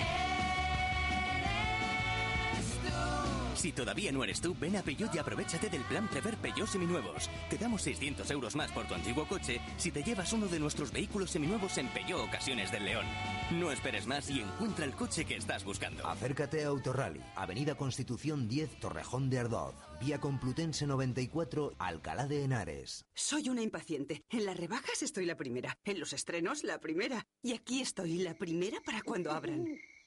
[3.63, 7.29] Si todavía no eres tú, ven a Peugeot y aprovechate del plan Prever Peugeot Seminuevos.
[7.49, 10.91] Te damos 600 euros más por tu antiguo coche si te llevas uno de nuestros
[10.91, 13.05] vehículos seminuevos en Peugeot Ocasiones del León.
[13.51, 16.05] No esperes más y encuentra el coche que estás buscando.
[16.05, 23.05] Acércate a Autorally, Avenida Constitución 10, Torrejón de Ardoz, vía Complutense 94, Alcalá de Henares.
[23.13, 24.25] Soy una impaciente.
[24.29, 25.79] En las rebajas estoy la primera.
[25.85, 27.25] En los estrenos, la primera.
[27.41, 29.65] Y aquí estoy, la primera para cuando abran.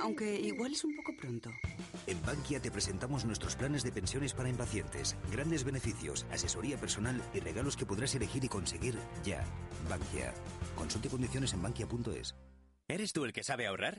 [0.00, 1.50] Aunque igual es un poco pronto.
[2.06, 7.40] En Bankia te presentamos nuestros planes de pensiones para impacientes, grandes beneficios, asesoría personal y
[7.40, 9.44] regalos que podrás elegir y conseguir ya.
[9.88, 10.34] Bankia.
[10.76, 12.34] Consulte condiciones en bankia.es.
[12.88, 13.98] ¿Eres tú el que sabe ahorrar?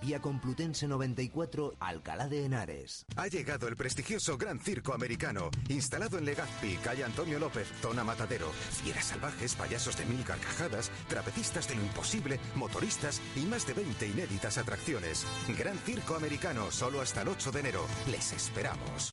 [0.00, 3.06] vía Complutense 94, Alcalá de Henares.
[3.16, 8.50] Ha llegado el prestigioso Gran Circo Americano, instalado en Legazpi, calle Antonio López, zona Matadero.
[8.82, 14.06] Fieras salvajes, payasos de mil carcajadas, trapecistas de lo imposible, motoristas y más de 20
[14.06, 15.26] inéditas atracciones.
[15.58, 17.86] Gran Circo Americano, solo hasta el 8 de enero.
[18.10, 19.12] Les esperamos.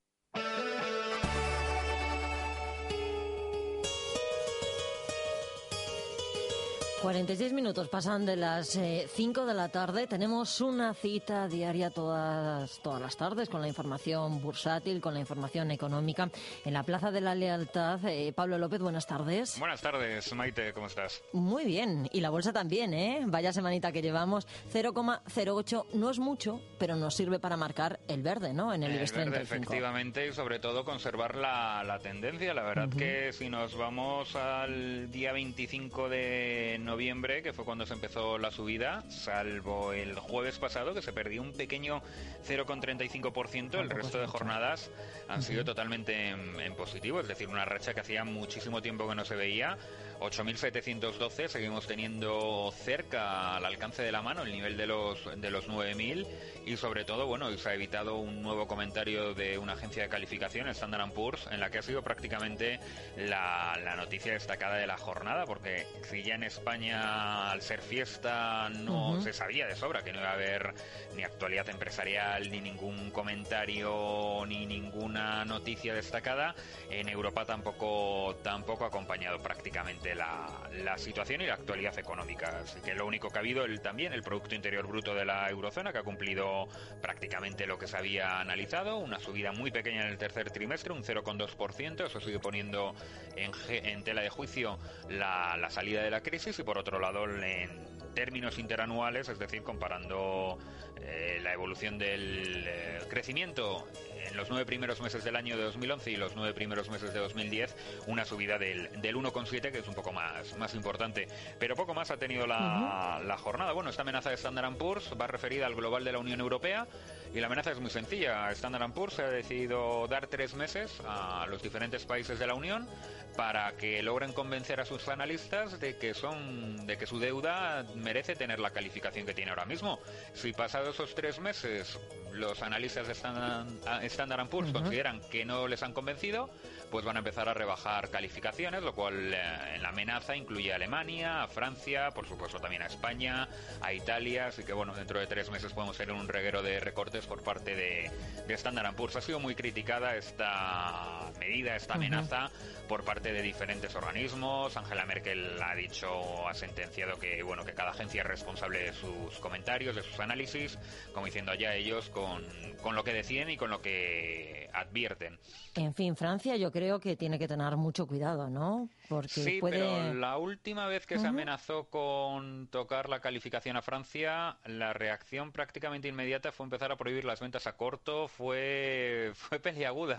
[7.06, 10.08] 46 minutos pasan de las 5 de la tarde.
[10.08, 15.70] Tenemos una cita diaria todas, todas las tardes con la información bursátil, con la información
[15.70, 16.32] económica.
[16.66, 19.60] En la Plaza de la Lealtad, eh, Pablo López, buenas tardes.
[19.60, 21.22] Buenas tardes, Maite, ¿cómo estás?
[21.32, 22.10] Muy bien.
[22.12, 23.22] Y la bolsa también, ¿eh?
[23.28, 24.48] Vaya semanita que llevamos.
[24.74, 28.74] 0,08 no es mucho, pero nos sirve para marcar el verde, ¿no?
[28.74, 29.56] En el El IBEX verde, 35.
[29.56, 32.56] efectivamente, y sobre todo conservar la, la tendencia.
[32.56, 32.98] La verdad Ujú.
[32.98, 38.52] que si nos vamos al día 25 de noviembre, que fue cuando se empezó la
[38.52, 42.02] subida, salvo el jueves pasado, que se perdió un pequeño
[42.48, 44.90] 0,35%, el resto de jornadas
[45.28, 49.16] han sido totalmente en, en positivo, es decir, una racha que hacía muchísimo tiempo que
[49.16, 49.78] no se veía.
[50.20, 55.68] 8.712, seguimos teniendo cerca al alcance de la mano el nivel de los, de los
[55.68, 56.28] 9.000
[56.66, 60.68] y sobre todo, bueno, se ha evitado un nuevo comentario de una agencia de calificación,
[60.70, 62.80] Standard Poor's, en la que ha sido prácticamente
[63.18, 68.70] la, la noticia destacada de la jornada, porque si ya en España al ser fiesta,
[68.70, 70.74] no se sabía de sobra que no iba a haber
[71.16, 76.56] ni actualidad empresarial, ni ningún comentario, ni ninguna noticia destacada.
[76.90, 82.60] En Europa tampoco, tampoco acompañado prácticamente la, la situación y la actualidad económica.
[82.64, 85.50] Así que lo único que ha habido el, también el Producto Interior Bruto de la
[85.50, 86.68] eurozona, que ha cumplido
[87.02, 91.04] prácticamente lo que se había analizado, una subida muy pequeña en el tercer trimestre, un
[91.04, 92.94] 0,2%, eso sigue poniendo
[93.36, 94.78] en, en tela de juicio
[95.10, 99.62] la, la salida de la crisis y por otro lado en términos interanuales, es decir,
[99.62, 100.58] comparando
[101.02, 103.88] eh, la evolución del eh, crecimiento
[104.28, 107.20] en los nueve primeros meses del año de 2011 y los nueve primeros meses de
[107.20, 107.76] 2010,
[108.08, 111.28] una subida del, del 1,7, que es un poco más, más importante.
[111.60, 113.72] Pero poco más ha tenido la, la jornada.
[113.72, 116.88] Bueno, esta amenaza de Standard Poor's va referida al global de la Unión Europea
[117.34, 118.50] y la amenaza es muy sencilla.
[118.52, 122.88] Standard Poor's ha decidido dar tres meses a los diferentes países de la Unión
[123.36, 128.36] para que logren convencer a sus analistas de que son de que su deuda merece
[128.36, 130.00] tener la calificación que tiene ahora mismo.
[130.34, 130.54] Si
[130.86, 132.00] pasados esos tres meses
[132.34, 134.80] los analistas de Standard, Standard Poor's Ujú.
[134.80, 136.50] consideran que no les han convencido,
[136.90, 140.76] pues van a empezar a rebajar calificaciones, lo cual eh, en la amenaza incluye a
[140.76, 143.48] Alemania, a Francia, por supuesto también a España,
[143.82, 147.26] a Italia, así que bueno, dentro de tres meses podemos tener un reguero de recortes
[147.26, 148.12] por parte de,
[148.48, 149.16] de Standard Poor's.
[149.16, 152.50] Ha sido muy criticada esta medida, esta amenaza
[152.88, 154.78] por parte de diferentes organismos.
[154.78, 159.40] Angela Merkel ha dicho, ha sentenciado que bueno que cada agencia es responsable de sus
[159.40, 160.78] comentarios, de sus análisis,
[161.14, 162.44] como diciendo allá ellos con,
[162.82, 165.40] con lo que deciden y con lo que advierten.
[165.76, 168.90] En fin, Francia yo creo que tiene que tener mucho cuidado, ¿no?
[169.08, 169.80] Porque Sí, puede...
[169.80, 175.54] pero la última vez que se amenazó con tocar la calificación a Francia, la reacción
[175.54, 180.18] prácticamente inmediata fue empezar a prohibir las ventas a corto, fue, fue peliaguda.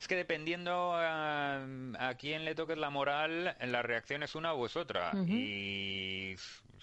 [0.00, 1.62] es que dependiendo a,
[2.00, 5.12] a quién le toques la moral, la reacción es una o es otra.
[5.14, 5.24] Ujú.
[5.28, 6.34] Y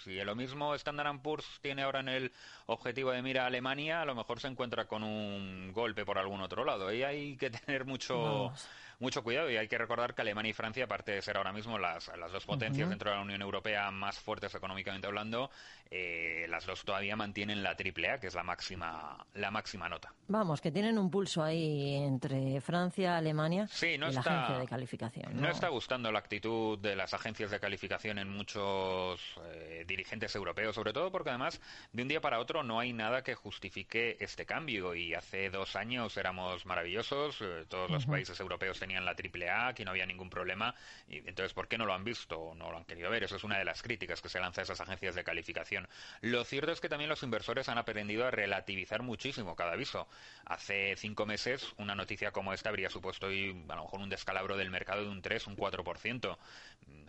[0.03, 2.31] si lo mismo Standard Poor's tiene ahora en el
[2.67, 6.39] objetivo de mira a Alemania, a lo mejor se encuentra con un golpe por algún
[6.39, 6.93] otro lado.
[6.93, 8.69] Y hay que tener mucho Vamos.
[8.99, 11.77] Mucho cuidado y hay que recordar que Alemania y Francia, aparte de ser ahora mismo
[11.79, 15.49] las, las dos potencias dentro de la Unión Europea más fuertes económicamente hablando,
[15.89, 20.13] eh, las dos todavía mantienen la triple A, que es la máxima, la máxima nota.
[20.27, 24.67] Vamos, que tienen un pulso ahí entre Francia, Alemania Sí, no y la agencia de
[24.67, 25.41] calificación.
[25.41, 30.75] No está gustando la actitud de las agencias de calificación en muchos eh, dirigentes europeos,
[30.75, 31.61] sobre todo porque además
[31.93, 35.75] de un día para otro no hay nada que justifique este cambio y hace dos
[35.75, 40.05] años éramos maravillosos, eh, todos los países europeos tenían la triple A, aquí no había
[40.05, 40.73] ningún problema
[41.07, 43.23] y entonces ¿por qué no lo han visto o no lo han querido ver?
[43.23, 45.87] Eso es una de las críticas que se lanza a esas agencias de calificación.
[46.21, 50.07] Lo cierto es que también los inversores han aprendido a relativizar muchísimo cada aviso.
[50.45, 54.57] Hace cinco meses una noticia como esta habría supuesto hoy a lo mejor un descalabro
[54.57, 56.37] del mercado de un 3, un 4%.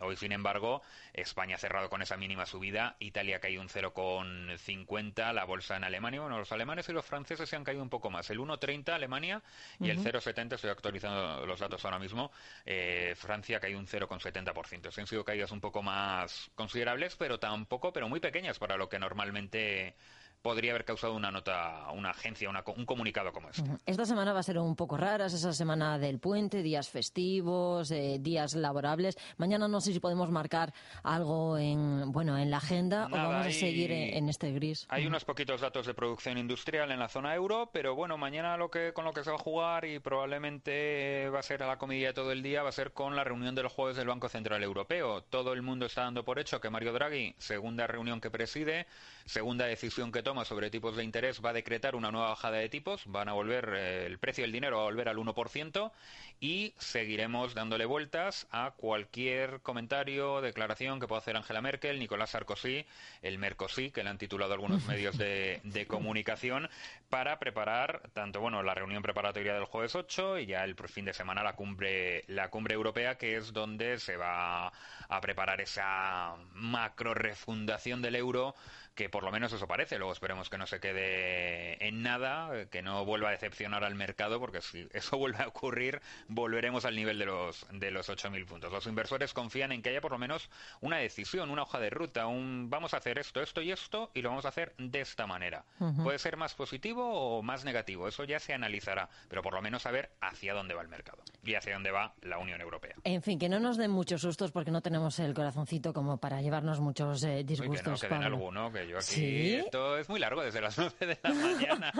[0.01, 0.83] Hoy, sin embargo,
[1.13, 5.85] España ha cerrado con esa mínima subida, Italia ha caído un 0,50, la bolsa en
[5.85, 8.31] Alemania, bueno, los alemanes y los franceses se han caído un poco más.
[8.31, 9.43] El 1,30 Alemania
[9.79, 10.09] y el Ujú.
[10.09, 12.31] 0,70, estoy actualizando los datos ahora mismo,
[12.65, 14.91] eh, Francia ha caído un 0,70%.
[14.91, 18.89] Sí han sido caídas un poco más considerables, pero tampoco, pero muy pequeñas para lo
[18.89, 19.95] que normalmente
[20.43, 23.63] podría haber causado una nota, una agencia, una un comunicado como este.
[23.87, 27.91] Esta semana va a ser un poco rara, es esa semana del puente, días festivos,
[27.91, 29.17] eh, días laborables.
[29.37, 30.73] Mañana no sé si podemos marcar
[31.03, 34.87] algo en, bueno, en la agenda Nada, o vamos a seguir en, en este gris.
[34.89, 38.71] Hay unos poquitos datos de producción industrial en la zona euro, pero bueno, mañana lo
[38.71, 41.79] que con lo que se va a jugar y probablemente va a ser a la
[41.79, 44.63] comidilla todo el día va a ser con la reunión del jueves del Banco Central
[44.63, 45.23] Europeo.
[45.23, 48.87] Todo el mundo está dando por hecho que Mario Draghi, segunda reunión que preside,
[49.27, 52.69] segunda decisión que toma sobre tipos de interés, va a decretar una nueva bajada de
[52.69, 55.93] tipos, van a volver eh, el precio del dinero va a volver al 1%
[56.41, 62.87] y seguiremos dándole vueltas a cualquier comentario, declaración que pueda hacer Angela Merkel, Nicolás Sarkozy,
[63.21, 66.69] el Mercosí, que le han titulado algunos medios de, de comunicación,
[67.11, 71.13] para preparar tanto bueno la reunión preparatoria del jueves 8 y ya el fin de
[71.13, 77.15] semana la cumbre la cumbre europea, que es donde se va a preparar esa macro
[77.15, 78.55] refundación del euro
[78.95, 79.99] que por lo menos eso parece.
[79.99, 84.41] Luego esperemos que no se quede en nada, que no vuelva a decepcionar al mercado,
[84.41, 88.73] porque si eso vuelve a ocurrir, volveremos al nivel de los de los 8.000 puntos.
[88.73, 90.51] Los inversores confían en que haya por lo menos
[90.81, 94.23] una decisión, una hoja de ruta, un vamos a hacer esto, esto y esto, y
[94.23, 95.65] lo vamos a hacer de esta manera.
[96.03, 99.83] Puede ser más positivo o más negativo, eso ya se analizará, pero por lo menos
[99.83, 102.95] saber hacia dónde va el mercado y hacia dónde va la Unión Europea.
[103.05, 106.43] En fin, que no nos den muchos sustos porque no tenemos el corazoncito como para
[106.43, 108.05] llevarnos muchos eh, Uy, que no, disgustos.
[108.05, 109.05] alguno, que yo aquí...
[109.05, 109.55] ¿Sí?
[109.57, 111.93] Esto es muy largo desde las 9 de la mañana.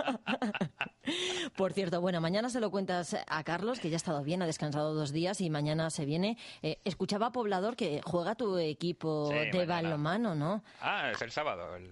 [1.55, 4.45] Por cierto, bueno, mañana se lo cuentas a Carlos, que ya ha estado bien, ha
[4.45, 6.37] descansado dos días y mañana se viene.
[6.61, 10.63] Eh, escuchaba a Poblador que juega tu equipo Sí, de balonmano, ¿no?
[10.79, 11.75] Ah, es el sábado.
[11.75, 11.89] El,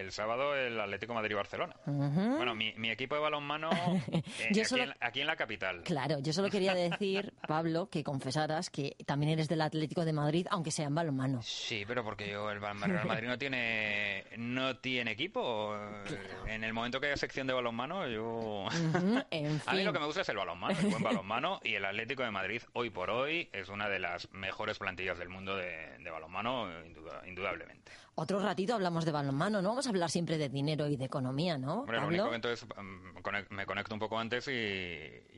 [0.00, 1.74] el sábado el Atlético Madrid-Barcelona.
[1.86, 3.70] Bueno, mi, mi equipo de balonmano
[4.12, 4.22] eh,
[4.52, 5.82] Yo aquí, solo- en, aquí en la capital.
[5.84, 10.46] Claro, yo solo quería decir, Pablo, que confesaras que también eres del Atlético de Madrid,
[10.50, 11.42] aunque sea en balonmano.
[11.42, 15.76] Sí, pero porque yo el Real Madrid no tiene no tiene equipo.
[16.46, 18.66] En el momento que haya sección de balonmano, yo
[19.30, 21.84] en a mí lo que me gusta es el balonmano, el buen balonmano y el
[21.84, 25.98] Atlético de Madrid hoy por hoy es una de las mejores plantillas del mundo de,
[25.98, 27.92] de balonmano, induda- indudablemente.
[28.16, 29.70] Otro ratito hablamos de balonmano, ¿no?
[29.70, 32.14] Vamos a hablar siempre de dinero y de economía, ¿no, Hombre, lo Pablo?
[32.16, 34.50] único que entonces mm, me conecto un poco antes y,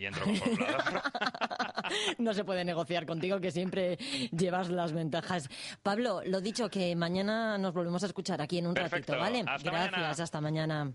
[0.01, 0.35] y entro con.
[2.19, 3.97] No se puede negociar contigo, que siempre
[4.33, 5.49] llevas las ventajas.
[5.83, 9.13] Pablo, lo dicho, que mañana nos volvemos a escuchar aquí en un Perfecto.
[9.15, 9.45] ratito, ¿vale?
[9.47, 10.11] Hasta Gracias, mañana.
[10.25, 10.93] hasta mañana.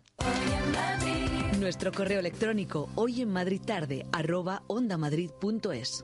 [1.59, 6.03] Nuestro correo electrónico hoy en Madrid tarde arroba ondamadrid.es.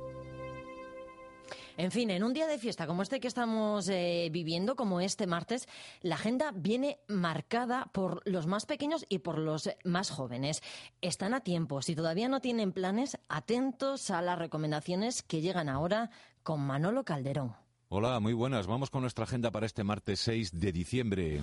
[1.77, 5.27] En fin, en un día de fiesta como este que estamos eh, viviendo, como este
[5.27, 5.67] martes,
[6.01, 10.63] la agenda viene marcada por los más pequeños y por los más jóvenes.
[11.01, 11.83] Están a tiempo.
[11.83, 16.09] Si todavía no tienen planes, atentos a las recomendaciones que llegan ahora
[16.41, 17.55] con Manolo Calderón.
[17.89, 18.65] Hola, muy buenas.
[18.65, 21.41] Vamos con nuestra agenda para este martes 6 de diciembre.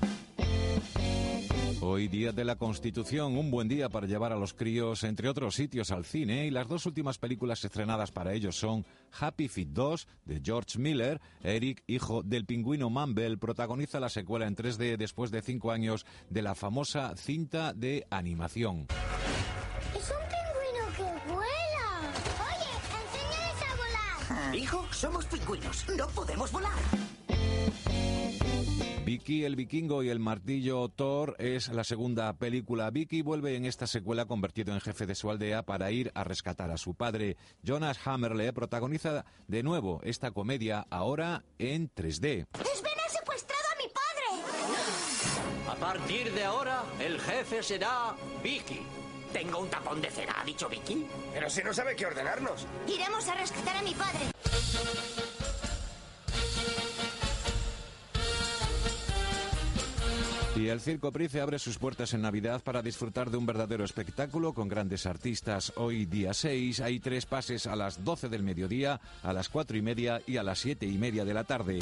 [1.87, 5.55] Hoy, Día de la Constitución, un buen día para llevar a los críos, entre otros
[5.55, 6.47] sitios, al cine.
[6.47, 8.87] Y las dos últimas películas estrenadas para ellos son
[9.21, 11.21] Happy Feet 2, de George Miller.
[11.43, 16.41] Eric, hijo del pingüino Mumble, protagoniza la secuela en 3D después de cinco años de
[16.41, 18.87] la famosa cinta de animación.
[19.95, 21.45] Es un pingüino que vuela.
[22.49, 22.71] Oye,
[23.05, 24.57] enséñales a volar.
[24.57, 25.85] Hijo, somos pingüinos.
[25.99, 26.73] No podemos volar.
[29.05, 32.91] Vicky el vikingo y el martillo Thor es la segunda película.
[32.91, 36.71] Vicky vuelve en esta secuela convertido en jefe de su aldea para ir a rescatar
[36.71, 37.37] a su padre.
[37.63, 42.47] Jonas Hammerle protagoniza de nuevo esta comedia ahora en 3D.
[42.55, 45.71] ¡Sven ha secuestrado a mi padre!
[45.71, 48.81] A partir de ahora, el jefe será Vicky.
[49.33, 51.07] Tengo un tapón de cera, ¿ha dicho Vicky?
[51.33, 52.67] Pero si no sabe qué ordenarnos.
[52.89, 55.34] Iremos a rescatar a mi padre.
[60.57, 64.53] Y el Circo Price abre sus puertas en Navidad para disfrutar de un verdadero espectáculo
[64.53, 65.73] con grandes artistas.
[65.77, 69.83] Hoy, día 6, hay tres pases a las 12 del mediodía, a las 4 y
[69.83, 71.81] media y a las 7 y media de la tarde.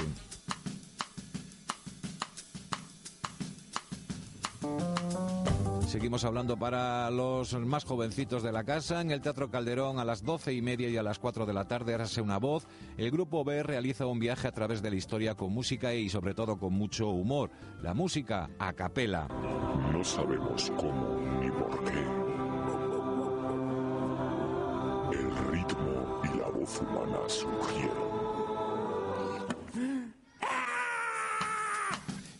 [5.92, 9.02] Seguimos hablando para los más jovencitos de la casa.
[9.02, 11.66] En el Teatro Calderón a las doce y media y a las 4 de la
[11.66, 12.66] tarde hace una voz.
[12.96, 16.32] El grupo B realiza un viaje a través de la historia con música y sobre
[16.32, 17.50] todo con mucho humor.
[17.82, 19.28] La música a capela.
[19.92, 22.00] No sabemos cómo ni por qué.
[25.12, 28.11] El ritmo y la voz humana surgieron.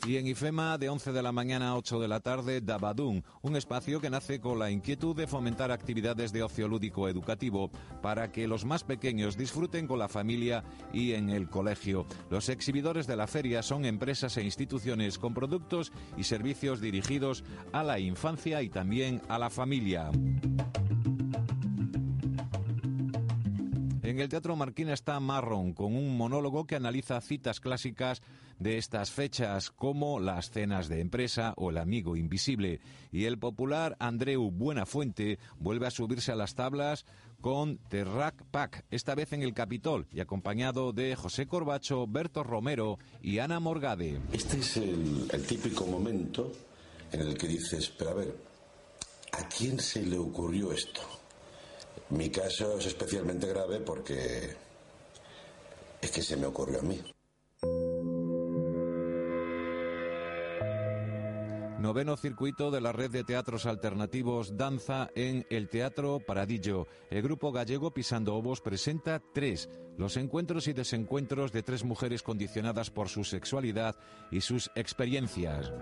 [0.05, 3.55] Y en IFEMA, de 11 de la mañana a 8 de la tarde, Dabadún, un
[3.55, 7.71] espacio que nace con la inquietud de fomentar actividades de ocio lúdico educativo
[8.03, 12.05] para que los más pequeños disfruten con la familia y en el colegio.
[12.31, 17.85] Los exhibidores de la feria son empresas e instituciones con productos y servicios dirigidos a
[17.85, 20.11] la infancia y también a la familia.
[24.13, 28.21] En el Teatro Marquina está Marron, con un monólogo que analiza citas clásicas
[28.59, 32.83] de estas fechas, como las cenas de empresa o el amigo invisible.
[33.11, 37.07] Y el popular Andreu Buenafuente vuelve a subirse a las tablas
[37.41, 42.99] con Terrac Pack, esta vez en el Capitol, y acompañado de José Corbacho, Berto Romero
[43.23, 44.21] y Ana Morgade.
[44.31, 46.53] Este es el, el típico momento
[47.13, 48.37] en el que dices, pero a ver,
[49.33, 51.22] ¿a quién se le ocurrió esto?
[52.13, 54.55] Mi caso es especialmente grave porque
[56.01, 57.01] es que se me ocurrió a mí.
[61.79, 66.87] Noveno circuito de la red de teatros alternativos Danza en el Teatro Paradillo.
[67.11, 72.91] El grupo gallego Pisando Ovos presenta tres, los encuentros y desencuentros de tres mujeres condicionadas
[72.91, 73.97] por su sexualidad
[74.31, 75.73] y sus experiencias.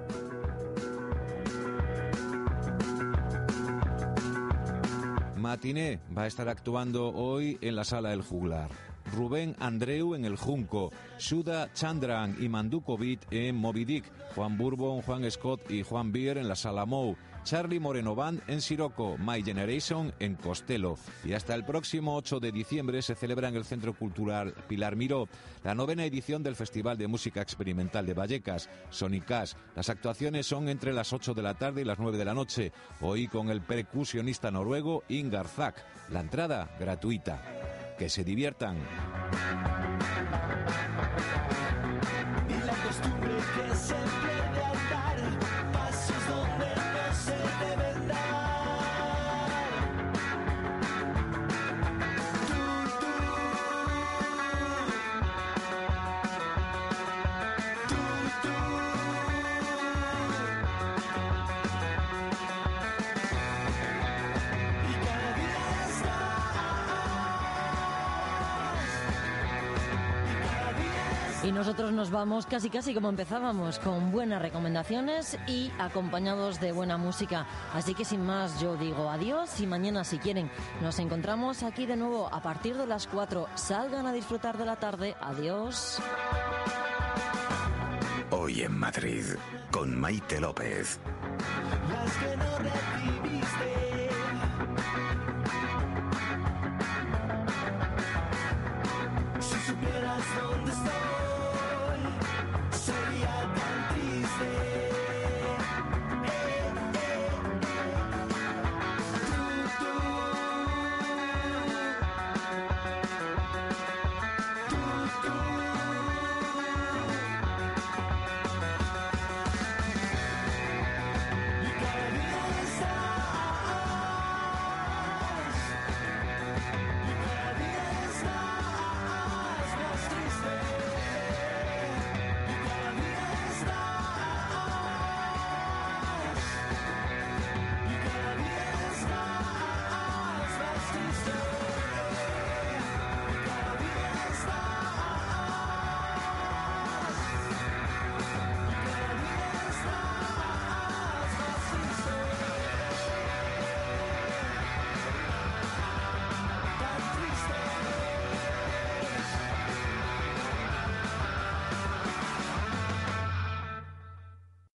[5.41, 8.69] Matiné va a estar actuando hoy en la Sala El Juglar.
[9.17, 14.05] Rubén Andreu en El Junco, Shuda Chandran y Mandukovic en Moby Dick,
[14.35, 19.17] Juan Bourbon, Juan Scott y Juan Beer en La Salamou, Charlie Moreno Band en Siroco,
[19.19, 20.97] My Generation en Costello.
[21.25, 25.29] Y hasta el próximo 8 de diciembre se celebra en el Centro Cultural Pilar Miró
[25.65, 29.57] la novena edición del Festival de Música Experimental de Vallecas, Sonicas.
[29.75, 32.73] Las actuaciones son entre las 8 de la tarde y las 9 de la noche.
[33.01, 35.85] Hoy con el percusionista noruego Ingar Zack.
[36.11, 37.43] La entrada gratuita.
[37.99, 38.79] Que se diviertan.
[71.61, 77.47] Nosotros nos vamos casi casi como empezábamos, con buenas recomendaciones y acompañados de buena música.
[77.75, 80.51] Así que sin más, yo digo adiós y mañana si quieren
[80.81, 83.47] nos encontramos aquí de nuevo a partir de las 4.
[83.57, 85.15] Salgan a disfrutar de la tarde.
[85.21, 85.99] Adiós.
[88.31, 89.25] Hoy en Madrid,
[89.71, 90.99] con Maite López.
[91.91, 93.90] Las que no